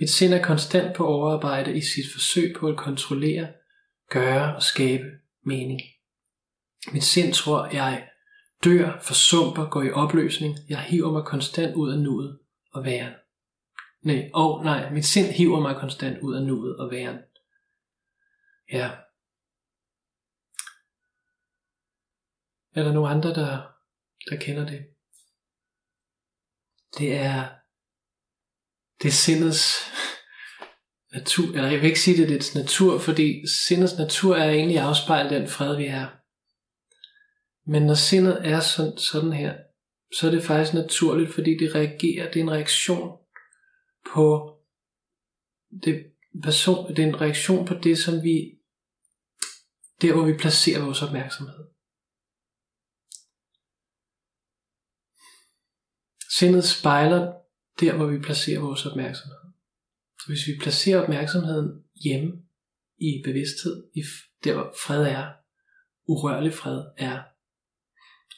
Mit 0.00 0.10
sind 0.10 0.34
er 0.34 0.42
konstant 0.42 0.96
på 0.96 1.06
overarbejde 1.06 1.76
i 1.76 1.80
sit 1.80 2.12
forsøg 2.12 2.56
på 2.56 2.68
at 2.68 2.76
kontrollere, 2.76 3.52
gøre 4.10 4.56
og 4.56 4.62
skabe 4.62 5.04
mening. 5.44 5.80
Mit 6.92 7.04
sind 7.04 7.32
tror, 7.32 7.66
jeg 7.66 8.08
dør, 8.64 8.98
forsumper, 9.02 9.70
går 9.70 9.82
i 9.82 9.90
opløsning. 9.90 10.58
Jeg 10.68 10.80
hiver 10.80 11.12
mig 11.12 11.24
konstant 11.24 11.74
ud 11.74 11.92
af 11.92 11.98
nuet 11.98 12.38
og 12.72 12.84
væren. 12.84 13.12
Nej, 14.02 14.30
og 14.34 14.54
oh, 14.54 14.64
nej, 14.64 14.90
mit 14.90 15.04
sind 15.04 15.26
hiver 15.26 15.60
mig 15.60 15.76
konstant 15.76 16.18
ud 16.18 16.34
af 16.34 16.42
nuet 16.42 16.76
og 16.76 16.90
væren. 16.90 17.18
Ja. 18.72 18.90
Er 22.74 22.84
der 22.84 22.92
nogen 22.92 23.10
andre, 23.16 23.34
der 23.34 23.76
der 24.30 24.36
kender 24.36 24.66
det. 24.66 24.86
Det 26.98 27.12
er, 27.12 27.48
det 29.02 29.08
er 29.08 29.12
sindets 29.12 29.62
natur, 31.12 31.54
eller 31.54 31.70
jeg 31.70 31.80
vil 31.80 31.86
ikke 31.86 32.00
sige 32.00 32.16
det 32.16 32.24
er 32.24 32.34
dets 32.34 32.54
natur, 32.54 32.98
fordi 32.98 33.42
sindets 33.66 33.98
natur 33.98 34.36
er 34.36 34.50
egentlig 34.50 34.78
afspejlet 34.78 35.32
den 35.32 35.48
fred, 35.48 35.76
vi 35.76 35.86
er. 35.86 36.06
Men 37.70 37.82
når 37.82 37.94
sindet 37.94 38.40
er 38.44 38.60
sådan, 38.60 38.98
sådan 38.98 39.32
her, 39.32 39.56
så 40.18 40.26
er 40.26 40.30
det 40.30 40.42
faktisk 40.42 40.74
naturligt, 40.74 41.34
fordi 41.34 41.58
det 41.58 41.74
reagerer, 41.74 42.30
det 42.30 42.36
er 42.36 42.44
en 42.44 42.50
reaktion 42.50 43.18
på 44.14 44.56
det, 45.84 46.06
person, 46.42 46.88
det 46.88 46.98
er 46.98 47.08
en 47.08 47.20
reaktion 47.20 47.66
på 47.66 47.74
det, 47.74 47.98
som 47.98 48.22
vi, 48.22 48.58
der 50.02 50.12
hvor 50.12 50.24
vi 50.24 50.36
placerer 50.38 50.84
vores 50.84 51.02
opmærksomhed. 51.02 51.75
Sindet 56.30 56.64
spejler 56.64 57.32
der, 57.80 57.96
hvor 57.96 58.06
vi 58.06 58.18
placerer 58.18 58.60
vores 58.60 58.86
opmærksomhed. 58.86 59.36
Så 60.20 60.26
hvis 60.28 60.46
vi 60.46 60.58
placerer 60.62 61.02
opmærksomheden 61.02 61.84
hjemme 62.04 62.32
i 62.98 63.22
bevidsthed, 63.24 63.84
i 63.94 64.02
der 64.44 64.54
hvor 64.54 64.74
fred 64.86 65.02
er, 65.02 65.32
urørlig 66.06 66.54
fred 66.54 66.84
er, 66.96 67.22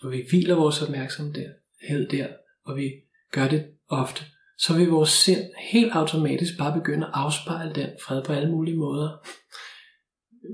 og 0.03 0.13
vi 0.13 0.25
hviler 0.31 0.55
vores 0.55 0.83
opmærksomhed 0.83 2.09
der, 2.11 2.29
og 2.65 2.77
vi 2.77 2.93
gør 3.33 3.49
det 3.49 3.71
ofte, 3.89 4.25
så 4.59 4.77
vil 4.77 4.89
vores 4.89 5.11
sind 5.11 5.51
helt 5.73 5.93
automatisk 5.93 6.59
bare 6.59 6.79
begynde 6.81 7.07
at 7.07 7.13
afspejle 7.15 7.75
den 7.75 7.91
fred 8.07 8.25
på 8.25 8.33
alle 8.33 8.51
mulige 8.51 8.77
måder. 8.77 9.29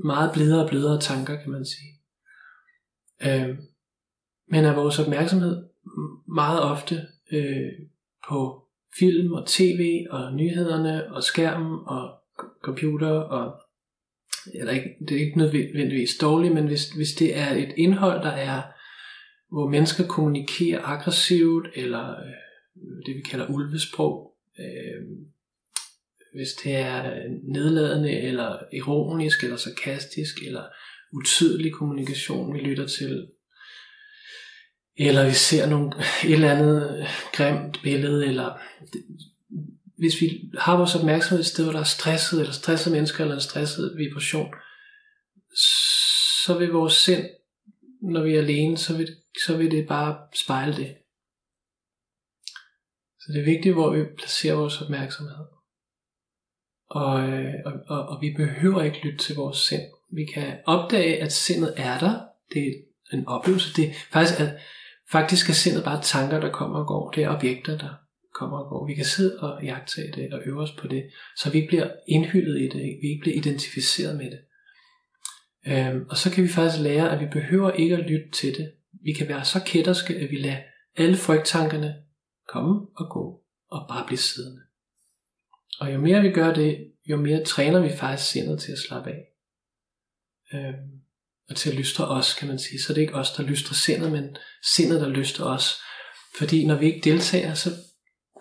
Meget 0.05 0.31
blidere 0.35 0.65
og 0.65 0.71
blidere 0.71 1.01
tanker, 1.01 1.43
kan 1.43 1.51
man 1.51 1.65
sige. 1.65 2.01
Øh, 3.23 3.59
men 4.49 4.65
er 4.65 4.75
vores 4.75 4.99
opmærksomhed 4.99 5.65
meget 6.27 6.63
ofte 6.63 7.07
øh, 7.35 7.73
på 8.29 8.63
film 8.99 9.33
og 9.33 9.47
tv 9.47 10.07
og 10.11 10.35
nyhederne 10.35 11.13
og 11.13 11.23
skærmen 11.23 11.79
og 11.87 12.11
computer 12.63 13.11
og 13.11 13.61
eller 14.55 14.73
ikke, 14.73 14.91
det 15.09 15.17
er 15.17 15.21
ikke 15.21 15.39
nødvendigvis 15.39 16.17
dårligt, 16.21 16.55
men 16.55 16.67
hvis, 16.67 16.91
hvis 16.91 17.13
det 17.19 17.39
er 17.39 17.55
et 17.55 17.75
indhold, 17.77 18.23
der 18.23 18.31
er, 18.31 18.63
hvor 19.51 19.69
mennesker 19.69 20.07
kommunikerer 20.07 20.81
aggressivt, 20.85 21.67
eller 21.75 22.11
øh, 22.11 23.07
det 23.07 23.17
vi 23.17 23.21
kalder 23.21 23.47
ulvesprog, 23.51 24.35
øh, 24.59 25.07
hvis 26.35 26.49
det 26.65 26.77
er 26.77 27.29
nedladende, 27.53 28.21
eller 28.21 28.59
ironisk, 28.73 29.45
eller 29.45 29.57
sarkastisk, 29.57 30.35
eller 30.47 30.65
utydelig 31.13 31.73
kommunikation, 31.73 32.55
vi 32.55 32.59
lytter 32.59 32.87
til, 32.87 33.27
eller 34.97 35.27
vi 35.27 35.33
ser 35.33 35.67
nogle, 35.67 35.93
et 36.25 36.33
eller 36.33 36.53
andet 36.53 37.07
grimt 37.33 37.81
billede, 37.83 38.27
eller 38.27 38.59
hvis 39.99 40.21
vi 40.21 40.51
har 40.59 40.77
vores 40.77 40.95
opmærksomhed 40.95 41.41
et 41.41 41.47
sted, 41.47 41.65
hvor 41.65 41.73
der 41.73 41.81
er 41.81 41.85
stresset, 41.85 42.41
eller 42.41 42.53
stresset 42.53 42.93
mennesker, 42.93 43.21
eller 43.21 43.35
en 43.35 43.41
stresset 43.41 43.95
vibration, 43.97 44.55
så 46.45 46.59
vil 46.59 46.69
vores 46.69 46.93
sind, 46.93 47.27
når 48.03 48.23
vi 48.23 48.35
er 48.35 48.41
alene, 48.41 48.79
så 48.79 48.97
vil, 48.97 49.09
så 49.47 49.57
vil 49.57 49.71
det 49.71 49.89
bare 49.89 50.19
spejle 50.45 50.77
det. 50.77 50.97
Så 53.21 53.33
det 53.33 53.41
er 53.41 53.45
vigtigt, 53.45 53.75
hvor 53.75 53.91
vi 53.97 54.05
placerer 54.19 54.57
vores 54.57 54.83
opmærksomhed. 54.83 55.45
Og, 56.91 57.29
øh, 57.29 57.55
og, 57.65 57.73
og, 57.87 58.07
og 58.09 58.23
vi 58.23 58.35
behøver 58.37 58.83
ikke 58.83 59.07
lytte 59.07 59.19
til 59.19 59.37
vores 59.37 59.59
sind. 59.59 59.83
Vi 60.13 60.25
kan 60.35 60.59
opdage, 60.67 61.23
at 61.23 61.33
sindet 61.33 61.75
er 61.77 61.99
der. 61.99 62.21
Det 62.55 62.67
er 62.67 63.17
en 63.17 63.27
oplevelse. 63.27 63.75
Det 63.77 63.89
er 63.89 63.95
faktisk, 64.13 64.41
at 64.41 64.59
Faktisk 65.13 65.49
er 65.49 65.53
sindet 65.53 65.85
bare 65.85 66.03
tanker, 66.03 66.41
der 66.41 66.51
kommer 66.51 66.79
og 66.79 66.87
går. 66.87 67.11
Det 67.11 67.25
er 67.25 67.37
objekter, 67.37 67.79
der 67.79 67.95
kommer 68.35 68.59
og 68.59 68.69
går. 68.69 68.87
Vi 68.87 68.95
kan 68.95 69.05
sidde 69.05 69.41
og 69.41 69.65
jagtage 69.65 70.13
det 70.13 70.33
og 70.33 70.41
øve 70.45 70.63
os 70.63 70.73
på 70.79 70.89
det, 70.89 71.11
så 71.37 71.51
vi 71.51 71.67
bliver 71.69 71.91
indhyldet 72.09 72.61
i 72.61 72.69
det, 72.69 72.83
vi 73.03 73.09
ikke 73.09 73.21
bliver 73.21 73.37
identificeret 73.37 74.17
med 74.17 74.31
det. 74.31 74.41
Øhm, 75.67 76.07
og 76.11 76.17
så 76.17 76.31
kan 76.31 76.45
vi 76.45 76.49
faktisk 76.49 76.83
lære, 76.83 77.11
at 77.11 77.21
vi 77.21 77.27
behøver 77.33 77.71
ikke 77.71 77.97
at 77.97 78.11
lytte 78.11 78.31
til 78.31 78.57
det. 78.57 78.73
Vi 79.05 79.13
kan 79.13 79.29
være 79.29 79.45
så 79.45 79.61
kætterske, 79.67 80.15
at 80.15 80.31
vi 80.31 80.37
lader 80.37 80.63
alle 80.97 81.17
frygttankerne 81.17 81.95
komme 82.49 82.87
og 82.97 83.11
gå, 83.11 83.43
og 83.71 83.87
bare 83.89 84.07
blive 84.07 84.19
siddende. 84.19 84.61
Og 85.81 85.95
jo 85.95 86.01
mere 86.01 86.23
vi 86.23 86.31
gør 86.31 86.55
det, 86.55 86.93
jo 87.07 87.17
mere 87.17 87.45
træner 87.45 87.81
vi 87.81 87.91
faktisk 87.97 88.31
sindet 88.31 88.61
til 88.61 88.73
at 88.73 88.79
slappe 88.79 89.11
af. 89.11 89.25
Øhm, 90.55 91.04
og 91.51 91.57
til 91.57 91.71
at 91.71 91.77
lystre 91.77 92.09
os, 92.09 92.35
kan 92.35 92.49
man 92.49 92.59
sige. 92.59 92.83
Så 92.83 92.93
det 92.93 92.99
er 92.99 93.03
ikke 93.03 93.15
os, 93.15 93.33
der 93.33 93.43
lystrer 93.43 93.75
sindet, 93.75 94.13
men 94.13 94.37
sindet, 94.75 95.01
der 95.01 95.09
lyster 95.09 95.45
os. 95.45 95.75
Fordi 96.39 96.67
når 96.67 96.75
vi 96.75 96.87
ikke 96.87 97.11
deltager, 97.11 97.55
så 97.55 97.71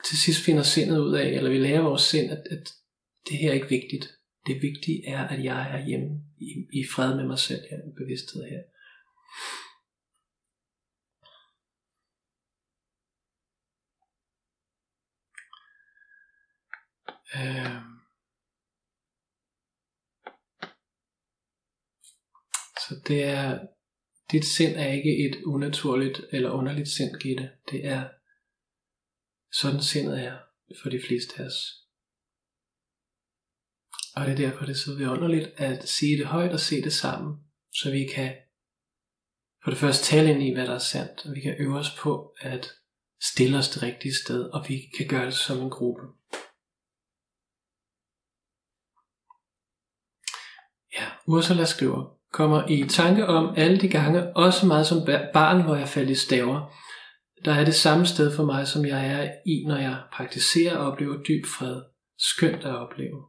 til 0.05 0.17
sidst 0.17 0.41
finder 0.41 0.63
sindet 0.63 0.97
ud 0.99 1.13
af, 1.13 1.27
eller 1.27 1.49
vi 1.49 1.57
lærer 1.57 1.81
vores 1.81 2.01
sind, 2.01 2.31
at, 2.31 2.43
at 2.51 2.73
det 3.29 3.37
her 3.37 3.49
er 3.49 3.53
ikke 3.53 3.69
vigtigt. 3.69 4.07
Det 4.47 4.61
vigtige 4.61 5.07
er, 5.07 5.27
at 5.27 5.43
jeg 5.43 5.79
er 5.79 5.85
hjemme 5.85 6.09
i, 6.39 6.79
i 6.79 6.83
fred 6.95 7.15
med 7.15 7.27
mig 7.27 7.39
selv 7.39 7.61
her, 7.69 7.77
i 7.77 7.91
bevidsthed 7.97 8.43
her. 8.43 8.61
Øh. 17.35 17.92
Så 22.83 23.01
det 23.07 23.23
er, 23.23 23.59
dit 24.31 24.45
sind 24.45 24.75
er 24.75 24.87
ikke 24.87 25.25
et 25.25 25.43
unaturligt 25.45 26.21
eller 26.31 26.49
underligt 26.49 26.89
sind, 26.89 27.19
Gitte. 27.19 27.51
Det 27.71 27.85
er 27.85 28.09
sådan 29.51 29.81
sindet 29.81 30.19
er 30.19 30.37
for 30.83 30.89
de 30.89 31.01
fleste 31.07 31.41
af 31.41 31.45
os. 31.45 31.59
Og 34.15 34.25
det 34.25 34.31
er 34.31 34.49
derfor, 34.49 34.65
det 34.65 34.71
er 34.71 34.83
så 34.85 34.95
vidunderligt 34.95 35.47
at 35.57 35.89
sige 35.89 36.17
det 36.17 36.25
højt 36.25 36.51
og 36.51 36.59
se 36.59 36.81
det 36.81 36.93
sammen, 36.93 37.43
så 37.73 37.91
vi 37.91 38.07
kan 38.15 38.35
for 39.63 39.69
det 39.69 39.79
første 39.79 40.05
tale 40.05 40.31
ind 40.31 40.43
i, 40.43 40.53
hvad 40.53 40.67
der 40.67 40.75
er 40.75 40.87
sandt, 40.93 41.25
og 41.25 41.35
vi 41.35 41.41
kan 41.41 41.55
øve 41.59 41.77
os 41.77 41.95
på 41.99 42.35
at 42.39 42.71
stille 43.21 43.57
os 43.57 43.69
det 43.69 43.83
rigtige 43.83 44.15
sted, 44.23 44.43
og 44.43 44.65
vi 44.69 44.81
kan 44.97 45.07
gøre 45.07 45.25
det 45.25 45.33
som 45.33 45.61
en 45.61 45.69
gruppe. 45.69 46.01
Ja, 50.97 51.11
Ursula 51.27 51.65
skriver, 51.65 52.12
kommer 52.33 52.67
i 52.67 52.87
tanke 52.89 53.27
om 53.27 53.53
alle 53.57 53.81
de 53.81 53.89
gange, 53.89 54.35
også 54.35 54.65
meget 54.65 54.87
som 54.87 55.05
barn, 55.33 55.61
hvor 55.61 55.75
jeg 55.75 55.87
faldt 55.87 56.09
i 56.09 56.15
staver. 56.15 56.73
Der 57.45 57.53
er 57.53 57.65
det 57.65 57.75
samme 57.75 58.05
sted 58.05 58.35
for 58.35 58.45
mig, 58.45 58.67
som 58.67 58.85
jeg 58.85 59.07
er 59.07 59.31
i, 59.45 59.65
når 59.67 59.77
jeg 59.77 60.03
praktiserer 60.13 60.77
og 60.77 60.91
oplever 60.91 61.23
dyb 61.23 61.45
fred. 61.45 61.81
Skønt 62.17 62.65
at 62.65 62.75
opleve. 62.75 63.25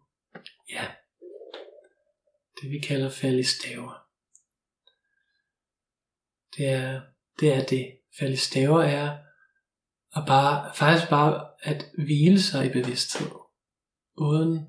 Ja, 0.70 0.86
det 2.62 2.70
vi 2.70 2.78
kalder 2.78 3.10
fald 3.10 3.38
i 3.38 3.42
staver. 3.42 4.06
Det 6.56 6.68
er 6.68 7.00
det. 7.40 7.54
Er 7.54 7.64
det. 7.64 7.98
Fald 8.18 8.32
i 8.32 8.36
staver 8.36 8.82
er 8.82 9.18
at 10.16 10.22
bare, 10.26 10.74
faktisk 10.74 11.10
bare 11.10 11.46
at 11.62 11.86
hvile 11.98 12.42
sig 12.42 12.66
i 12.66 12.72
bevidsthed, 12.72 13.30
uden 14.16 14.66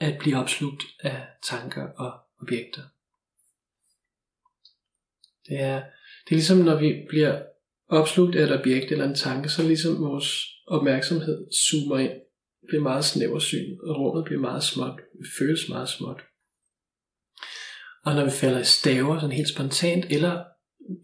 at 0.00 0.18
blive 0.18 0.36
opslugt 0.36 0.82
af 1.00 1.26
tanker 1.42 1.88
og 1.88 2.12
objekter. 2.42 2.82
Det 5.48 5.60
er, 5.60 5.76
det 6.24 6.30
er 6.30 6.34
ligesom 6.34 6.58
når 6.58 6.80
vi 6.80 7.06
bliver 7.08 7.42
opslugt 7.88 8.36
af 8.36 8.44
et 8.44 8.60
objekt 8.60 8.92
eller 8.92 9.04
en 9.04 9.14
tanke, 9.14 9.48
så 9.48 9.62
ligesom 9.62 10.00
vores 10.00 10.28
opmærksomhed 10.66 11.46
zoomer 11.52 11.98
ind, 11.98 12.12
bliver 12.68 12.82
meget 12.82 13.04
snæversyn, 13.04 13.78
og 13.82 13.96
rummet 13.96 14.24
bliver 14.24 14.40
meget 14.40 14.62
småt, 14.62 15.00
føles 15.38 15.68
meget 15.68 15.88
småt. 15.88 16.20
Og 18.04 18.14
når 18.14 18.24
vi 18.24 18.30
falder 18.30 18.60
i 18.60 18.64
staver, 18.64 19.20
sådan 19.20 19.36
helt 19.36 19.48
spontant, 19.48 20.04
eller, 20.10 20.44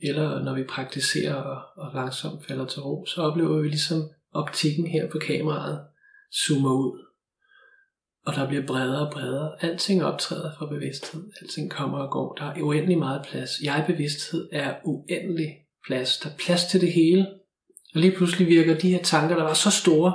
eller 0.03 0.45
når 0.45 0.55
vi 0.55 0.64
praktiserer 0.64 1.34
og, 1.34 1.62
og 1.76 1.95
langsomt 1.95 2.47
falder 2.47 2.66
til 2.66 2.82
ro, 2.82 3.07
så 3.07 3.22
oplever 3.22 3.61
vi 3.61 3.68
ligesom 3.68 4.11
optikken 4.32 4.86
her 4.86 5.11
på 5.11 5.18
kameraet 5.18 5.80
zoomer 6.34 6.72
ud 6.72 7.10
og 8.27 8.35
der 8.35 8.49
bliver 8.49 8.66
bredere 8.66 9.07
og 9.07 9.12
bredere. 9.12 9.64
Alting 9.64 10.05
optræder 10.05 10.51
fra 10.59 10.66
bevidsthed. 10.66 11.31
Alting 11.43 11.71
kommer 11.71 11.99
og 11.99 12.11
går. 12.11 12.35
Der 12.35 12.45
er 12.45 12.62
uendelig 12.62 12.99
meget 12.99 13.27
plads. 13.31 13.51
Jeg-bevidsthed 13.62 14.49
er 14.53 14.75
uendelig 14.85 15.57
plads. 15.87 16.18
Der 16.18 16.31
er 16.31 16.35
plads 16.39 16.64
til 16.64 16.81
det 16.81 16.93
hele. 16.93 17.27
Og 17.95 18.01
lige 18.01 18.16
pludselig 18.16 18.49
virker 18.49 18.79
de 18.79 18.91
her 18.91 19.03
tanker, 19.03 19.37
der 19.37 19.43
var 19.43 19.55
så 19.55 19.71
store, 19.71 20.12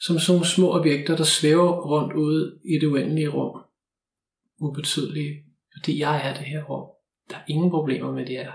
som 0.00 0.18
sådan 0.18 0.34
nogle 0.34 0.46
små 0.46 0.72
objekter, 0.78 1.16
der 1.16 1.24
svæver 1.24 1.90
rundt 1.90 2.14
ude 2.14 2.58
i 2.64 2.78
det 2.80 2.86
uendelige 2.86 3.28
rum. 3.28 3.60
Ubetydelige. 4.60 5.34
Fordi 5.76 6.00
jeg 6.00 6.28
er 6.28 6.34
det 6.34 6.46
her 6.46 6.62
rum. 6.62 6.88
Der 7.30 7.36
er 7.36 7.42
ingen 7.48 7.70
problemer 7.70 8.12
med 8.12 8.26
det 8.26 8.36
her. 8.36 8.52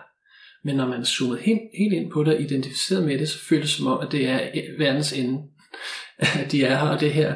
Men 0.64 0.76
når 0.76 0.88
man 0.88 1.06
zoomer 1.06 1.36
helt, 1.36 1.62
helt 1.78 1.94
ind 1.94 2.12
på 2.12 2.24
det 2.24 2.36
og 2.36 2.42
identificeret 2.42 3.06
med 3.06 3.20
det, 3.20 3.30
så 3.30 3.40
føles 3.40 3.70
det 3.70 3.78
som 3.78 3.88
om, 3.88 4.00
at 4.00 4.12
det 4.12 4.28
er 4.28 4.40
verdens 4.78 5.14
ende. 5.14 5.44
At 6.42 6.52
de 6.52 6.64
er 6.64 6.78
her, 6.78 6.90
og 6.90 7.00
det 7.00 7.14
her 7.14 7.36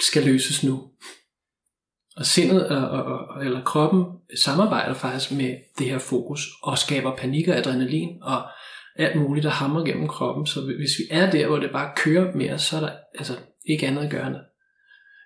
skal 0.00 0.24
løses 0.24 0.64
nu. 0.64 0.90
Og 2.16 2.26
sindet 2.26 2.66
øh, 2.70 2.82
og, 2.82 2.88
og, 2.88 3.18
og, 3.18 3.44
eller 3.44 3.64
kroppen 3.64 4.04
samarbejder 4.44 4.94
faktisk 4.94 5.32
med 5.32 5.56
det 5.78 5.86
her 5.86 5.98
fokus 5.98 6.40
og 6.62 6.78
skaber 6.78 7.16
panik 7.16 7.48
og 7.48 7.56
adrenalin 7.56 8.18
og 8.22 8.42
alt 8.96 9.20
muligt, 9.20 9.44
der 9.44 9.50
hammer 9.50 9.84
gennem 9.84 10.08
kroppen. 10.08 10.46
Så 10.46 10.60
hvis 10.60 10.98
vi 10.98 11.04
er 11.10 11.30
der, 11.30 11.46
hvor 11.46 11.58
det 11.58 11.70
bare 11.70 11.92
kører 11.96 12.34
mere, 12.34 12.58
så 12.58 12.76
er 12.76 12.80
der 12.80 12.92
altså 13.14 13.36
ikke 13.66 13.86
andet 13.86 14.02
at 14.02 14.10
gøre. 14.10 14.40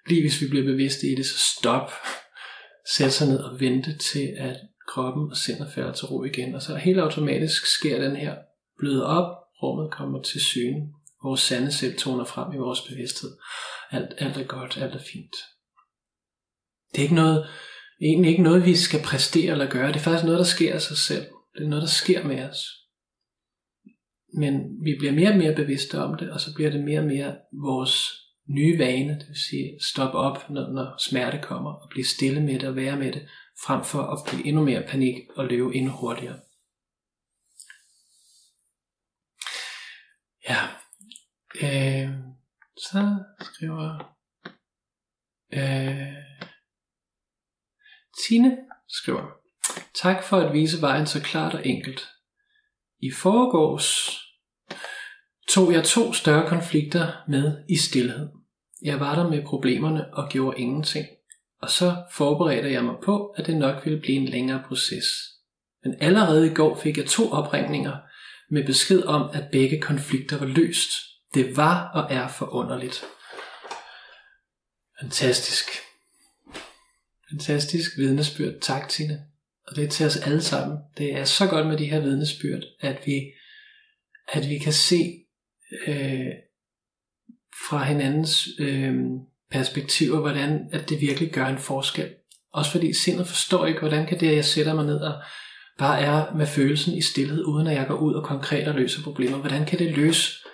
Lige 0.08 0.20
hvis 0.20 0.42
vi 0.42 0.48
bliver 0.48 0.64
bevidste 0.64 1.06
i 1.06 1.14
det, 1.14 1.26
så 1.26 1.38
stop. 1.38 1.92
Sæt 2.96 3.12
sig 3.12 3.28
ned 3.28 3.38
og 3.38 3.60
vente 3.60 3.98
til, 3.98 4.34
at 4.38 4.56
kroppen 4.88 5.30
og 5.30 5.36
sindet 5.36 5.72
falder 5.74 5.92
til 5.92 6.06
ro 6.06 6.24
igen. 6.24 6.54
Og 6.54 6.62
så 6.62 6.76
helt 6.76 6.98
automatisk 6.98 7.66
sker 7.66 8.00
den 8.00 8.16
her 8.16 8.34
bløde 8.78 9.06
op, 9.06 9.36
rummet 9.62 9.90
kommer 9.90 10.22
til 10.22 10.40
syne, 10.40 10.88
vores 11.24 11.40
sande 11.40 11.72
selv 11.72 11.98
toner 11.98 12.24
frem 12.24 12.52
i 12.52 12.56
vores 12.56 12.80
bevidsthed. 12.80 13.30
Alt, 13.90 14.14
alt 14.18 14.36
er 14.36 14.44
godt, 14.44 14.76
alt 14.76 14.94
er 14.94 15.04
fint. 15.12 15.36
Det 16.92 16.98
er 16.98 17.02
ikke 17.02 17.14
noget, 17.14 17.46
egentlig 18.00 18.30
ikke 18.30 18.42
noget, 18.42 18.66
vi 18.66 18.76
skal 18.76 19.02
præstere 19.02 19.52
eller 19.52 19.70
gøre. 19.70 19.88
Det 19.88 19.96
er 19.96 20.00
faktisk 20.00 20.24
noget, 20.24 20.38
der 20.38 20.44
sker 20.44 20.74
af 20.74 20.82
sig 20.82 20.96
selv. 20.96 21.26
Det 21.54 21.64
er 21.64 21.68
noget, 21.68 21.82
der 21.82 21.88
sker 21.88 22.24
med 22.24 22.42
os. 22.50 22.60
Men 24.34 24.84
vi 24.84 24.96
bliver 24.98 25.12
mere 25.12 25.30
og 25.30 25.36
mere 25.36 25.54
bevidste 25.54 25.98
om 25.98 26.18
det, 26.18 26.30
og 26.30 26.40
så 26.40 26.54
bliver 26.54 26.70
det 26.70 26.84
mere 26.84 27.00
og 27.00 27.06
mere 27.06 27.36
vores 27.52 28.12
nye 28.48 28.78
vane, 28.78 29.18
det 29.18 29.28
vil 29.28 29.40
sige 29.50 29.78
stop 29.80 30.14
op, 30.14 30.50
når, 30.50 30.72
når 30.72 30.98
smerte 30.98 31.38
kommer, 31.42 31.72
og 31.72 31.88
blive 31.90 32.04
stille 32.04 32.42
med 32.42 32.58
det 32.58 32.68
og 32.68 32.76
være 32.76 32.96
med 32.96 33.12
det, 33.12 33.28
frem 33.66 33.84
for 33.84 34.02
at 34.02 34.18
blive 34.28 34.46
endnu 34.46 34.64
mere 34.64 34.82
panik 34.88 35.14
og 35.36 35.44
løbe 35.44 35.74
endnu 35.74 35.92
hurtigere. 35.92 36.40
Ja, 40.48 40.60
øh, 41.62 42.10
så 42.90 43.24
skriver 43.40 44.16
øh, 45.52 46.26
Tine 48.28 48.58
skriver, 48.88 49.26
tak 49.94 50.24
for 50.24 50.36
at 50.36 50.52
vise 50.52 50.80
vejen 50.80 51.06
så 51.06 51.22
klart 51.22 51.54
og 51.54 51.66
enkelt. 51.66 52.08
I 53.02 53.10
foregårs 53.10 54.20
tog 55.48 55.72
jeg 55.72 55.84
to 55.84 56.12
større 56.12 56.48
konflikter 56.48 57.12
med 57.28 57.64
i 57.68 57.76
stillhed. 57.76 58.28
Jeg 58.82 59.00
var 59.00 59.14
der 59.14 59.30
med 59.30 59.46
problemerne 59.46 60.14
og 60.14 60.28
gjorde 60.30 60.58
ingenting. 60.58 61.06
Og 61.62 61.70
så 61.70 62.04
forberedte 62.12 62.72
jeg 62.72 62.84
mig 62.84 62.94
på, 63.04 63.26
at 63.26 63.46
det 63.46 63.56
nok 63.56 63.84
ville 63.84 64.00
blive 64.00 64.16
en 64.16 64.28
længere 64.28 64.62
proces. 64.68 65.04
Men 65.84 65.94
allerede 66.00 66.50
i 66.50 66.54
går 66.54 66.76
fik 66.76 66.98
jeg 66.98 67.06
to 67.06 67.30
opringninger 67.30 67.96
med 68.50 68.66
besked 68.66 69.02
om, 69.02 69.30
at 69.32 69.48
begge 69.52 69.80
konflikter 69.80 70.38
var 70.38 70.46
løst. 70.46 70.90
Det 71.36 71.56
var 71.56 71.90
og 71.94 72.14
er 72.14 72.28
forunderligt. 72.28 73.04
Fantastisk. 75.00 75.64
Fantastisk 77.30 77.90
vidnesbyrd. 77.98 78.54
Tak, 78.60 78.88
Tine. 78.88 79.22
Og 79.66 79.76
det 79.76 79.84
er 79.84 79.88
til 79.88 80.06
os 80.06 80.16
alle 80.16 80.42
sammen. 80.42 80.78
Det 80.98 81.12
er 81.14 81.24
så 81.24 81.46
godt 81.46 81.66
med 81.66 81.78
de 81.78 81.90
her 81.90 82.00
vidnesbyrd, 82.00 82.62
at 82.80 83.02
vi, 83.06 83.32
at 84.28 84.48
vi 84.48 84.58
kan 84.58 84.72
se 84.72 85.14
øh, 85.86 86.26
fra 87.68 87.84
hinandens 87.84 88.48
øh, 88.58 88.94
perspektiver, 89.50 90.20
hvordan 90.20 90.68
at 90.72 90.88
det 90.88 91.00
virkelig 91.00 91.32
gør 91.32 91.46
en 91.46 91.58
forskel. 91.58 92.14
Også 92.52 92.70
fordi 92.70 92.92
sindet 92.92 93.28
forstår 93.28 93.66
ikke, 93.66 93.80
hvordan 93.80 94.06
kan 94.06 94.20
det, 94.20 94.28
at 94.28 94.36
jeg 94.36 94.44
sætter 94.44 94.74
mig 94.74 94.84
ned 94.86 95.00
og 95.00 95.22
bare 95.78 96.00
er 96.00 96.34
med 96.34 96.46
følelsen 96.46 96.94
i 96.94 97.02
stillhed, 97.02 97.44
uden 97.44 97.66
at 97.66 97.74
jeg 97.76 97.86
går 97.86 97.96
ud 97.96 98.14
og 98.14 98.24
konkret 98.24 98.68
og 98.68 98.74
løser 98.74 99.02
problemer. 99.02 99.38
Hvordan 99.38 99.66
kan 99.66 99.78
det 99.78 99.96
løse 99.96 100.45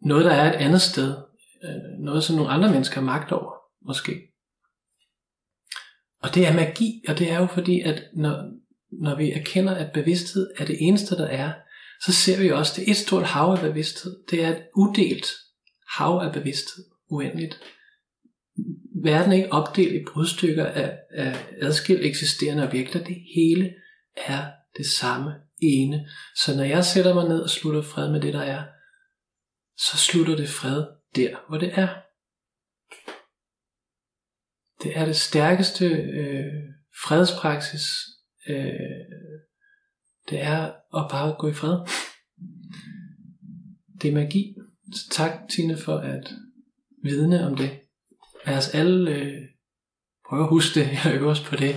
noget, 0.00 0.24
der 0.24 0.32
er 0.32 0.52
et 0.52 0.56
andet 0.56 0.82
sted? 0.82 1.16
Øh, 1.64 2.04
noget, 2.04 2.24
som 2.24 2.36
nogle 2.36 2.50
andre 2.50 2.70
mennesker 2.70 2.94
har 2.94 3.06
magt 3.06 3.32
over, 3.32 3.52
måske. 3.86 4.20
Og 6.22 6.34
det 6.34 6.46
er 6.46 6.52
magi, 6.52 7.02
og 7.08 7.18
det 7.18 7.30
er 7.30 7.38
jo 7.38 7.46
fordi, 7.46 7.80
at 7.80 8.02
når, 8.14 8.50
når 9.02 9.16
vi 9.16 9.32
erkender, 9.32 9.74
at 9.74 9.92
bevidsthed 9.92 10.50
er 10.58 10.64
det 10.64 10.76
eneste, 10.80 11.16
der 11.16 11.26
er, 11.26 11.52
så 12.04 12.12
ser 12.12 12.38
vi 12.38 12.50
også, 12.50 12.72
at 12.72 12.76
det 12.76 12.86
er 12.86 12.90
et 12.90 12.96
stort 12.96 13.22
hav 13.22 13.52
af 13.52 13.60
bevidsthed. 13.60 14.16
Det 14.30 14.44
er 14.44 14.48
et 14.48 14.62
udelt 14.76 15.26
hav 15.88 16.20
af 16.24 16.32
bevidsthed, 16.32 16.84
uendeligt. 17.10 17.60
Verden 19.04 19.32
er 19.32 19.36
ikke 19.36 19.52
opdelt 19.52 19.94
i 19.94 20.04
brudstykker 20.12 20.66
af, 20.66 20.98
af 21.10 21.46
adskilt 21.62 22.04
eksisterende 22.04 22.68
objekter. 22.68 23.04
Det 23.04 23.16
hele 23.34 23.74
er 24.26 24.42
det 24.76 24.86
samme 24.86 25.30
ene. 25.62 26.08
Så 26.44 26.56
når 26.56 26.64
jeg 26.64 26.84
sætter 26.84 27.14
mig 27.14 27.28
ned 27.28 27.40
og 27.40 27.50
slutter 27.50 27.82
fred 27.82 28.12
med 28.12 28.20
det, 28.20 28.32
der 28.32 28.42
er, 28.42 28.62
så 29.78 29.96
slutter 29.96 30.36
det 30.36 30.48
fred 30.48 30.86
der, 31.16 31.36
hvor 31.48 31.58
det 31.58 31.78
er. 31.78 31.88
det 34.82 34.96
er 34.96 35.04
det 35.04 35.16
stærkeste 35.16 35.86
øh, 35.86 36.52
fredspraksis. 37.04 37.86
Øh, 38.48 39.06
det 40.30 40.42
er 40.42 40.62
at 40.96 41.10
bare 41.10 41.36
gå 41.38 41.48
i 41.48 41.52
fred. 41.52 41.78
Det 44.02 44.08
er 44.10 44.14
magi. 44.14 44.54
Så 44.92 45.08
tak 45.10 45.32
Tine 45.50 45.76
for 45.76 45.96
at 45.96 46.34
vidne 47.02 47.46
om 47.46 47.56
det. 47.56 47.80
Lad 48.46 48.56
os 48.56 48.68
alle 48.68 49.10
øh, 49.14 49.42
prøve 50.28 50.42
at 50.42 50.48
huske 50.48 50.80
det 50.80 50.88
og 51.04 51.12
øve 51.12 51.30
os 51.30 51.40
på 51.40 51.56
det. 51.56 51.76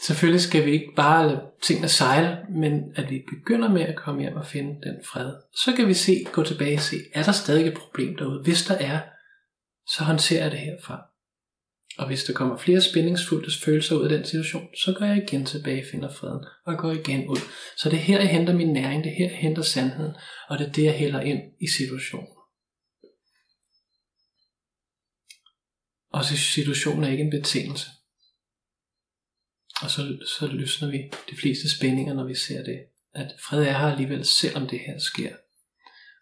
Selvfølgelig 0.00 0.40
skal 0.40 0.66
vi 0.66 0.70
ikke 0.70 0.92
bare 0.96 1.28
lade 1.28 1.40
tingene 1.62 1.88
sejle, 1.88 2.38
men 2.50 2.92
at 2.96 3.10
vi 3.10 3.22
begynder 3.34 3.68
med 3.68 3.82
at 3.82 3.96
komme 3.96 4.20
hjem 4.20 4.36
og 4.36 4.46
finde 4.46 4.70
den 4.70 4.96
fred. 5.04 5.32
Så 5.64 5.72
kan 5.76 5.88
vi 5.88 5.94
se, 5.94 6.24
gå 6.32 6.44
tilbage 6.44 6.76
og 6.76 6.80
se, 6.80 6.96
er 7.14 7.22
der 7.22 7.32
stadig 7.32 7.66
et 7.66 7.74
problem 7.74 8.16
derude? 8.16 8.42
Hvis 8.42 8.64
der 8.64 8.74
er, 8.74 9.00
så 9.88 10.04
håndterer 10.04 10.42
jeg 10.42 10.50
det 10.50 10.60
herfra. 10.60 11.02
Og 11.98 12.06
hvis 12.06 12.24
der 12.24 12.32
kommer 12.32 12.56
flere 12.56 12.80
spændingsfulde 12.80 13.50
følelser 13.64 13.96
ud 13.96 14.04
af 14.04 14.08
den 14.08 14.24
situation, 14.24 14.68
så 14.84 14.94
går 14.98 15.06
jeg 15.06 15.16
igen 15.16 15.46
tilbage 15.46 15.82
og 15.82 15.86
finder 15.90 16.10
freden, 16.12 16.44
og 16.66 16.78
går 16.78 16.92
igen 16.92 17.28
ud. 17.28 17.38
Så 17.76 17.90
det 17.90 17.96
er 17.96 18.02
her, 18.02 18.20
jeg 18.20 18.28
henter 18.28 18.54
min 18.54 18.72
næring, 18.72 19.04
det 19.04 19.12
er 19.12 19.16
her, 19.16 19.28
jeg 19.28 19.38
henter 19.38 19.62
sandheden, 19.62 20.14
og 20.48 20.58
det 20.58 20.68
er 20.68 20.72
det, 20.72 20.84
jeg 20.84 20.92
hælder 20.92 21.20
ind 21.20 21.40
i 21.60 21.66
situationen. 21.68 22.28
Og 26.12 26.24
så 26.24 26.36
situationen 26.36 27.04
er 27.04 27.08
ikke 27.08 27.24
en 27.24 27.30
betingelse. 27.30 27.86
Og 29.82 29.90
så, 29.90 30.18
så 30.38 30.46
løsner 30.46 30.90
vi 30.90 30.98
de 31.30 31.36
fleste 31.36 31.76
spændinger, 31.76 32.14
når 32.14 32.24
vi 32.24 32.34
ser 32.34 32.64
det. 32.64 32.78
At 33.14 33.34
fred 33.48 33.62
er 33.62 33.78
her 33.78 33.92
alligevel, 33.92 34.24
selvom 34.24 34.66
det 34.66 34.78
her 34.78 34.98
sker. 34.98 35.32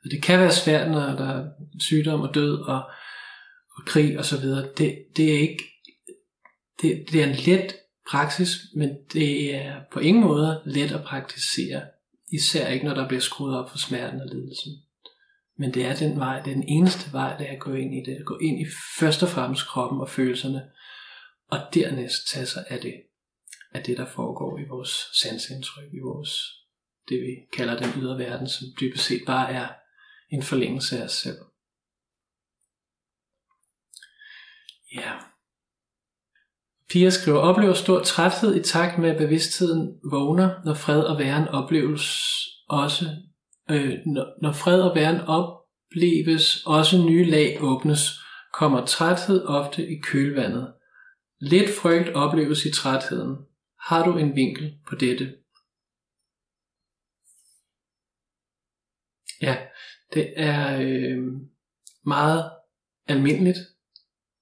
Og 0.04 0.10
det 0.10 0.22
kan 0.22 0.38
være 0.38 0.52
svært, 0.52 0.90
når 0.90 1.00
der 1.00 1.28
er 1.28 1.48
sygdom 1.80 2.20
og 2.20 2.34
død 2.34 2.58
og, 2.58 2.82
og 3.76 3.86
krig 3.86 4.18
og 4.18 4.24
så 4.24 4.40
videre. 4.40 4.68
Det, 4.78 4.98
det 5.16 5.34
er 5.34 5.38
ikke 5.38 5.64
det, 6.82 7.04
det 7.12 7.22
er 7.22 7.26
en 7.26 7.36
let 7.46 7.76
praksis, 8.10 8.56
men 8.74 8.96
det 9.12 9.54
er 9.54 9.80
på 9.92 10.00
ingen 10.00 10.22
måde 10.22 10.62
let 10.66 10.92
at 10.92 11.04
praktisere. 11.04 11.82
Især 12.32 12.68
ikke, 12.68 12.84
når 12.84 12.94
der 12.94 13.08
bliver 13.08 13.20
skruet 13.20 13.58
op 13.58 13.70
for 13.70 13.78
smerten 13.78 14.20
og 14.20 14.26
lidelsen. 14.26 14.72
Men 15.58 15.74
det 15.74 15.86
er 15.86 15.94
den 15.94 16.18
vej, 16.18 16.42
det 16.42 16.50
er 16.50 16.54
den 16.54 16.68
eneste 16.68 17.12
vej, 17.12 17.36
det 17.36 17.48
er 17.48 17.52
at 17.52 17.60
gå 17.60 17.74
ind 17.74 17.94
i 17.94 18.10
det. 18.10 18.16
At 18.16 18.24
gå 18.24 18.38
ind 18.38 18.60
i 18.60 18.66
først 18.98 19.22
og 19.22 19.28
fremmest 19.28 19.66
kroppen 19.66 20.00
og 20.00 20.10
følelserne, 20.10 20.62
og 21.50 21.58
dernæst 21.74 22.28
tage 22.32 22.46
sig 22.46 22.64
af 22.68 22.80
det, 22.80 22.94
af 23.76 23.84
det, 23.84 23.96
der 23.96 24.06
foregår 24.06 24.58
i 24.58 24.64
vores 24.68 24.90
sansindtryk, 25.22 25.92
i 25.92 25.98
vores, 25.98 26.30
det 27.08 27.20
vi 27.20 27.56
kalder 27.56 27.76
den 27.76 28.02
ydre 28.02 28.18
verden, 28.18 28.48
som 28.48 28.66
dybest 28.80 29.04
set 29.04 29.22
bare 29.26 29.52
er 29.52 29.68
en 30.30 30.42
forlængelse 30.42 30.98
af 30.98 31.04
os 31.04 31.12
selv. 31.12 31.38
Ja. 34.94 35.12
Pia 36.90 37.10
skriver, 37.10 37.38
oplever 37.38 37.74
stor 37.74 38.02
træthed 38.02 38.56
i 38.56 38.62
takt 38.62 38.98
med, 38.98 39.10
at 39.10 39.18
bevidstheden 39.18 40.00
vågner, 40.10 40.50
når 40.64 40.74
fred 40.74 41.02
og 41.02 41.18
væren 41.18 41.48
opleves 41.48 42.26
også, 42.68 43.04
øh, 43.70 43.98
når, 44.42 44.52
fred 44.52 44.82
og 44.82 44.94
væren 44.94 45.20
opleves, 45.20 46.62
også 46.66 47.02
nye 47.02 47.30
lag 47.30 47.58
åbnes, 47.60 48.10
kommer 48.54 48.86
træthed 48.86 49.44
ofte 49.44 49.88
i 49.88 50.00
kølvandet. 50.02 50.72
Lidt 51.40 51.70
frygt 51.80 52.08
opleves 52.08 52.64
i 52.64 52.72
trætheden. 52.72 53.36
Har 53.86 54.04
du 54.04 54.18
en 54.18 54.36
vinkel 54.36 54.78
på 54.88 54.94
dette? 54.94 55.36
Ja, 59.42 59.56
det 60.14 60.32
er 60.36 60.80
øh, 60.80 61.24
meget 62.04 62.50
almindeligt, 63.06 63.58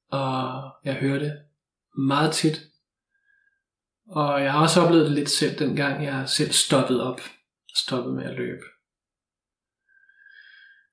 og 0.08 0.62
jeg 0.84 0.94
hører 0.94 1.18
det 1.18 1.42
meget 1.98 2.32
tit. 2.32 2.60
Og 4.06 4.42
jeg 4.42 4.52
har 4.52 4.62
også 4.62 4.80
oplevet 4.80 5.06
det 5.06 5.14
lidt 5.14 5.30
selv, 5.30 5.58
dengang 5.58 6.04
jeg 6.04 6.28
selv 6.28 6.52
stoppede 6.52 7.02
op. 7.02 7.20
Stoppede 7.76 8.14
med 8.14 8.24
at 8.24 8.36
løbe. 8.36 8.64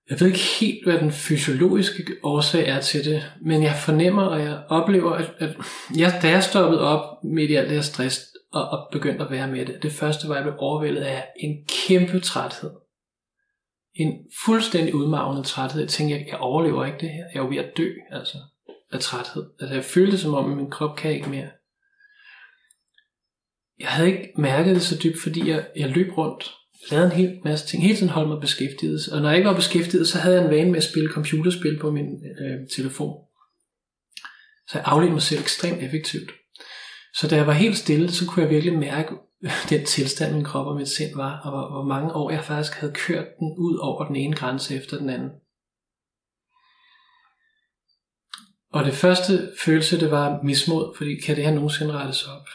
Jeg 0.10 0.20
ved 0.20 0.28
ikke 0.28 0.40
helt, 0.60 0.86
hvad 0.86 1.00
den 1.00 1.12
fysiologiske 1.12 2.04
årsag 2.24 2.68
er 2.70 2.82
til 2.82 3.06
det, 3.06 3.34
men 3.42 3.64
jeg 3.64 3.76
fornemmer, 3.86 4.24
og 4.24 4.40
jeg 4.40 4.64
oplever, 4.70 5.12
at, 5.12 5.34
at 5.38 5.58
jeg, 5.96 6.20
da 6.22 6.30
jeg 6.30 6.44
stoppede 6.44 6.82
op 6.82 7.24
midt 7.24 7.52
i 7.52 7.56
alt 7.56 7.68
det 7.68 7.76
her 7.76 7.82
stress, 7.82 8.31
og, 8.52 8.70
og 8.70 8.88
begyndte 8.92 9.26
at 9.26 9.32
være 9.32 9.48
med 9.48 9.66
det, 9.66 9.84
det 9.84 9.92
første 9.92 10.28
var, 10.28 10.36
at 10.36 10.38
jeg 10.38 10.44
blev 10.44 10.56
overvældet 10.60 11.02
af 11.02 11.28
en 11.40 11.66
kæmpe 11.68 12.20
træthed. 12.20 12.72
En 13.94 14.14
fuldstændig 14.46 14.96
udmavnet 14.96 15.46
træthed. 15.46 15.82
Jeg 15.82 15.90
tænkte, 15.90 16.16
jeg, 16.16 16.26
jeg 16.28 16.38
overlever 16.38 16.86
ikke 16.86 16.98
det 16.98 17.10
her. 17.10 17.24
Jeg 17.34 17.40
er 17.40 17.44
jo 17.44 17.50
ved 17.50 17.58
at 17.58 17.78
dø, 17.78 17.90
altså 18.12 18.38
af 18.92 19.00
træthed. 19.00 19.46
Altså 19.60 19.76
jeg 19.76 19.84
følte 19.84 20.18
som 20.18 20.34
om, 20.34 20.52
at 20.52 20.58
min 20.58 20.70
krop 20.70 20.98
kan 20.98 21.12
ikke 21.12 21.30
mere. 21.30 21.50
Jeg 23.80 23.90
havde 23.90 24.12
ikke 24.12 24.34
mærket 24.38 24.76
det 24.76 24.82
så 24.82 25.00
dybt, 25.04 25.22
fordi 25.24 25.50
jeg, 25.50 25.68
jeg 25.76 25.90
løb 25.90 26.18
rundt, 26.18 26.52
lavede 26.92 27.06
en 27.06 27.18
hel 27.18 27.40
masse 27.44 27.68
ting, 27.68 27.84
hele 27.84 27.96
tiden 27.96 28.10
holdt 28.10 28.30
mig 28.30 28.42
beskæftiget. 28.42 29.10
Og 29.12 29.22
når 29.22 29.30
jeg 29.30 29.38
ikke 29.38 29.50
var 29.50 29.56
beskæftiget, 29.56 30.08
så 30.08 30.20
havde 30.20 30.36
jeg 30.36 30.46
en 30.46 30.52
vane 30.52 30.72
med 30.72 30.78
at 30.78 30.84
spille 30.84 31.10
computerspil 31.10 31.80
på 31.80 31.92
min 31.92 32.24
øh, 32.42 32.68
telefon. 32.76 33.26
Så 34.68 34.78
jeg 34.78 34.84
afledte 34.86 35.14
mig 35.14 35.22
selv 35.22 35.42
ekstremt 35.42 35.84
effektivt. 35.84 36.32
Så 37.16 37.28
da 37.28 37.36
jeg 37.36 37.48
var 37.48 37.54
helt 37.54 37.78
stille, 37.78 38.12
så 38.12 38.28
kunne 38.28 38.44
jeg 38.44 38.52
virkelig 38.52 38.80
mærke 38.80 39.16
den 39.70 39.86
tilstand, 39.86 40.34
min 40.36 40.44
krop 40.44 40.68
og 40.68 40.76
mit 40.76 40.90
sind 40.90 41.16
var, 41.16 41.40
og 41.40 41.52
hvor, 41.52 41.70
hvor 41.70 41.84
mange 41.84 42.14
år 42.14 42.32
jeg 42.32 42.44
faktisk 42.44 42.74
havde 42.74 42.94
kørt 42.94 43.26
den 43.40 43.56
ud 43.58 43.78
over 43.78 44.08
den 44.08 44.16
ene 44.16 44.36
grænse 44.36 44.76
efter 44.76 44.98
den 44.98 45.10
anden. 45.10 45.30
Og 48.74 48.86
det 48.86 48.94
første 48.94 49.54
følelse, 49.66 50.00
det 50.00 50.12
var 50.12 50.42
mismod, 50.44 50.96
fordi 50.98 51.20
kan 51.20 51.36
det 51.36 51.46
her 51.46 51.54
nogensinde 51.54 51.94
rettes 51.94 52.28
op? 52.28 52.48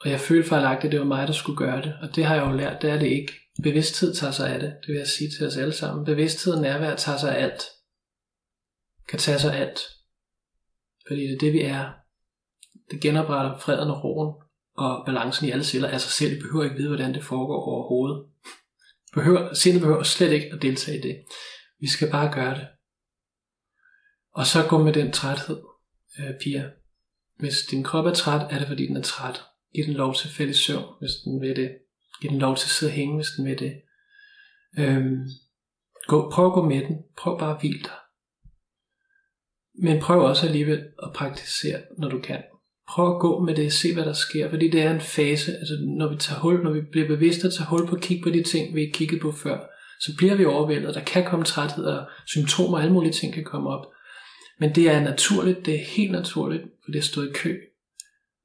Og 0.00 0.10
jeg 0.10 0.20
følte 0.20 0.48
fejlagtigt, 0.48 0.84
at 0.84 0.92
det 0.92 1.00
var 1.00 1.06
mig, 1.06 1.26
der 1.26 1.32
skulle 1.32 1.58
gøre 1.58 1.82
det. 1.82 1.94
Og 2.02 2.16
det 2.16 2.24
har 2.24 2.34
jeg 2.34 2.46
jo 2.46 2.52
lært, 2.52 2.82
det 2.82 2.90
er 2.90 2.98
det 2.98 3.06
ikke. 3.06 3.32
Bevidsthed 3.62 4.14
tager 4.14 4.30
sig 4.30 4.54
af 4.54 4.60
det. 4.60 4.76
Det 4.82 4.88
vil 4.88 4.98
jeg 4.98 5.06
sige 5.06 5.30
til 5.30 5.46
os 5.46 5.56
alle 5.56 5.72
sammen. 5.72 6.04
Bevidsthed 6.04 6.52
og 6.54 6.62
nærvær 6.62 6.96
tager 6.96 7.18
sig 7.18 7.36
af 7.36 7.42
alt. 7.42 7.62
Kan 9.08 9.18
tage 9.18 9.38
sig 9.38 9.54
af 9.54 9.60
alt. 9.60 9.80
Fordi 11.06 11.20
det 11.20 11.34
er 11.34 11.38
det, 11.38 11.52
vi 11.52 11.62
er. 11.62 12.01
Det 12.92 13.00
genopretter 13.00 13.58
freden 13.58 13.90
og 13.90 14.04
roen 14.04 14.34
og 14.76 15.06
balancen 15.06 15.48
i 15.48 15.50
alle 15.50 15.64
celler 15.64 15.88
af 15.88 16.00
sig 16.00 16.10
selv. 16.10 16.34
Vi 16.34 16.40
behøver 16.40 16.64
ikke 16.64 16.76
vide, 16.76 16.88
hvordan 16.88 17.14
det 17.14 17.24
foregår 17.24 17.64
overhovedet. 17.64 18.26
Behøver, 19.14 19.54
sindet 19.54 19.80
behøver 19.80 20.02
slet 20.02 20.32
ikke 20.32 20.52
at 20.52 20.62
deltage 20.62 20.98
i 20.98 21.00
det. 21.00 21.24
Vi 21.80 21.88
skal 21.88 22.10
bare 22.10 22.32
gøre 22.32 22.54
det. 22.54 22.66
Og 24.34 24.46
så 24.46 24.66
gå 24.68 24.78
med 24.78 24.92
den 24.92 25.12
træthed, 25.12 25.62
øh, 26.18 26.34
Pia. 26.40 26.70
Hvis 27.38 27.58
din 27.70 27.84
krop 27.84 28.06
er 28.06 28.14
træt, 28.14 28.46
er 28.50 28.58
det 28.58 28.68
fordi 28.68 28.86
den 28.86 28.96
er 28.96 29.02
træt. 29.02 29.42
Giv 29.74 29.84
den 29.84 29.94
lov 29.94 30.14
til 30.14 30.28
at 30.28 30.34
falde 30.34 30.50
i 30.50 30.54
søvn, 30.54 30.94
hvis 31.00 31.10
den 31.24 31.40
vil 31.40 31.56
det. 31.56 31.70
Giv 32.20 32.30
den 32.30 32.38
lov 32.38 32.56
til 32.56 32.66
at 32.66 32.70
sidde 32.70 32.90
og 32.90 32.94
hænge, 32.94 33.16
hvis 33.16 33.28
den 33.36 33.44
vil 33.44 33.58
det. 33.58 33.82
Øhm, 34.78 35.24
gå, 36.06 36.30
prøv 36.30 36.46
at 36.46 36.52
gå 36.52 36.62
med 36.68 36.80
den. 36.80 36.96
Prøv 37.18 37.38
bare 37.38 37.54
at 37.54 37.60
hvile 37.60 37.82
dig. 37.82 37.98
Men 39.74 40.00
prøv 40.00 40.20
også 40.20 40.46
alligevel 40.46 40.88
at 41.02 41.12
praktisere, 41.14 41.82
når 41.98 42.08
du 42.08 42.20
kan. 42.20 42.42
Prøv 42.88 43.14
at 43.14 43.20
gå 43.20 43.40
med 43.40 43.54
det, 43.54 43.72
se 43.72 43.94
hvad 43.94 44.04
der 44.04 44.12
sker, 44.12 44.50
fordi 44.50 44.70
det 44.70 44.82
er 44.82 44.90
en 44.90 45.00
fase, 45.00 45.52
altså 45.52 45.74
når 45.98 46.08
vi 46.08 46.16
tager 46.16 46.40
hul, 46.40 46.62
når 46.62 46.72
vi 46.72 46.80
bliver 46.80 47.08
bevidste 47.08 47.46
og 47.46 47.54
tager 47.54 47.68
hul 47.68 47.86
på 47.86 47.96
at 47.96 48.02
kigge 48.02 48.22
på 48.22 48.30
de 48.30 48.42
ting, 48.42 48.74
vi 48.74 48.80
ikke 48.80 48.92
kiggede 48.92 49.20
på 49.20 49.32
før, 49.32 49.58
så 50.00 50.12
bliver 50.16 50.34
vi 50.34 50.44
overvældet, 50.44 50.94
der 50.94 51.04
kan 51.04 51.24
komme 51.24 51.44
træthed 51.44 51.84
og 51.84 52.06
symptomer, 52.26 52.78
alle 52.78 52.92
mulige 52.92 53.12
ting 53.12 53.34
kan 53.34 53.44
komme 53.44 53.70
op. 53.70 53.86
Men 54.60 54.74
det 54.74 54.90
er 54.90 55.00
naturligt, 55.00 55.66
det 55.66 55.74
er 55.74 55.84
helt 55.96 56.12
naturligt, 56.12 56.62
for 56.62 56.92
det 56.92 56.98
er 56.98 57.02
stået 57.02 57.28
i 57.28 57.32
kø. 57.34 57.58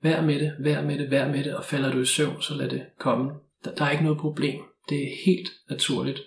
Vær 0.03 0.21
med 0.21 0.39
det, 0.39 0.53
vær 0.59 0.81
med 0.81 0.97
det, 0.97 1.11
vær 1.11 1.27
med 1.27 1.43
det, 1.43 1.55
og 1.55 1.65
falder 1.65 1.91
du 1.91 1.99
i 2.01 2.05
søvn, 2.05 2.41
så 2.41 2.53
lad 2.53 2.69
det 2.69 2.85
komme. 2.99 3.31
Der, 3.65 3.75
der 3.75 3.85
er 3.85 3.91
ikke 3.91 4.03
noget 4.03 4.19
problem. 4.19 4.59
Det 4.89 5.03
er 5.03 5.15
helt 5.25 5.49
naturligt. 5.69 6.21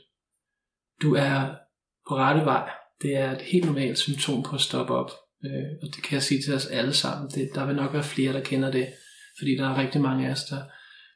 Du 1.03 1.15
er 1.15 1.47
på 2.09 2.17
rette 2.17 2.45
vej. 2.45 2.71
Det 3.03 3.17
er 3.17 3.31
et 3.31 3.41
helt 3.41 3.65
normalt 3.65 3.99
symptom 3.99 4.43
på 4.43 4.55
at 4.55 4.61
stoppe 4.61 4.95
op. 4.95 5.11
Øh, 5.45 5.71
og 5.83 5.89
det 5.95 6.03
kan 6.03 6.15
jeg 6.15 6.23
sige 6.23 6.43
til 6.43 6.55
os 6.55 6.67
alle 6.67 6.93
sammen. 6.93 7.31
Det, 7.31 7.51
der 7.55 7.67
vil 7.67 7.77
nok 7.77 7.93
være 7.93 8.03
flere, 8.03 8.33
der 8.33 8.41
kender 8.41 8.71
det. 8.71 8.87
Fordi 9.39 9.57
der 9.57 9.69
er 9.69 9.81
rigtig 9.81 10.01
mange 10.01 10.27
af 10.27 10.33
os, 10.33 10.45
der 10.45 10.61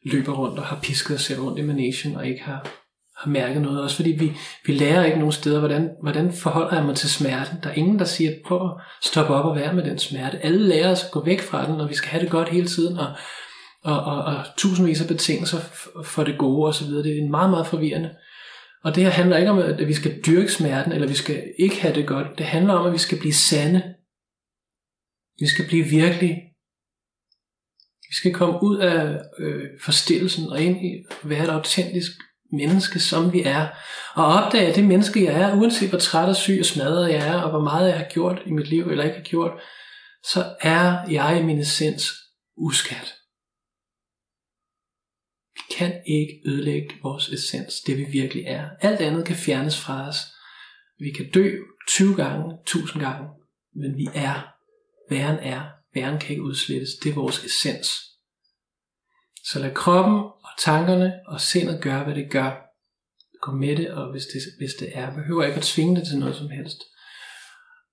løber 0.05 0.33
rundt 0.33 0.59
og 0.59 0.65
har 0.65 0.81
pisket 0.83 1.21
sig 1.21 1.43
rundt 1.43 1.59
i 1.59 1.63
managen 1.63 2.17
og 2.17 2.27
ikke 2.27 2.43
har 2.43 2.85
har 3.17 3.31
mærket 3.31 3.63
noget. 3.63 3.83
Også 3.83 3.97
fordi 3.97 4.11
vi, 4.11 4.33
vi 4.67 4.73
lærer 4.73 5.05
ikke 5.05 5.19
nogen 5.19 5.33
steder, 5.33 5.59
hvordan, 5.59 5.91
hvordan 6.03 6.33
forholder 6.33 6.75
jeg 6.75 6.85
mig 6.85 6.97
til 6.97 7.11
smerten. 7.11 7.59
Der 7.63 7.69
er 7.69 7.75
ingen, 7.75 7.99
der 7.99 8.05
siger, 8.05 8.33
prøv 8.45 8.65
at 8.65 8.71
stoppe 9.03 9.35
op 9.35 9.45
og 9.45 9.57
være 9.57 9.75
med 9.75 9.85
den 9.85 9.99
smerte. 9.99 10.45
Alle 10.45 10.69
lærer 10.69 10.91
os 10.91 11.05
at 11.05 11.11
gå 11.11 11.25
væk 11.25 11.41
fra 11.41 11.67
den, 11.67 11.81
og 11.81 11.89
vi 11.89 11.95
skal 11.95 12.11
have 12.11 12.23
det 12.23 12.31
godt 12.31 12.49
hele 12.49 12.67
tiden, 12.67 12.99
og, 12.99 13.07
og, 13.85 14.05
og, 14.05 14.25
og 14.25 14.45
tusindvis 14.57 15.01
af 15.01 15.09
betingelser 15.09 15.59
for 16.05 16.25
det 16.25 16.39
gode 16.39 16.69
osv. 16.69 16.87
Det 16.87 17.19
er 17.19 17.31
meget, 17.31 17.51
meget 17.51 17.67
forvirrende. 17.67 18.11
Og 18.85 18.95
det 18.95 19.03
her 19.03 19.11
handler 19.11 19.37
ikke 19.37 19.51
om, 19.51 19.59
at 19.59 19.89
vi 19.89 19.95
skal 19.95 20.21
dyrke 20.27 20.53
smerten, 20.53 20.93
eller 20.93 21.09
vi 21.09 21.15
skal 21.15 21.43
ikke 21.59 21.81
have 21.81 21.95
det 21.95 22.07
godt. 22.07 22.27
Det 22.39 22.47
handler 22.47 22.75
om, 22.75 22.87
at 22.87 22.93
vi 22.93 22.99
skal 22.99 23.19
blive 23.19 23.35
sande. 23.35 23.83
Vi 25.41 25.47
skal 25.47 25.67
blive 25.67 25.85
virkelig. 25.85 26.35
Vi 28.09 28.15
skal 28.15 28.35
komme 28.35 28.63
ud 28.63 28.79
af 28.79 29.21
øh, 29.39 29.71
forstillelsen 29.81 30.49
og 30.49 30.61
ind 30.61 30.87
i 30.87 31.05
at 31.11 31.29
være 31.29 31.45
et 31.45 31.51
autentisk 31.51 32.11
menneske, 32.53 33.01
som 33.01 33.33
vi 33.33 33.43
er, 33.43 33.69
og 34.15 34.27
opdage, 34.27 34.67
at 34.67 34.77
det 34.77 34.85
menneske, 34.85 35.25
jeg 35.25 35.41
er, 35.41 35.57
uanset 35.57 35.89
hvor 35.89 35.99
træt 35.99 36.29
og 36.29 36.37
syg 36.37 36.57
og 36.61 36.67
smadret 36.67 37.13
jeg 37.13 37.29
er, 37.29 37.41
og 37.41 37.51
hvor 37.51 37.61
meget 37.61 37.89
jeg 37.89 37.99
har 37.99 38.09
gjort 38.09 38.43
i 38.47 38.51
mit 38.51 38.69
liv 38.69 38.83
eller 38.83 39.05
ikke 39.05 39.17
har 39.17 39.25
gjort, 39.25 39.53
så 40.25 40.57
er 40.61 41.09
jeg 41.11 41.41
i 41.41 41.45
min 41.45 41.59
essens 41.59 42.07
uskat. 42.57 43.15
Vi 45.55 45.75
kan 45.77 46.03
ikke 46.07 46.41
ødelægge 46.47 46.95
vores 47.03 47.29
essens, 47.29 47.81
det 47.81 47.99
vi 47.99 48.05
virkelig 48.05 48.45
er. 48.47 48.69
Alt 48.81 49.01
andet 49.01 49.27
kan 49.27 49.37
fjernes 49.37 49.81
fra 49.81 50.09
os. 50.09 50.17
Vi 50.99 51.11
kan 51.11 51.31
dø 51.31 51.57
20 51.89 52.17
gange, 52.17 52.55
1000 52.55 53.03
gange, 53.03 53.29
men 53.75 53.97
vi 53.97 54.09
er. 54.15 54.54
Væren 55.11 55.39
er. 55.39 55.71
Væren 55.95 56.19
kan 56.21 56.31
ikke 56.31 56.43
udslettes. 56.43 56.91
Det 57.03 57.11
er 57.11 57.15
vores 57.15 57.45
essens. 57.45 57.89
Så 59.45 59.59
lad 59.59 59.75
kroppen 59.75 60.19
og 60.19 60.51
tankerne 60.59 61.21
og 61.27 61.41
sindet 61.41 61.83
gøre, 61.83 62.05
hvad 62.05 62.15
det 62.15 62.31
gør. 62.31 62.51
Gå 63.41 63.53
med 63.53 63.77
det, 63.77 63.91
og 63.91 64.11
hvis 64.11 64.27
det, 64.27 64.43
hvis 64.59 64.75
det 64.75 64.99
er, 64.99 65.15
behøver 65.15 65.45
ikke 65.45 65.57
at 65.59 65.63
tvinge 65.63 65.97
det 65.97 66.07
til 66.07 66.19
noget 66.19 66.37
som 66.37 66.51
helst. 66.51 66.79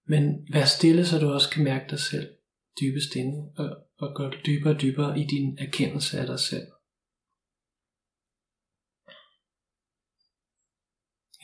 Men 0.07 0.47
vær 0.53 0.66
stille, 0.66 1.05
så 1.05 1.20
du 1.20 1.32
også 1.34 1.49
kan 1.49 1.64
mærke 1.64 1.86
dig 1.89 1.99
selv 1.99 2.30
dybest 2.82 3.16
inde, 3.16 3.53
og, 3.57 3.70
og 3.97 4.16
gå 4.16 4.30
dybere 4.45 4.74
og 4.76 4.82
dybere 4.82 5.20
i 5.20 5.24
din 5.24 5.57
erkendelse 5.59 6.20
af 6.20 6.26
dig 6.28 6.39
selv. 6.39 6.68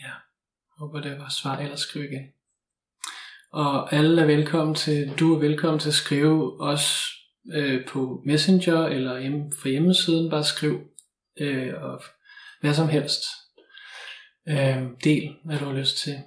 Ja, 0.02 0.14
håber 0.78 1.02
det 1.02 1.20
var 1.20 1.30
svar, 1.30 1.58
eller 1.58 1.76
skriv 1.76 2.04
igen. 2.04 2.37
Og 3.52 3.94
alle 3.94 4.22
er 4.22 4.26
velkommen 4.26 4.76
til, 4.76 5.14
du 5.20 5.36
er 5.36 5.40
velkommen 5.40 5.80
til 5.80 5.90
at 5.90 5.94
skrive 5.94 6.62
os 6.62 7.08
øh, 7.54 7.88
på 7.88 8.22
Messenger 8.26 8.86
eller 8.86 9.20
hjemme, 9.20 9.52
fra 9.62 9.70
hjemmesiden, 9.70 10.30
bare 10.30 10.44
skriv 10.44 10.82
øh, 11.40 11.74
og 11.84 12.04
hvad 12.62 12.74
som 12.74 12.90
helst. 12.90 13.24
Øh, 14.50 14.84
del, 15.04 15.36
hvad 15.46 15.60
du 15.60 15.66
har 15.66 15.80
lyst 15.80 15.98
til. 15.98 16.18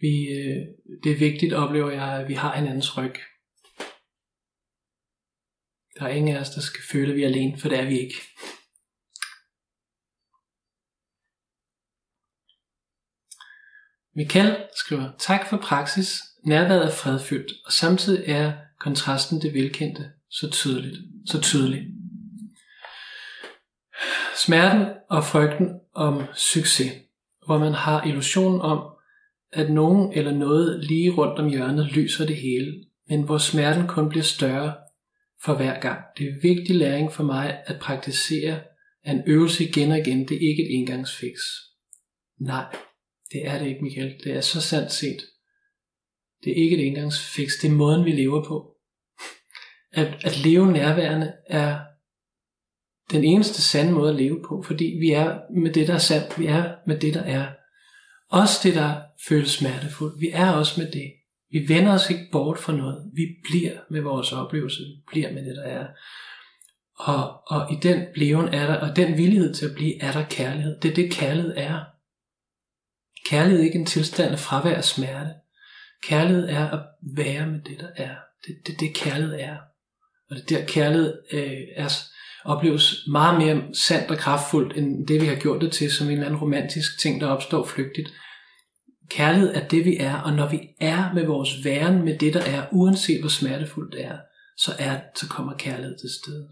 Vi, 0.00 0.28
øh, 0.28 0.66
det 1.04 1.12
er 1.12 1.18
vigtigt, 1.18 1.52
oplever 1.52 1.90
jeg, 1.90 2.20
at 2.20 2.28
vi 2.28 2.34
har 2.34 2.56
hinandens 2.56 2.98
ryg. 2.98 3.14
Der 5.98 6.04
er 6.04 6.08
ingen 6.08 6.36
af 6.36 6.40
os, 6.40 6.50
der 6.50 6.60
skal 6.60 6.82
føle, 6.90 7.10
at 7.10 7.16
vi 7.16 7.22
er 7.22 7.28
alene, 7.28 7.58
for 7.58 7.68
det 7.68 7.78
er 7.78 7.86
vi 7.86 7.98
ikke. 7.98 8.14
Michael 14.16 14.68
skriver, 14.76 15.12
tak 15.18 15.48
for 15.48 15.56
praksis. 15.56 16.33
Nærværet 16.46 16.84
er 16.84 16.90
fredfyldt, 16.90 17.52
og 17.66 17.72
samtidig 17.72 18.24
er 18.26 18.52
kontrasten 18.80 19.42
det 19.42 19.54
velkendte 19.54 20.10
så 20.30 20.50
tydeligt. 20.50 20.96
Så 21.26 21.40
tydelig. 21.40 21.86
Smerten 24.36 24.86
og 25.10 25.24
frygten 25.24 25.68
om 25.94 26.22
succes, 26.34 26.92
hvor 27.46 27.58
man 27.58 27.72
har 27.72 28.04
illusionen 28.04 28.60
om, 28.60 28.94
at 29.52 29.70
nogen 29.70 30.12
eller 30.12 30.32
noget 30.32 30.84
lige 30.84 31.10
rundt 31.10 31.38
om 31.38 31.48
hjørnet 31.48 31.86
lyser 31.86 32.26
det 32.26 32.36
hele, 32.36 32.84
men 33.08 33.22
hvor 33.22 33.38
smerten 33.38 33.86
kun 33.86 34.08
bliver 34.08 34.22
større 34.22 34.74
for 35.44 35.54
hver 35.54 35.80
gang. 35.80 36.00
Det 36.18 36.26
er 36.26 36.40
vigtig 36.42 36.76
læring 36.76 37.12
for 37.12 37.24
mig 37.24 37.58
at 37.66 37.80
praktisere 37.80 38.60
en 39.06 39.22
øvelse 39.26 39.64
igen 39.68 39.90
og 39.90 39.98
igen. 39.98 40.28
Det 40.28 40.34
er 40.34 40.50
ikke 40.50 40.62
et 40.62 40.74
engangsfix. 40.74 41.38
Nej, 42.40 42.76
det 43.32 43.46
er 43.46 43.58
det 43.58 43.66
ikke, 43.66 43.84
Michael. 43.84 44.14
Det 44.24 44.32
er 44.36 44.40
så 44.40 44.60
sandt 44.60 44.92
set. 44.92 45.22
Det 46.44 46.50
er 46.50 46.62
ikke 46.62 46.76
et 46.76 46.86
engangsfix. 46.86 47.50
Det 47.62 47.70
er 47.70 47.74
måden, 47.74 48.04
vi 48.04 48.12
lever 48.12 48.44
på. 48.44 48.70
At, 49.92 50.24
at 50.24 50.44
leve 50.44 50.72
nærværende 50.72 51.32
er 51.46 51.78
den 53.10 53.24
eneste 53.24 53.62
sande 53.62 53.92
måde 53.92 54.10
at 54.10 54.16
leve 54.16 54.44
på, 54.48 54.62
fordi 54.62 54.84
vi 54.84 55.10
er 55.10 55.38
med 55.60 55.72
det, 55.72 55.88
der 55.88 55.94
er 55.94 55.98
sandt. 55.98 56.38
Vi 56.38 56.46
er 56.46 56.74
med 56.86 56.98
det, 56.98 57.14
der 57.14 57.22
er. 57.22 57.46
Også 58.30 58.60
det, 58.62 58.74
der 58.74 59.02
føles 59.28 59.50
smertefuldt. 59.50 60.20
Vi 60.20 60.30
er 60.32 60.50
også 60.50 60.80
med 60.80 60.92
det. 60.92 61.12
Vi 61.50 61.68
vender 61.68 61.94
os 61.94 62.10
ikke 62.10 62.28
bort 62.32 62.58
fra 62.58 62.76
noget. 62.76 63.10
Vi 63.14 63.26
bliver 63.44 63.72
med 63.90 64.00
vores 64.00 64.32
oplevelse. 64.32 64.82
Vi 64.82 65.02
bliver 65.06 65.32
med 65.32 65.44
det, 65.44 65.56
der 65.56 65.62
er. 65.62 65.86
Og, 66.98 67.42
og 67.46 67.72
i 67.72 67.76
den 67.82 68.04
bleven 68.14 68.48
er 68.48 68.66
der, 68.66 68.74
og 68.74 68.96
den 68.96 69.16
villighed 69.16 69.54
til 69.54 69.66
at 69.66 69.74
blive, 69.74 70.02
er 70.02 70.12
der 70.12 70.24
kærlighed. 70.30 70.80
Det 70.80 70.90
er 70.90 70.94
det, 70.94 71.12
kærlighed 71.12 71.54
er. 71.56 71.84
Kærlighed 73.26 73.60
er 73.60 73.64
ikke 73.64 73.78
en 73.78 73.86
tilstand 73.86 74.32
af 74.32 74.38
fravær 74.38 74.74
af 74.74 74.84
smerte. 74.84 75.30
Kærlighed 76.08 76.48
er 76.48 76.70
at 76.70 76.80
være 77.16 77.46
med 77.46 77.60
det, 77.60 77.80
der 77.80 77.88
er. 77.96 78.14
Det 78.46 78.50
er 78.50 78.62
det, 78.66 78.80
det, 78.80 78.94
kærlighed 78.94 79.34
er. 79.40 79.56
Og 80.30 80.36
det 80.36 80.48
der 80.48 80.66
kærlighed 80.66 81.22
øh, 81.32 81.62
er, 81.76 81.88
opleves 82.44 82.94
meget 83.10 83.38
mere 83.38 83.74
sandt 83.74 84.10
og 84.10 84.18
kraftfuldt, 84.18 84.76
end 84.76 85.06
det 85.06 85.20
vi 85.20 85.26
har 85.26 85.36
gjort 85.36 85.60
det 85.60 85.72
til, 85.72 85.92
som 85.92 86.06
en 86.06 86.12
eller 86.12 86.26
anden 86.26 86.40
romantisk 86.40 87.00
ting, 87.00 87.20
der 87.20 87.26
opstår 87.26 87.66
flygtigt. 87.66 88.12
Kærlighed 89.10 89.54
er 89.54 89.68
det 89.68 89.84
vi 89.84 89.96
er, 89.96 90.20
og 90.20 90.32
når 90.32 90.50
vi 90.50 90.60
er 90.80 91.12
med 91.14 91.26
vores 91.26 91.64
væren 91.64 92.04
med 92.04 92.18
det 92.18 92.34
der 92.34 92.42
er, 92.42 92.66
uanset 92.72 93.20
hvor 93.20 93.28
smertefuldt 93.28 93.92
det 93.92 94.04
er, 94.04 94.18
så, 94.58 94.72
er, 94.78 95.00
så 95.16 95.28
kommer 95.28 95.56
kærlighed 95.58 95.98
til 95.98 96.10
stede. 96.22 96.48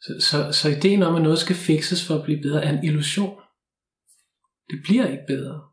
Så, 0.00 0.28
så, 0.30 0.52
så 0.52 0.68
ideen 0.68 1.02
om, 1.02 1.14
at 1.14 1.22
noget 1.22 1.38
skal 1.38 1.56
fikses 1.56 2.06
for 2.06 2.14
at 2.14 2.24
blive 2.24 2.42
bedre, 2.42 2.64
er 2.64 2.70
en 2.70 2.84
illusion. 2.84 3.40
Det 4.70 4.80
bliver 4.84 5.06
ikke 5.06 5.26
bedre. 5.26 5.67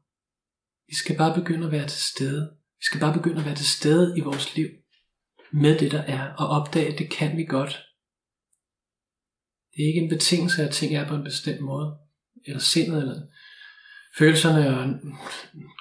Vi 0.87 0.95
skal 0.95 1.17
bare 1.17 1.41
begynde 1.41 1.65
at 1.65 1.71
være 1.71 1.87
til 1.87 2.01
stede. 2.01 2.57
Vi 2.79 2.83
skal 2.83 2.99
bare 2.99 3.13
begynde 3.13 3.39
at 3.39 3.45
være 3.45 3.55
til 3.55 3.69
stede 3.69 4.17
i 4.17 4.21
vores 4.21 4.55
liv 4.55 4.69
med 5.51 5.79
det 5.79 5.91
der 5.91 6.01
er, 6.01 6.33
og 6.33 6.47
opdage, 6.47 6.93
at 6.93 6.99
det 6.99 7.11
kan 7.11 7.37
vi 7.37 7.45
godt. 7.45 7.85
Det 9.73 9.83
er 9.83 9.87
ikke 9.87 10.01
en 10.01 10.09
betingelse, 10.09 10.63
at 10.63 10.73
ting 10.73 10.95
er 10.95 11.07
på 11.07 11.15
en 11.15 11.23
bestemt 11.23 11.61
måde, 11.61 11.97
eller 12.45 12.59
sindet, 12.59 13.01
eller 13.01 13.21
følelserne 14.17 14.79
og 14.79 14.99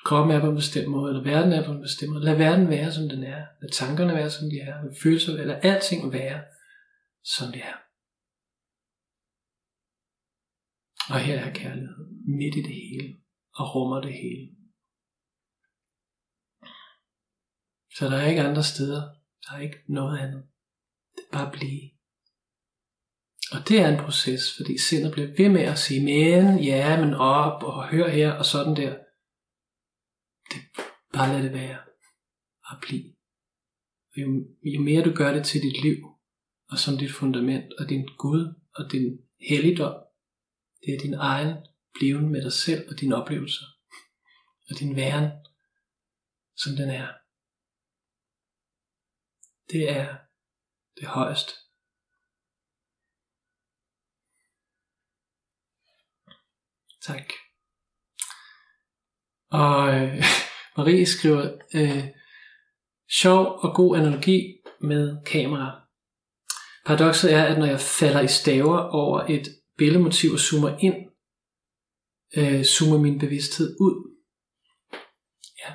kroppen 0.04 0.36
er 0.36 0.40
på 0.40 0.50
en 0.50 0.56
bestemt 0.56 0.88
måde, 0.88 1.10
eller 1.10 1.24
verden 1.24 1.52
er 1.52 1.66
på 1.66 1.72
en 1.72 1.82
bestemt 1.82 2.12
måde. 2.12 2.24
Lad 2.24 2.36
verden 2.36 2.68
være, 2.68 2.92
som 2.92 3.08
den 3.08 3.24
er. 3.24 3.46
Lad 3.62 3.70
tankerne 3.72 4.14
være, 4.14 4.30
som 4.30 4.50
de 4.50 4.58
er. 4.58 4.84
Lad 4.84 4.94
følelser, 5.02 5.32
eller 5.32 5.56
alting 5.56 6.12
være, 6.12 6.44
som 7.24 7.52
det 7.52 7.62
er. 7.62 7.76
Og 11.14 11.20
her 11.20 11.40
er 11.40 11.54
kærlighed 11.54 11.96
midt 12.38 12.54
i 12.56 12.62
det 12.62 12.74
hele, 12.74 13.16
og 13.54 13.74
rummer 13.74 14.00
det 14.00 14.12
hele. 14.12 14.63
Så 17.94 18.06
der 18.06 18.16
er 18.16 18.28
ikke 18.28 18.42
andre 18.42 18.62
steder. 18.62 19.02
Der 19.44 19.56
er 19.56 19.60
ikke 19.60 19.82
noget 19.88 20.18
andet. 20.18 20.44
Det 21.14 21.22
er 21.28 21.32
bare 21.32 21.46
at 21.46 21.52
blive. 21.52 21.90
Og 23.52 23.68
det 23.68 23.80
er 23.80 23.88
en 23.88 24.04
proces, 24.04 24.56
fordi 24.56 24.78
sindet 24.78 25.12
bliver 25.12 25.28
ved 25.36 25.48
med 25.48 25.60
at 25.60 25.78
sige, 25.78 26.04
men, 26.04 26.64
ja, 26.64 27.00
men 27.00 27.14
op, 27.14 27.62
og 27.62 27.88
hør 27.88 28.08
her, 28.08 28.32
og 28.32 28.44
sådan 28.44 28.76
der. 28.76 28.96
Det, 30.50 30.60
bare 31.12 31.32
lad 31.32 31.42
det 31.42 31.52
være. 31.52 31.78
Bare 32.64 32.80
blive. 32.82 33.14
Og 34.12 34.20
jo, 34.22 34.46
jo 34.74 34.80
mere 34.80 35.04
du 35.04 35.12
gør 35.14 35.32
det 35.32 35.46
til 35.46 35.62
dit 35.62 35.82
liv, 35.82 35.96
og 36.70 36.78
som 36.78 36.98
dit 36.98 37.12
fundament, 37.12 37.72
og 37.78 37.88
din 37.88 38.08
Gud, 38.18 38.54
og 38.74 38.92
din 38.92 39.18
helligdom, 39.48 39.94
det 40.86 40.94
er 40.94 40.98
din 41.02 41.14
egen 41.14 41.56
bliven 41.94 42.28
med 42.28 42.42
dig 42.42 42.52
selv, 42.52 42.88
og 42.90 43.00
dine 43.00 43.16
oplevelser, 43.16 43.64
og 44.70 44.78
din 44.80 44.96
væren, 44.96 45.30
som 46.56 46.76
den 46.76 46.90
er. 46.90 47.23
Det 49.74 49.90
er 49.90 50.16
det 50.96 51.06
højeste. 51.06 51.52
Tak. 57.06 57.28
Og 59.50 59.94
øh, 59.94 60.24
Marie 60.76 61.06
skriver, 61.06 61.42
øh, 61.74 62.08
sjov 63.20 63.46
og 63.64 63.74
god 63.74 63.96
analogi 63.98 64.62
med 64.80 65.24
kamera. 65.26 65.86
Paradokset 66.86 67.32
er, 67.32 67.44
at 67.44 67.58
når 67.58 67.66
jeg 67.66 67.80
falder 67.80 68.20
i 68.20 68.28
staver 68.28 68.78
over 68.78 69.20
et 69.20 69.46
billedmotiv 69.78 70.30
og 70.32 70.38
zoomer 70.38 70.78
ind, 70.78 70.98
øh, 72.38 72.64
zoomer 72.64 72.98
min 72.98 73.18
bevidsthed 73.18 73.76
ud. 73.80 73.96
Ja. 75.58 75.74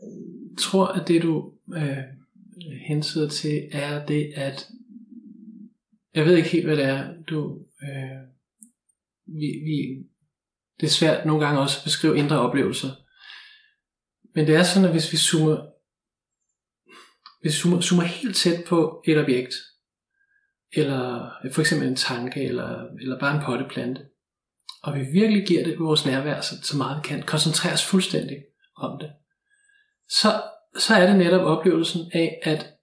Jeg 0.00 0.47
tror, 0.58 0.86
at 0.86 1.08
det 1.08 1.22
du 1.22 1.52
øh, 1.76 1.98
hensyder 2.86 3.28
til, 3.28 3.68
er 3.72 4.06
det, 4.06 4.32
at 4.36 4.68
jeg 6.14 6.24
ved 6.24 6.36
ikke 6.36 6.48
helt, 6.48 6.66
hvad 6.66 6.76
det 6.76 6.84
er, 6.84 7.14
du... 7.28 7.58
Øh, 7.82 8.28
vi, 9.26 9.46
vi, 9.64 10.04
det 10.80 10.86
er 10.86 10.90
svært 10.90 11.26
nogle 11.26 11.46
gange 11.46 11.60
også 11.60 11.78
at 11.78 11.84
beskrive 11.84 12.18
indre 12.18 12.38
oplevelser. 12.38 12.88
Men 14.34 14.46
det 14.46 14.54
er 14.54 14.62
sådan, 14.62 14.84
at 14.84 14.94
hvis 14.94 15.12
vi 15.12 15.16
zoomer, 15.16 15.66
hvis 17.40 17.52
vi 17.54 17.58
zoomer, 17.58 17.80
zoomer 17.80 18.04
helt 18.04 18.36
tæt 18.36 18.64
på 18.66 19.02
et 19.06 19.18
objekt, 19.18 19.54
eller 20.72 21.30
øh, 21.44 21.52
for 21.52 21.60
eksempel 21.60 21.88
en 21.88 21.96
tanke, 21.96 22.44
eller, 22.44 22.84
eller 23.00 23.18
bare 23.18 23.36
en 23.36 23.44
potteplante, 23.44 24.06
og 24.82 24.94
vi 24.94 25.00
virkelig 25.12 25.46
giver 25.46 25.64
det 25.64 25.78
vores 25.78 26.06
nærvær 26.06 26.40
så, 26.40 26.54
så 26.62 26.76
meget 26.76 26.96
vi 26.96 27.08
kan, 27.08 27.22
koncentreres 27.22 27.84
fuldstændig 27.84 28.44
om 28.76 28.98
det, 28.98 29.10
så, 30.08 30.42
så 30.78 30.94
er 30.94 31.06
det 31.06 31.18
netop 31.18 31.40
oplevelsen 31.40 32.10
af, 32.14 32.40
at 32.42 32.74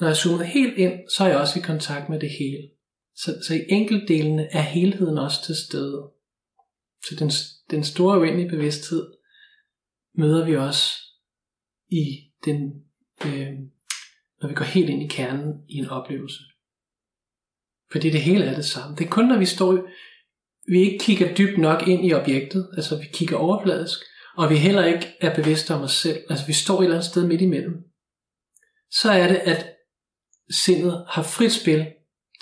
når 0.00 0.06
jeg 0.06 0.16
zoomer 0.16 0.44
helt 0.44 0.78
ind, 0.78 1.08
så 1.16 1.24
er 1.24 1.28
jeg 1.28 1.38
også 1.38 1.58
i 1.58 1.62
kontakt 1.62 2.08
med 2.08 2.20
det 2.20 2.30
hele. 2.30 2.70
Så, 3.16 3.42
så 3.46 3.54
i 3.54 3.64
enkeltdelene 3.68 4.48
er 4.52 4.62
helheden 4.62 5.18
også 5.18 5.44
til 5.44 5.54
stede. 5.68 6.10
Så 7.06 7.16
den, 7.18 7.30
den 7.70 7.84
store 7.84 8.20
uendelige 8.20 8.48
bevidsthed 8.48 9.12
møder 10.14 10.44
vi 10.46 10.56
også 10.56 10.92
i 11.88 12.04
den, 12.44 12.84
øh, 13.26 13.52
når 14.40 14.48
vi 14.48 14.54
går 14.54 14.64
helt 14.64 14.90
ind 14.90 15.02
i 15.02 15.08
kernen 15.08 15.52
i 15.68 15.74
en 15.74 15.88
oplevelse. 15.88 16.42
Fordi 17.92 18.10
det 18.10 18.20
hele 18.20 18.44
er 18.44 18.54
det 18.54 18.64
samme. 18.64 18.96
Det 18.96 19.04
er 19.06 19.10
kun 19.10 19.28
når 19.28 19.38
vi 19.38 19.46
står, 19.46 19.88
vi 20.68 20.78
ikke 20.80 20.98
kigger 20.98 21.34
dybt 21.34 21.58
nok 21.58 21.88
ind 21.88 22.06
i 22.06 22.14
objektet, 22.14 22.70
altså 22.76 22.98
vi 22.98 23.06
kigger 23.12 23.36
overfladisk, 23.36 23.98
og 24.36 24.50
vi 24.50 24.56
heller 24.56 24.84
ikke 24.84 25.16
er 25.20 25.34
bevidste 25.34 25.74
om 25.74 25.82
os 25.82 25.92
selv, 25.92 26.24
altså 26.30 26.46
vi 26.46 26.52
står 26.52 26.78
et 26.78 26.84
eller 26.84 26.96
andet 26.96 27.10
sted 27.10 27.26
midt 27.26 27.40
imellem, 27.40 27.84
så 28.90 29.10
er 29.10 29.28
det, 29.28 29.36
at 29.36 29.76
sindet 30.50 31.06
har 31.08 31.22
frit 31.22 31.52
spil 31.52 31.92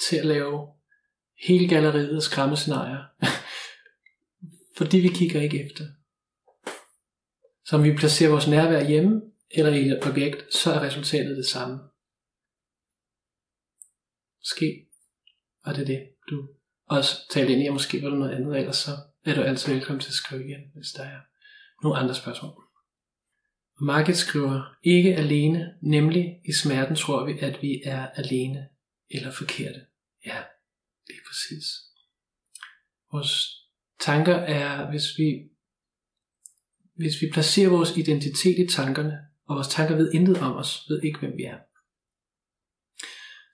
til 0.09 0.16
at 0.16 0.26
lave 0.26 0.68
hele 1.47 1.68
galleriet 1.68 2.16
af 2.16 2.22
skræmmescenarier. 2.22 3.03
Fordi 4.78 4.99
vi 4.99 5.09
kigger 5.09 5.40
ikke 5.40 5.64
efter. 5.64 5.84
Så 7.64 7.76
om 7.76 7.84
vi 7.84 7.97
placerer 7.97 8.30
vores 8.30 8.49
nærvær 8.49 8.84
hjemme 8.84 9.22
eller 9.51 9.72
i 9.72 9.88
et 9.88 10.07
objekt, 10.07 10.55
så 10.55 10.72
er 10.72 10.80
resultatet 10.80 11.36
det 11.36 11.47
samme. 11.47 11.78
Måske 14.40 14.86
var 15.64 15.72
det 15.72 15.86
det, 15.86 16.09
du 16.30 16.49
også 16.86 17.28
talte 17.30 17.53
ind 17.53 17.62
i, 17.62 17.66
og 17.66 17.72
måske 17.72 18.03
var 18.03 18.09
det 18.09 18.18
noget 18.18 18.34
andet, 18.34 18.59
ellers 18.59 18.76
så 18.76 18.90
er 19.24 19.34
du 19.34 19.43
altid 19.43 19.72
velkommen 19.72 20.01
til 20.01 20.11
at 20.11 20.14
skrive 20.14 20.45
igen, 20.45 20.61
hvis 20.74 20.93
der 20.97 21.03
er 21.03 21.20
nogle 21.83 21.99
andre 21.99 22.14
spørgsmål. 22.14 22.62
Market 23.80 24.16
skriver, 24.16 24.76
ikke 24.83 25.16
alene, 25.16 25.74
nemlig 25.83 26.41
i 26.45 26.53
smerten 26.53 26.97
tror 26.97 27.24
vi, 27.24 27.39
at 27.39 27.62
vi 27.62 27.83
er 27.85 28.07
alene 28.07 28.68
eller 29.11 29.33
forkerte. 29.33 29.80
Ja, 30.26 30.43
det 31.07 31.14
er 31.14 31.28
præcis. 31.28 31.64
Vores 33.12 33.49
tanker 34.01 34.35
er, 34.35 34.91
hvis 34.91 35.18
vi, 35.18 35.51
hvis 36.95 37.22
vi 37.22 37.30
placerer 37.33 37.70
vores 37.70 37.97
identitet 37.97 38.59
i 38.59 38.66
tankerne, 38.66 39.18
og 39.49 39.55
vores 39.57 39.68
tanker 39.68 39.97
ved 39.97 40.12
intet 40.12 40.39
om 40.39 40.57
os, 40.57 40.87
ved 40.89 41.03
ikke 41.03 41.18
hvem 41.18 41.37
vi 41.37 41.43
er, 41.43 41.59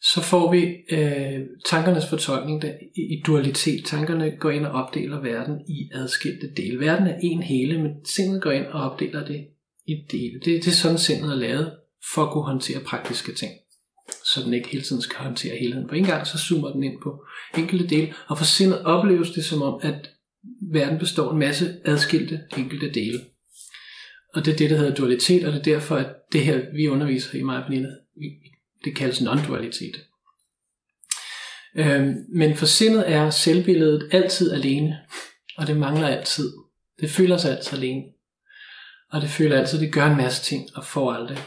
så 0.02 0.20
får 0.20 0.52
vi 0.52 0.76
øh, 0.90 1.40
tankernes 1.66 2.06
fortolkning 2.06 2.62
der, 2.62 2.72
i, 2.96 3.00
i 3.00 3.22
dualitet. 3.26 3.84
Tankerne 3.84 4.36
går 4.40 4.50
ind 4.50 4.66
og 4.66 4.84
opdeler 4.84 5.20
verden 5.20 5.60
i 5.68 5.90
adskilte 5.94 6.54
dele. 6.56 6.80
Verden 6.80 7.06
er 7.06 7.18
en 7.22 7.42
hele, 7.42 7.82
men 7.82 7.92
sindet 8.04 8.42
går 8.42 8.50
ind 8.50 8.66
og 8.66 8.90
opdeler 8.90 9.26
det 9.26 9.46
i 9.86 9.94
dele. 10.10 10.40
Det, 10.44 10.64
det 10.64 10.66
er 10.66 10.70
sådan 10.70 10.98
sindet 10.98 11.30
er 11.30 11.36
lavet 11.36 11.72
for 12.14 12.22
at 12.22 12.32
kunne 12.32 12.44
håndtere 12.44 12.80
praktiske 12.80 13.32
ting. 13.32 13.52
Så 14.24 14.42
den 14.44 14.54
ikke 14.54 14.68
hele 14.68 14.84
tiden 14.84 15.02
skal 15.02 15.16
håndtere 15.16 15.58
helheden 15.60 15.88
på 15.88 15.94
en 15.94 16.04
gang, 16.04 16.26
så 16.26 16.38
zoomer 16.38 16.72
den 16.72 16.82
ind 16.82 17.02
på 17.02 17.24
enkelte 17.58 17.86
dele. 17.86 18.14
Og 18.28 18.38
for 18.38 18.44
sindet 18.44 18.82
opleves 18.84 19.30
det 19.30 19.44
som 19.44 19.62
om, 19.62 19.80
at 19.82 20.10
verden 20.72 20.98
består 20.98 21.28
af 21.28 21.32
en 21.32 21.38
masse 21.38 21.76
adskilte 21.84 22.40
enkelte 22.58 22.92
dele. 22.92 23.20
Og 24.34 24.44
det 24.44 24.52
er 24.52 24.56
det, 24.56 24.70
der 24.70 24.76
hedder 24.76 24.94
dualitet, 24.94 25.44
og 25.44 25.52
det 25.52 25.58
er 25.58 25.64
derfor, 25.64 25.96
at 25.96 26.14
det 26.32 26.40
her, 26.40 26.60
vi 26.74 26.88
underviser 26.88 27.38
i 27.38 27.42
mig 27.42 27.64
vi 27.68 27.84
det 28.84 28.96
kaldes 28.96 29.20
non-dualitet. 29.20 30.08
Øhm, 31.76 32.14
men 32.28 32.56
for 32.56 32.66
sindet 32.66 33.10
er 33.10 33.30
selvbilledet 33.30 34.08
altid 34.12 34.52
alene, 34.52 34.98
og 35.56 35.66
det 35.66 35.76
mangler 35.76 36.08
altid. 36.08 36.52
Det 37.00 37.10
føler 37.10 37.36
sig 37.36 37.56
altid 37.56 37.78
alene. 37.78 38.02
Og 39.10 39.20
det 39.20 39.30
føler 39.30 39.58
altid, 39.58 39.78
at 39.78 39.84
det 39.84 39.92
gør 39.92 40.06
en 40.06 40.16
masse 40.16 40.42
ting 40.42 40.68
og 40.74 40.84
får 40.84 41.12
aldrig. 41.12 41.38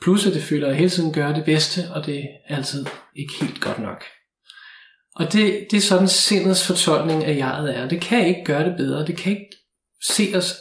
Plus 0.00 0.26
at 0.26 0.34
det 0.34 0.42
føler, 0.42 0.68
at 0.68 0.76
hele 0.76 0.90
tiden 0.90 1.12
gør 1.12 1.32
det 1.32 1.44
bedste, 1.44 1.90
og 1.90 2.06
det 2.06 2.18
er 2.18 2.56
altid 2.56 2.86
ikke 3.16 3.32
helt 3.40 3.60
godt 3.60 3.78
nok. 3.78 4.04
Og 5.14 5.32
det, 5.32 5.66
det 5.70 5.76
er 5.76 5.80
sådan 5.80 6.08
sindets 6.08 6.66
fortolkning 6.66 7.24
af 7.24 7.36
jeget 7.36 7.76
er. 7.76 7.88
Det 7.88 8.00
kan 8.00 8.26
ikke 8.26 8.44
gøre 8.44 8.68
det 8.68 8.76
bedre. 8.76 9.06
Det 9.06 9.16
kan 9.16 9.32
ikke 9.32 9.56
se 10.02 10.32
os 10.34 10.54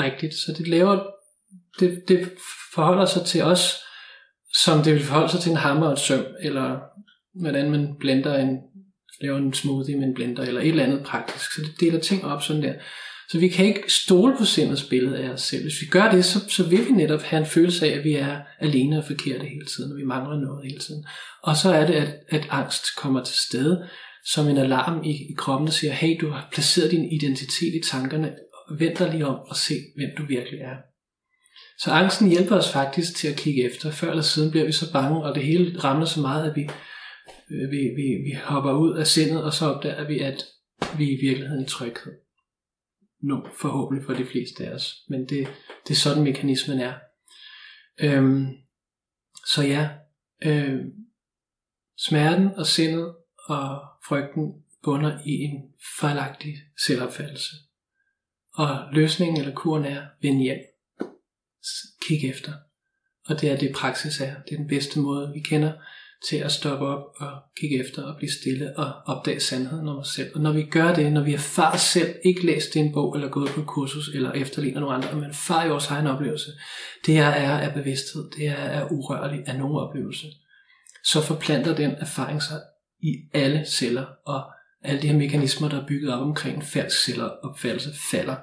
rigtigt. 0.00 0.34
Så 0.34 0.54
det 0.58 0.68
laver, 0.68 1.06
det, 1.80 2.04
det 2.08 2.32
forholder 2.74 3.06
sig 3.06 3.26
til 3.26 3.42
os, 3.42 3.76
som 4.54 4.82
det 4.82 4.94
vil 4.94 5.02
forholde 5.02 5.32
sig 5.32 5.40
til 5.40 5.50
en 5.50 5.56
hammer 5.56 5.86
og 5.86 5.92
et 5.92 5.98
søm, 5.98 6.24
eller 6.40 6.78
hvordan 7.40 7.70
man 7.70 7.94
blender 8.00 8.38
en, 8.38 8.58
laver 9.20 9.38
en 9.38 9.54
smoothie 9.54 9.96
med 9.96 10.08
en 10.08 10.14
blender, 10.14 10.42
eller 10.42 10.60
et 10.60 10.68
eller 10.68 10.84
andet 10.84 11.02
praktisk. 11.04 11.52
Så 11.52 11.60
det 11.60 11.80
deler 11.80 12.00
ting 12.00 12.24
op 12.24 12.42
sådan 12.42 12.62
der. 12.62 12.74
Så 13.28 13.38
vi 13.38 13.48
kan 13.48 13.66
ikke 13.66 13.82
stole 13.88 14.36
på 14.38 14.44
sindets 14.44 14.84
billede 14.84 15.18
af 15.18 15.30
os 15.30 15.40
selv. 15.42 15.62
Hvis 15.62 15.80
vi 15.80 15.86
gør 15.86 16.10
det, 16.10 16.24
så, 16.24 16.38
så 16.48 16.68
vil 16.68 16.86
vi 16.86 16.92
netop 16.92 17.22
have 17.22 17.40
en 17.40 17.46
følelse 17.46 17.86
af, 17.86 17.98
at 17.98 18.04
vi 18.04 18.14
er 18.14 18.40
alene 18.60 18.98
og 18.98 19.04
forkerte 19.04 19.44
hele 19.44 19.66
tiden, 19.66 19.92
og 19.92 19.98
vi 19.98 20.04
mangler 20.04 20.40
noget 20.40 20.66
hele 20.66 20.78
tiden. 20.78 21.04
Og 21.42 21.56
så 21.56 21.72
er 21.72 21.86
det, 21.86 21.94
at, 21.94 22.14
at 22.28 22.46
angst 22.50 22.84
kommer 22.96 23.24
til 23.24 23.36
stede 23.36 23.88
som 24.24 24.48
en 24.48 24.58
alarm 24.58 25.04
i, 25.04 25.10
i 25.10 25.34
kroppen, 25.38 25.66
der 25.66 25.72
siger, 25.72 25.92
hey, 25.92 26.16
du 26.20 26.30
har 26.30 26.48
placeret 26.52 26.90
din 26.90 27.12
identitet 27.12 27.74
i 27.74 27.80
tankerne, 27.90 28.34
vent 28.78 28.98
dig 28.98 29.10
lige 29.10 29.26
om 29.26 29.34
og 29.34 29.56
se, 29.56 29.74
hvem 29.96 30.10
du 30.18 30.26
virkelig 30.26 30.60
er. 30.60 30.76
Så 31.78 31.90
angsten 31.90 32.28
hjælper 32.28 32.56
os 32.56 32.72
faktisk 32.72 33.16
til 33.16 33.28
at 33.28 33.36
kigge 33.36 33.64
efter. 33.64 33.90
Før 33.90 34.10
eller 34.10 34.22
siden 34.22 34.50
bliver 34.50 34.66
vi 34.66 34.72
så 34.72 34.92
bange, 34.92 35.24
og 35.24 35.34
det 35.34 35.44
hele 35.44 35.78
rammer 35.78 36.04
så 36.04 36.20
meget, 36.20 36.50
at 36.50 36.56
vi, 36.56 36.62
øh, 37.50 37.70
vi, 37.70 37.76
vi, 37.76 38.30
vi 38.30 38.38
hopper 38.44 38.72
ud 38.72 38.96
af 38.96 39.06
sindet, 39.06 39.44
og 39.44 39.52
så 39.52 39.66
opdager 39.66 40.06
vi, 40.06 40.18
at 40.18 40.44
vi 40.98 41.04
er 41.04 41.18
i 41.18 41.20
virkeligheden 41.20 41.64
i 41.64 41.68
tryghed 41.68 42.12
nu, 43.22 43.46
forhåbentlig 43.60 44.06
for 44.06 44.14
de 44.14 44.26
fleste 44.26 44.66
af 44.66 44.74
os. 44.74 45.04
Men 45.08 45.20
det, 45.20 45.48
det 45.88 45.90
er 45.90 45.94
sådan 45.94 46.22
mekanismen 46.22 46.78
er. 46.78 46.94
Øhm, 48.00 48.46
så 49.46 49.62
ja, 49.62 49.90
øhm, 50.44 50.90
smerten 51.98 52.46
og 52.46 52.66
sindet 52.66 53.14
og 53.48 53.80
frygten 54.08 54.64
bunder 54.82 55.18
i 55.26 55.30
en 55.30 55.62
fejlagtig 56.00 56.54
selvopfattelse. 56.86 57.56
Og 58.54 58.92
løsningen 58.92 59.40
eller 59.40 59.54
kuren 59.54 59.84
er, 59.84 60.06
vend 60.22 60.42
hjem 60.42 60.58
kigge 62.08 62.28
efter. 62.28 62.52
Og 63.28 63.40
det 63.40 63.50
er 63.50 63.56
det 63.56 63.72
praksis 63.74 64.20
er. 64.20 64.34
Det 64.48 64.52
er 64.52 64.56
den 64.56 64.68
bedste 64.68 64.98
måde, 64.98 65.32
vi 65.34 65.40
kender 65.40 65.72
til 66.28 66.36
at 66.36 66.52
stoppe 66.52 66.86
op 66.86 67.04
og 67.16 67.30
kigge 67.60 67.80
efter 67.80 68.02
og 68.02 68.16
blive 68.16 68.30
stille 68.40 68.78
og 68.78 68.92
opdage 69.06 69.40
sandheden 69.40 69.88
om 69.88 69.98
os 69.98 70.08
selv. 70.08 70.30
Og 70.34 70.40
når 70.40 70.52
vi 70.52 70.62
gør 70.62 70.94
det, 70.94 71.12
når 71.12 71.22
vi 71.22 71.34
erfarer 71.34 71.76
selv, 71.76 72.14
ikke 72.24 72.46
læst 72.46 72.76
en 72.76 72.92
bog 72.92 73.14
eller 73.14 73.28
gået 73.28 73.50
på 73.50 73.60
et 73.60 73.66
kursus 73.66 74.08
eller 74.08 74.32
efterligner 74.32 74.80
nogle 74.80 74.94
andre, 74.94 75.14
men 75.14 75.24
erfarer 75.24 75.66
i 75.66 75.68
vores 75.68 75.86
egen 75.86 76.06
oplevelse, 76.06 76.50
det 77.06 77.18
er 77.18 77.32
af 77.32 77.74
bevidsthed, 77.74 78.30
det 78.36 78.46
er 78.48 78.92
urørlig 78.92 79.42
af 79.46 79.58
nogen 79.58 79.76
oplevelse, 79.76 80.26
så 81.04 81.20
forplanter 81.20 81.74
den 81.74 81.90
erfaring 81.90 82.42
sig 82.42 82.60
i 83.00 83.14
alle 83.34 83.64
celler, 83.66 84.06
og 84.26 84.42
alle 84.84 85.02
de 85.02 85.08
her 85.08 85.16
mekanismer, 85.16 85.68
der 85.68 85.82
er 85.82 85.86
bygget 85.86 86.14
op 86.14 86.20
omkring 86.20 86.56
en 86.56 86.62
falsk 86.62 87.04
celleropfattelse, 87.04 87.90
falder. 88.10 88.36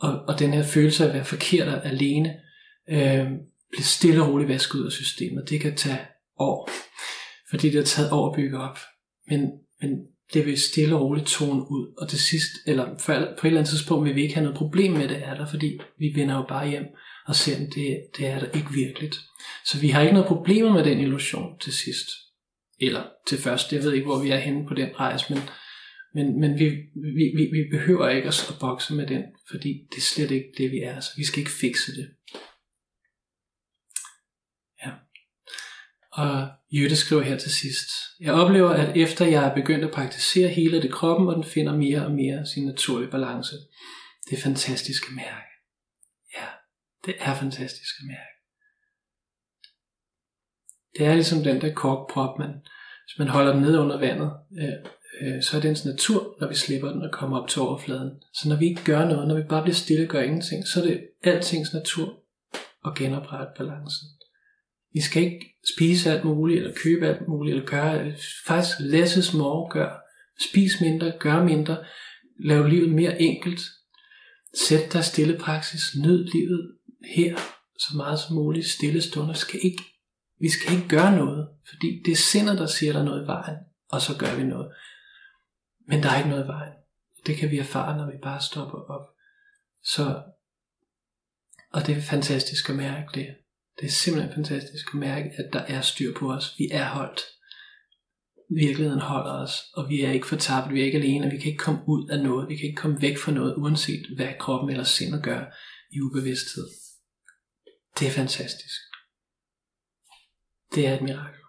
Og, 0.00 0.24
og 0.28 0.38
den 0.38 0.54
her 0.54 0.62
følelse 0.62 1.04
af 1.04 1.08
at 1.08 1.14
være 1.14 1.24
forkert 1.24 1.68
og 1.68 1.86
alene, 1.86 2.34
øh, 2.90 3.26
bliver 3.70 3.82
stille 3.82 4.22
og 4.22 4.28
roligt 4.28 4.48
vasket 4.48 4.78
ud 4.78 4.86
af 4.86 4.92
systemet. 4.92 5.50
Det 5.50 5.60
kan 5.60 5.76
tage 5.76 6.00
år, 6.38 6.70
fordi 7.50 7.66
det 7.66 7.76
har 7.76 7.84
taget 7.84 8.12
år 8.12 8.30
at 8.30 8.36
bygge 8.36 8.58
op. 8.58 8.78
Men, 9.28 9.40
men 9.80 9.90
det 10.34 10.46
vil 10.46 10.60
stille 10.60 10.96
og 10.96 11.02
roligt 11.02 11.26
tone 11.26 11.60
ud, 11.70 11.94
og 11.98 12.08
til 12.08 12.20
sidst, 12.20 12.50
eller 12.66 12.84
på 13.06 13.12
et 13.12 13.46
eller 13.46 13.60
andet 13.60 13.68
tidspunkt 13.68 14.04
vil 14.04 14.14
vi 14.14 14.22
ikke 14.22 14.34
have 14.34 14.44
noget 14.44 14.58
problem 14.58 14.92
med 14.92 15.08
det, 15.08 15.24
er 15.24 15.34
der, 15.34 15.46
fordi 15.46 15.78
vi 15.98 16.12
vender 16.14 16.34
jo 16.34 16.44
bare 16.48 16.68
hjem 16.68 16.86
og 17.26 17.36
ser, 17.36 17.56
at 17.56 17.74
det, 17.74 18.02
det 18.16 18.26
er 18.26 18.38
der 18.38 18.46
ikke 18.46 18.72
virkeligt. 18.72 19.16
Så 19.66 19.80
vi 19.80 19.88
har 19.88 20.00
ikke 20.00 20.12
noget 20.12 20.28
problemer 20.28 20.72
med 20.72 20.84
den 20.84 21.00
illusion 21.00 21.58
til 21.60 21.72
sidst. 21.72 22.08
Eller 22.80 23.02
til 23.26 23.38
først, 23.38 23.72
jeg 23.72 23.82
ved 23.82 23.92
ikke, 23.92 24.06
hvor 24.06 24.22
vi 24.22 24.30
er 24.30 24.38
henne 24.38 24.66
på 24.68 24.74
den 24.74 24.88
rejse, 25.00 25.34
men, 25.34 25.42
men, 26.14 26.40
men 26.40 26.58
vi, 26.58 26.64
vi, 27.18 27.24
vi, 27.36 27.42
vi 27.52 27.64
behøver 27.70 28.08
ikke 28.08 28.28
at 28.28 28.56
bokse 28.60 28.94
med 28.94 29.06
den, 29.06 29.22
fordi 29.50 29.68
det 29.90 29.96
er 29.96 30.08
slet 30.14 30.30
ikke 30.30 30.48
det, 30.58 30.70
vi 30.70 30.78
er. 30.78 31.00
Så 31.00 31.10
vi 31.16 31.24
skal 31.24 31.38
ikke 31.38 31.50
fikse 31.50 31.92
det. 31.96 32.08
Og 36.20 36.48
Jytte 36.72 36.96
skriver 36.96 37.22
her 37.22 37.38
til 37.38 37.50
sidst. 37.50 37.88
Jeg 38.20 38.34
oplever, 38.34 38.70
at 38.70 38.96
efter 38.96 39.26
jeg 39.26 39.44
er 39.44 39.54
begyndt 39.54 39.84
at 39.84 39.90
praktisere 39.90 40.48
hele 40.48 40.82
det 40.82 40.92
kroppen, 40.92 41.28
og 41.28 41.34
den 41.34 41.44
finder 41.44 41.76
mere 41.76 42.04
og 42.04 42.12
mere 42.12 42.46
sin 42.46 42.66
naturlige 42.66 43.10
balance. 43.10 43.56
Det 44.30 44.38
er 44.38 44.42
fantastisk 44.42 45.02
at 45.08 45.14
mærke. 45.14 45.50
Ja, 46.36 46.46
det 47.06 47.14
er 47.18 47.34
fantastisk 47.34 47.94
at 48.00 48.06
mærke. 48.06 48.34
Det 50.98 51.06
er 51.06 51.14
ligesom 51.14 51.42
den 51.42 51.60
der 51.60 51.74
korkprop, 51.74 52.38
man, 52.38 52.50
hvis 53.04 53.18
man 53.18 53.28
holder 53.28 53.52
den 53.52 53.62
ned 53.62 53.78
under 53.78 53.98
vandet, 53.98 54.32
øh, 54.60 54.74
øh, 55.20 55.42
så 55.42 55.56
er 55.56 55.60
dens 55.60 55.84
natur, 55.84 56.36
når 56.40 56.48
vi 56.48 56.54
slipper 56.54 56.92
den 56.92 57.02
og 57.02 57.12
kommer 57.12 57.40
op 57.40 57.48
til 57.48 57.62
overfladen. 57.62 58.10
Så 58.34 58.48
når 58.48 58.56
vi 58.56 58.66
ikke 58.68 58.84
gør 58.84 59.04
noget, 59.04 59.28
når 59.28 59.34
vi 59.34 59.42
bare 59.42 59.62
bliver 59.62 59.74
stille 59.74 60.04
og 60.04 60.08
gør 60.08 60.22
ingenting, 60.22 60.66
så 60.66 60.80
er 60.80 60.86
det 60.86 61.08
altings 61.22 61.72
natur 61.74 62.22
at 62.86 62.94
genoprette 62.94 63.52
balancen. 63.58 64.08
Vi 64.92 65.00
skal 65.00 65.22
ikke 65.22 65.56
spise 65.74 66.10
alt 66.10 66.24
muligt, 66.24 66.58
eller 66.58 66.74
købe 66.84 67.06
alt 67.06 67.28
muligt, 67.28 67.54
eller 67.54 67.70
gøre 67.70 68.14
faktisk 68.46 68.76
less 68.80 69.16
is 69.16 69.34
more, 69.34 69.70
gør. 69.70 69.96
Spis 70.50 70.80
mindre, 70.80 71.12
gør 71.18 71.44
mindre, 71.44 71.84
lav 72.44 72.66
livet 72.66 72.92
mere 72.92 73.22
enkelt. 73.22 73.60
Sæt 74.54 74.92
dig 74.92 75.04
stille 75.04 75.38
praksis, 75.38 75.96
nyd 75.96 76.24
livet 76.24 76.76
her, 77.14 77.36
så 77.78 77.96
meget 77.96 78.18
som 78.18 78.36
muligt, 78.36 78.66
stille 78.66 79.02
stunder. 79.02 79.34
Skal 79.34 79.60
ikke, 79.62 79.82
vi 80.40 80.48
skal 80.48 80.76
ikke 80.76 80.88
gøre 80.88 81.16
noget, 81.16 81.48
fordi 81.68 82.02
det 82.04 82.12
er 82.12 82.16
sindet, 82.16 82.58
der 82.58 82.66
siger, 82.66 82.92
der 82.92 83.00
er 83.00 83.04
noget 83.04 83.24
i 83.24 83.26
vejen, 83.26 83.56
og 83.88 84.00
så 84.00 84.18
gør 84.18 84.36
vi 84.36 84.42
noget. 84.42 84.72
Men 85.88 86.02
der 86.02 86.10
er 86.10 86.18
ikke 86.18 86.30
noget 86.30 86.44
i 86.44 86.48
vejen. 86.48 86.72
Det 87.26 87.36
kan 87.36 87.50
vi 87.50 87.58
erfare, 87.58 87.96
når 87.96 88.06
vi 88.06 88.18
bare 88.22 88.40
stopper 88.40 88.78
op. 88.78 89.06
Så 89.82 90.22
Og 91.72 91.86
det 91.86 91.96
er 91.96 92.00
fantastisk 92.00 92.68
at 92.68 92.76
mærke 92.76 93.08
det. 93.14 93.36
Det 93.80 93.86
er 93.86 93.90
simpelthen 93.90 94.34
fantastisk 94.34 94.88
at 94.88 94.94
mærke, 94.94 95.30
at 95.38 95.52
der 95.52 95.58
er 95.58 95.80
styr 95.80 96.14
på 96.18 96.32
os. 96.32 96.54
Vi 96.58 96.68
er 96.72 96.88
holdt. 96.88 97.20
Virkeligheden 98.50 99.00
holder 99.00 99.32
os, 99.32 99.52
og 99.74 99.88
vi 99.88 100.02
er 100.02 100.12
ikke 100.12 100.26
fortabt, 100.26 100.74
vi 100.74 100.80
er 100.80 100.84
ikke 100.84 100.98
alene, 100.98 101.26
og 101.26 101.32
vi 101.32 101.38
kan 101.38 101.46
ikke 101.46 101.64
komme 101.64 101.80
ud 101.86 102.08
af 102.08 102.22
noget, 102.22 102.48
vi 102.48 102.56
kan 102.56 102.66
ikke 102.66 102.80
komme 102.80 103.02
væk 103.02 103.18
fra 103.18 103.32
noget, 103.32 103.54
uanset 103.56 104.06
hvad 104.16 104.28
kroppen 104.38 104.70
eller 104.70 104.84
sindet 104.84 105.22
gør 105.22 105.44
i 105.90 106.00
ubevidsthed. 106.00 106.68
Det 107.98 108.08
er 108.08 108.12
fantastisk. 108.12 108.80
Det 110.74 110.86
er 110.86 110.94
et 110.94 111.02
mirakel. 111.02 111.40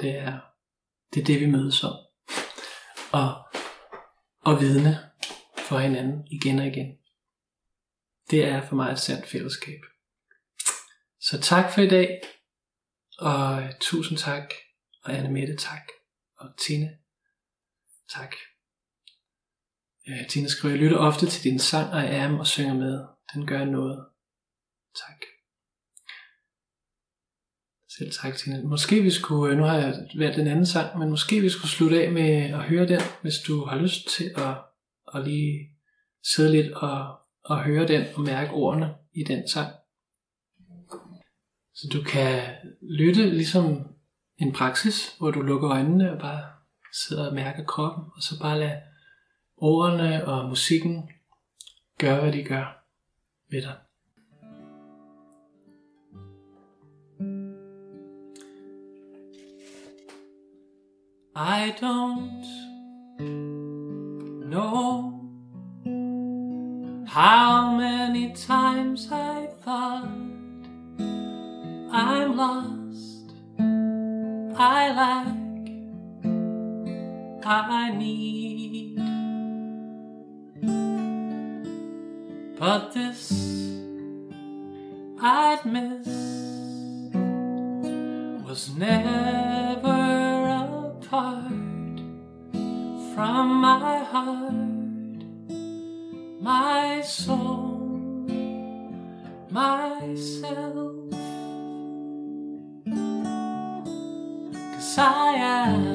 Det 0.00 0.18
er 0.18 0.40
det, 1.14 1.20
er 1.20 1.24
det 1.24 1.40
vi 1.40 1.46
mødes 1.46 1.84
om. 1.84 1.96
Og, 3.12 3.44
og 4.40 4.60
vidne 4.60 4.98
for 5.58 5.78
hinanden 5.78 6.26
igen 6.30 6.58
og 6.58 6.66
igen. 6.66 6.96
Det 8.30 8.44
er 8.44 8.68
for 8.68 8.76
mig 8.76 8.92
et 8.92 8.98
sandt 8.98 9.26
fællesskab. 9.26 9.80
Så 11.24 11.40
tak 11.40 11.72
for 11.72 11.80
i 11.80 11.88
dag, 11.88 12.20
og 13.18 13.62
tusind 13.80 14.18
tak, 14.18 14.54
og 15.02 15.12
Anne 15.12 15.32
Mette 15.32 15.56
tak, 15.56 15.82
og 16.36 16.48
Tine 16.66 16.98
tak. 18.14 18.34
Øh, 20.08 20.28
Tine 20.28 20.48
skriver, 20.48 20.74
jeg 20.74 20.82
lytter 20.82 20.96
ofte 20.96 21.26
til 21.26 21.44
din 21.44 21.58
sang 21.58 21.92
og 21.92 22.08
am 22.10 22.38
og 22.38 22.46
synger 22.46 22.74
med. 22.74 23.04
Den 23.34 23.46
gør 23.46 23.64
noget. 23.64 24.06
Tak. 24.94 25.20
Selv 27.98 28.12
tak, 28.12 28.36
Tine. 28.36 28.62
Måske 28.62 29.02
vi 29.02 29.10
skulle, 29.10 29.52
øh, 29.52 29.58
nu 29.58 29.64
har 29.64 29.76
jeg 29.76 30.08
valgt 30.18 30.38
en 30.38 30.46
anden 30.46 30.66
sang, 30.66 30.98
men 30.98 31.10
måske 31.10 31.40
vi 31.40 31.48
skulle 31.48 31.70
slutte 31.70 32.04
af 32.04 32.12
med 32.12 32.30
at 32.30 32.62
høre 32.62 32.88
den, 32.88 33.00
hvis 33.22 33.38
du 33.46 33.64
har 33.64 33.76
lyst 33.76 34.08
til 34.16 34.34
at, 34.36 34.56
at 35.14 35.28
lige 35.28 35.68
sidde 36.22 36.52
lidt 36.52 36.72
og, 36.72 37.20
og 37.44 37.64
høre 37.64 37.88
den 37.88 38.06
og 38.14 38.20
mærke 38.20 38.50
ordene 38.50 38.94
i 39.12 39.24
den 39.24 39.48
sang. 39.48 39.81
Så 41.74 41.88
du 41.92 42.02
kan 42.02 42.42
lytte 42.82 43.30
ligesom 43.30 43.86
en 44.38 44.52
praksis, 44.52 45.16
hvor 45.18 45.30
du 45.30 45.40
lukker 45.40 45.70
øjnene 45.70 46.12
og 46.12 46.18
bare 46.18 46.42
sidder 46.92 47.28
og 47.28 47.34
mærker 47.34 47.64
kroppen, 47.64 48.04
og 48.16 48.22
så 48.22 48.38
bare 48.40 48.58
lade 48.58 48.80
ordene 49.56 50.26
og 50.26 50.48
musikken 50.48 51.10
gøre, 51.98 52.20
hvad 52.20 52.32
de 52.32 52.42
gør 52.44 52.84
ved 53.50 53.62
dig. 53.62 53.76
I 61.34 61.70
don't 61.70 62.44
know 64.50 65.12
how 67.06 67.76
many 67.76 68.34
times 68.34 69.06
I 69.06 69.46
thought 69.62 70.31
I'm 71.94 72.38
lost, 72.38 73.34
I 74.58 74.92
lack, 74.96 75.36
I 77.44 77.90
need. 77.94 78.96
But 82.58 82.94
this 82.94 83.30
I'd 85.20 85.66
miss 85.66 86.06
was 88.46 88.74
never 88.74 89.88
apart 90.96 91.52
from 93.14 93.60
my 93.60 93.98
heart, 93.98 94.54
my 96.40 97.02
soul, 97.02 98.26
myself. 99.50 100.91
Messiah. 104.94 105.91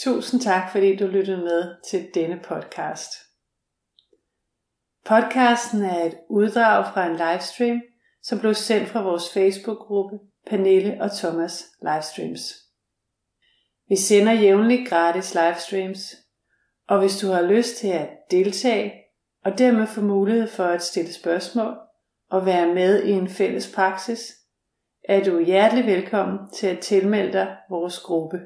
Tusind 0.00 0.40
tak, 0.40 0.72
fordi 0.72 0.96
du 0.96 1.06
lyttede 1.06 1.36
med 1.36 1.74
til 1.90 2.08
denne 2.14 2.40
podcast. 2.44 3.10
Podcasten 5.06 5.82
er 5.82 6.04
et 6.04 6.18
uddrag 6.30 6.92
fra 6.92 7.06
en 7.06 7.16
livestream, 7.16 7.80
som 8.22 8.38
blev 8.38 8.54
sendt 8.54 8.88
fra 8.88 9.02
vores 9.02 9.32
Facebook-gruppe 9.32 10.18
Pernille 10.46 10.98
og 11.00 11.10
Thomas 11.16 11.64
Livestreams. 11.82 12.40
Vi 13.88 13.96
sender 13.96 14.32
jævnligt 14.32 14.88
gratis 14.88 15.34
livestreams, 15.34 16.16
og 16.88 16.98
hvis 16.98 17.18
du 17.18 17.26
har 17.26 17.42
lyst 17.42 17.76
til 17.76 17.88
at 17.88 18.10
deltage 18.30 18.92
og 19.44 19.58
dermed 19.58 19.86
få 19.86 20.00
mulighed 20.00 20.48
for 20.48 20.64
at 20.64 20.82
stille 20.82 21.12
spørgsmål 21.12 21.76
og 22.30 22.46
være 22.46 22.74
med 22.74 23.04
i 23.04 23.10
en 23.10 23.28
fælles 23.28 23.72
praksis, 23.74 24.32
er 25.04 25.24
du 25.24 25.40
hjertelig 25.40 25.86
velkommen 25.86 26.38
til 26.50 26.66
at 26.66 26.78
tilmelde 26.78 27.32
dig 27.32 27.56
vores 27.70 27.98
gruppe. 27.98 28.38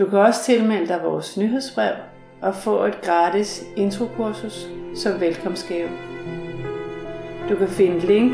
Du 0.00 0.06
kan 0.06 0.18
også 0.18 0.44
tilmelde 0.44 0.88
dig 0.88 1.00
vores 1.04 1.38
nyhedsbrev 1.38 1.94
og 2.42 2.54
få 2.54 2.84
et 2.84 3.00
gratis 3.02 3.64
introkursus 3.76 4.68
som 4.94 5.20
velkomstgave. 5.20 5.88
Du 7.48 7.56
kan 7.56 7.68
finde 7.68 7.98
link 7.98 8.32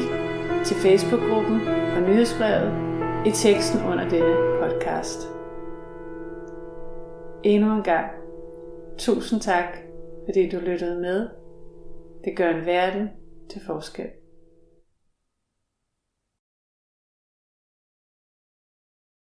til 0.64 0.76
Facebook-gruppen 0.76 1.60
og 1.96 2.02
nyhedsbrevet 2.02 2.72
i 3.26 3.30
teksten 3.30 3.80
under 3.90 4.08
denne 4.08 4.36
podcast. 4.60 5.28
Endnu 7.44 7.76
en 7.76 7.82
gang, 7.82 8.10
tusind 8.98 9.40
tak, 9.40 9.76
fordi 10.24 10.48
du 10.48 10.58
lyttede 10.58 11.00
med. 11.00 11.28
Det 12.24 12.36
gør 12.36 12.48
en 12.48 12.66
verden 12.66 13.10
til 13.50 13.60
forskel. 13.66 14.06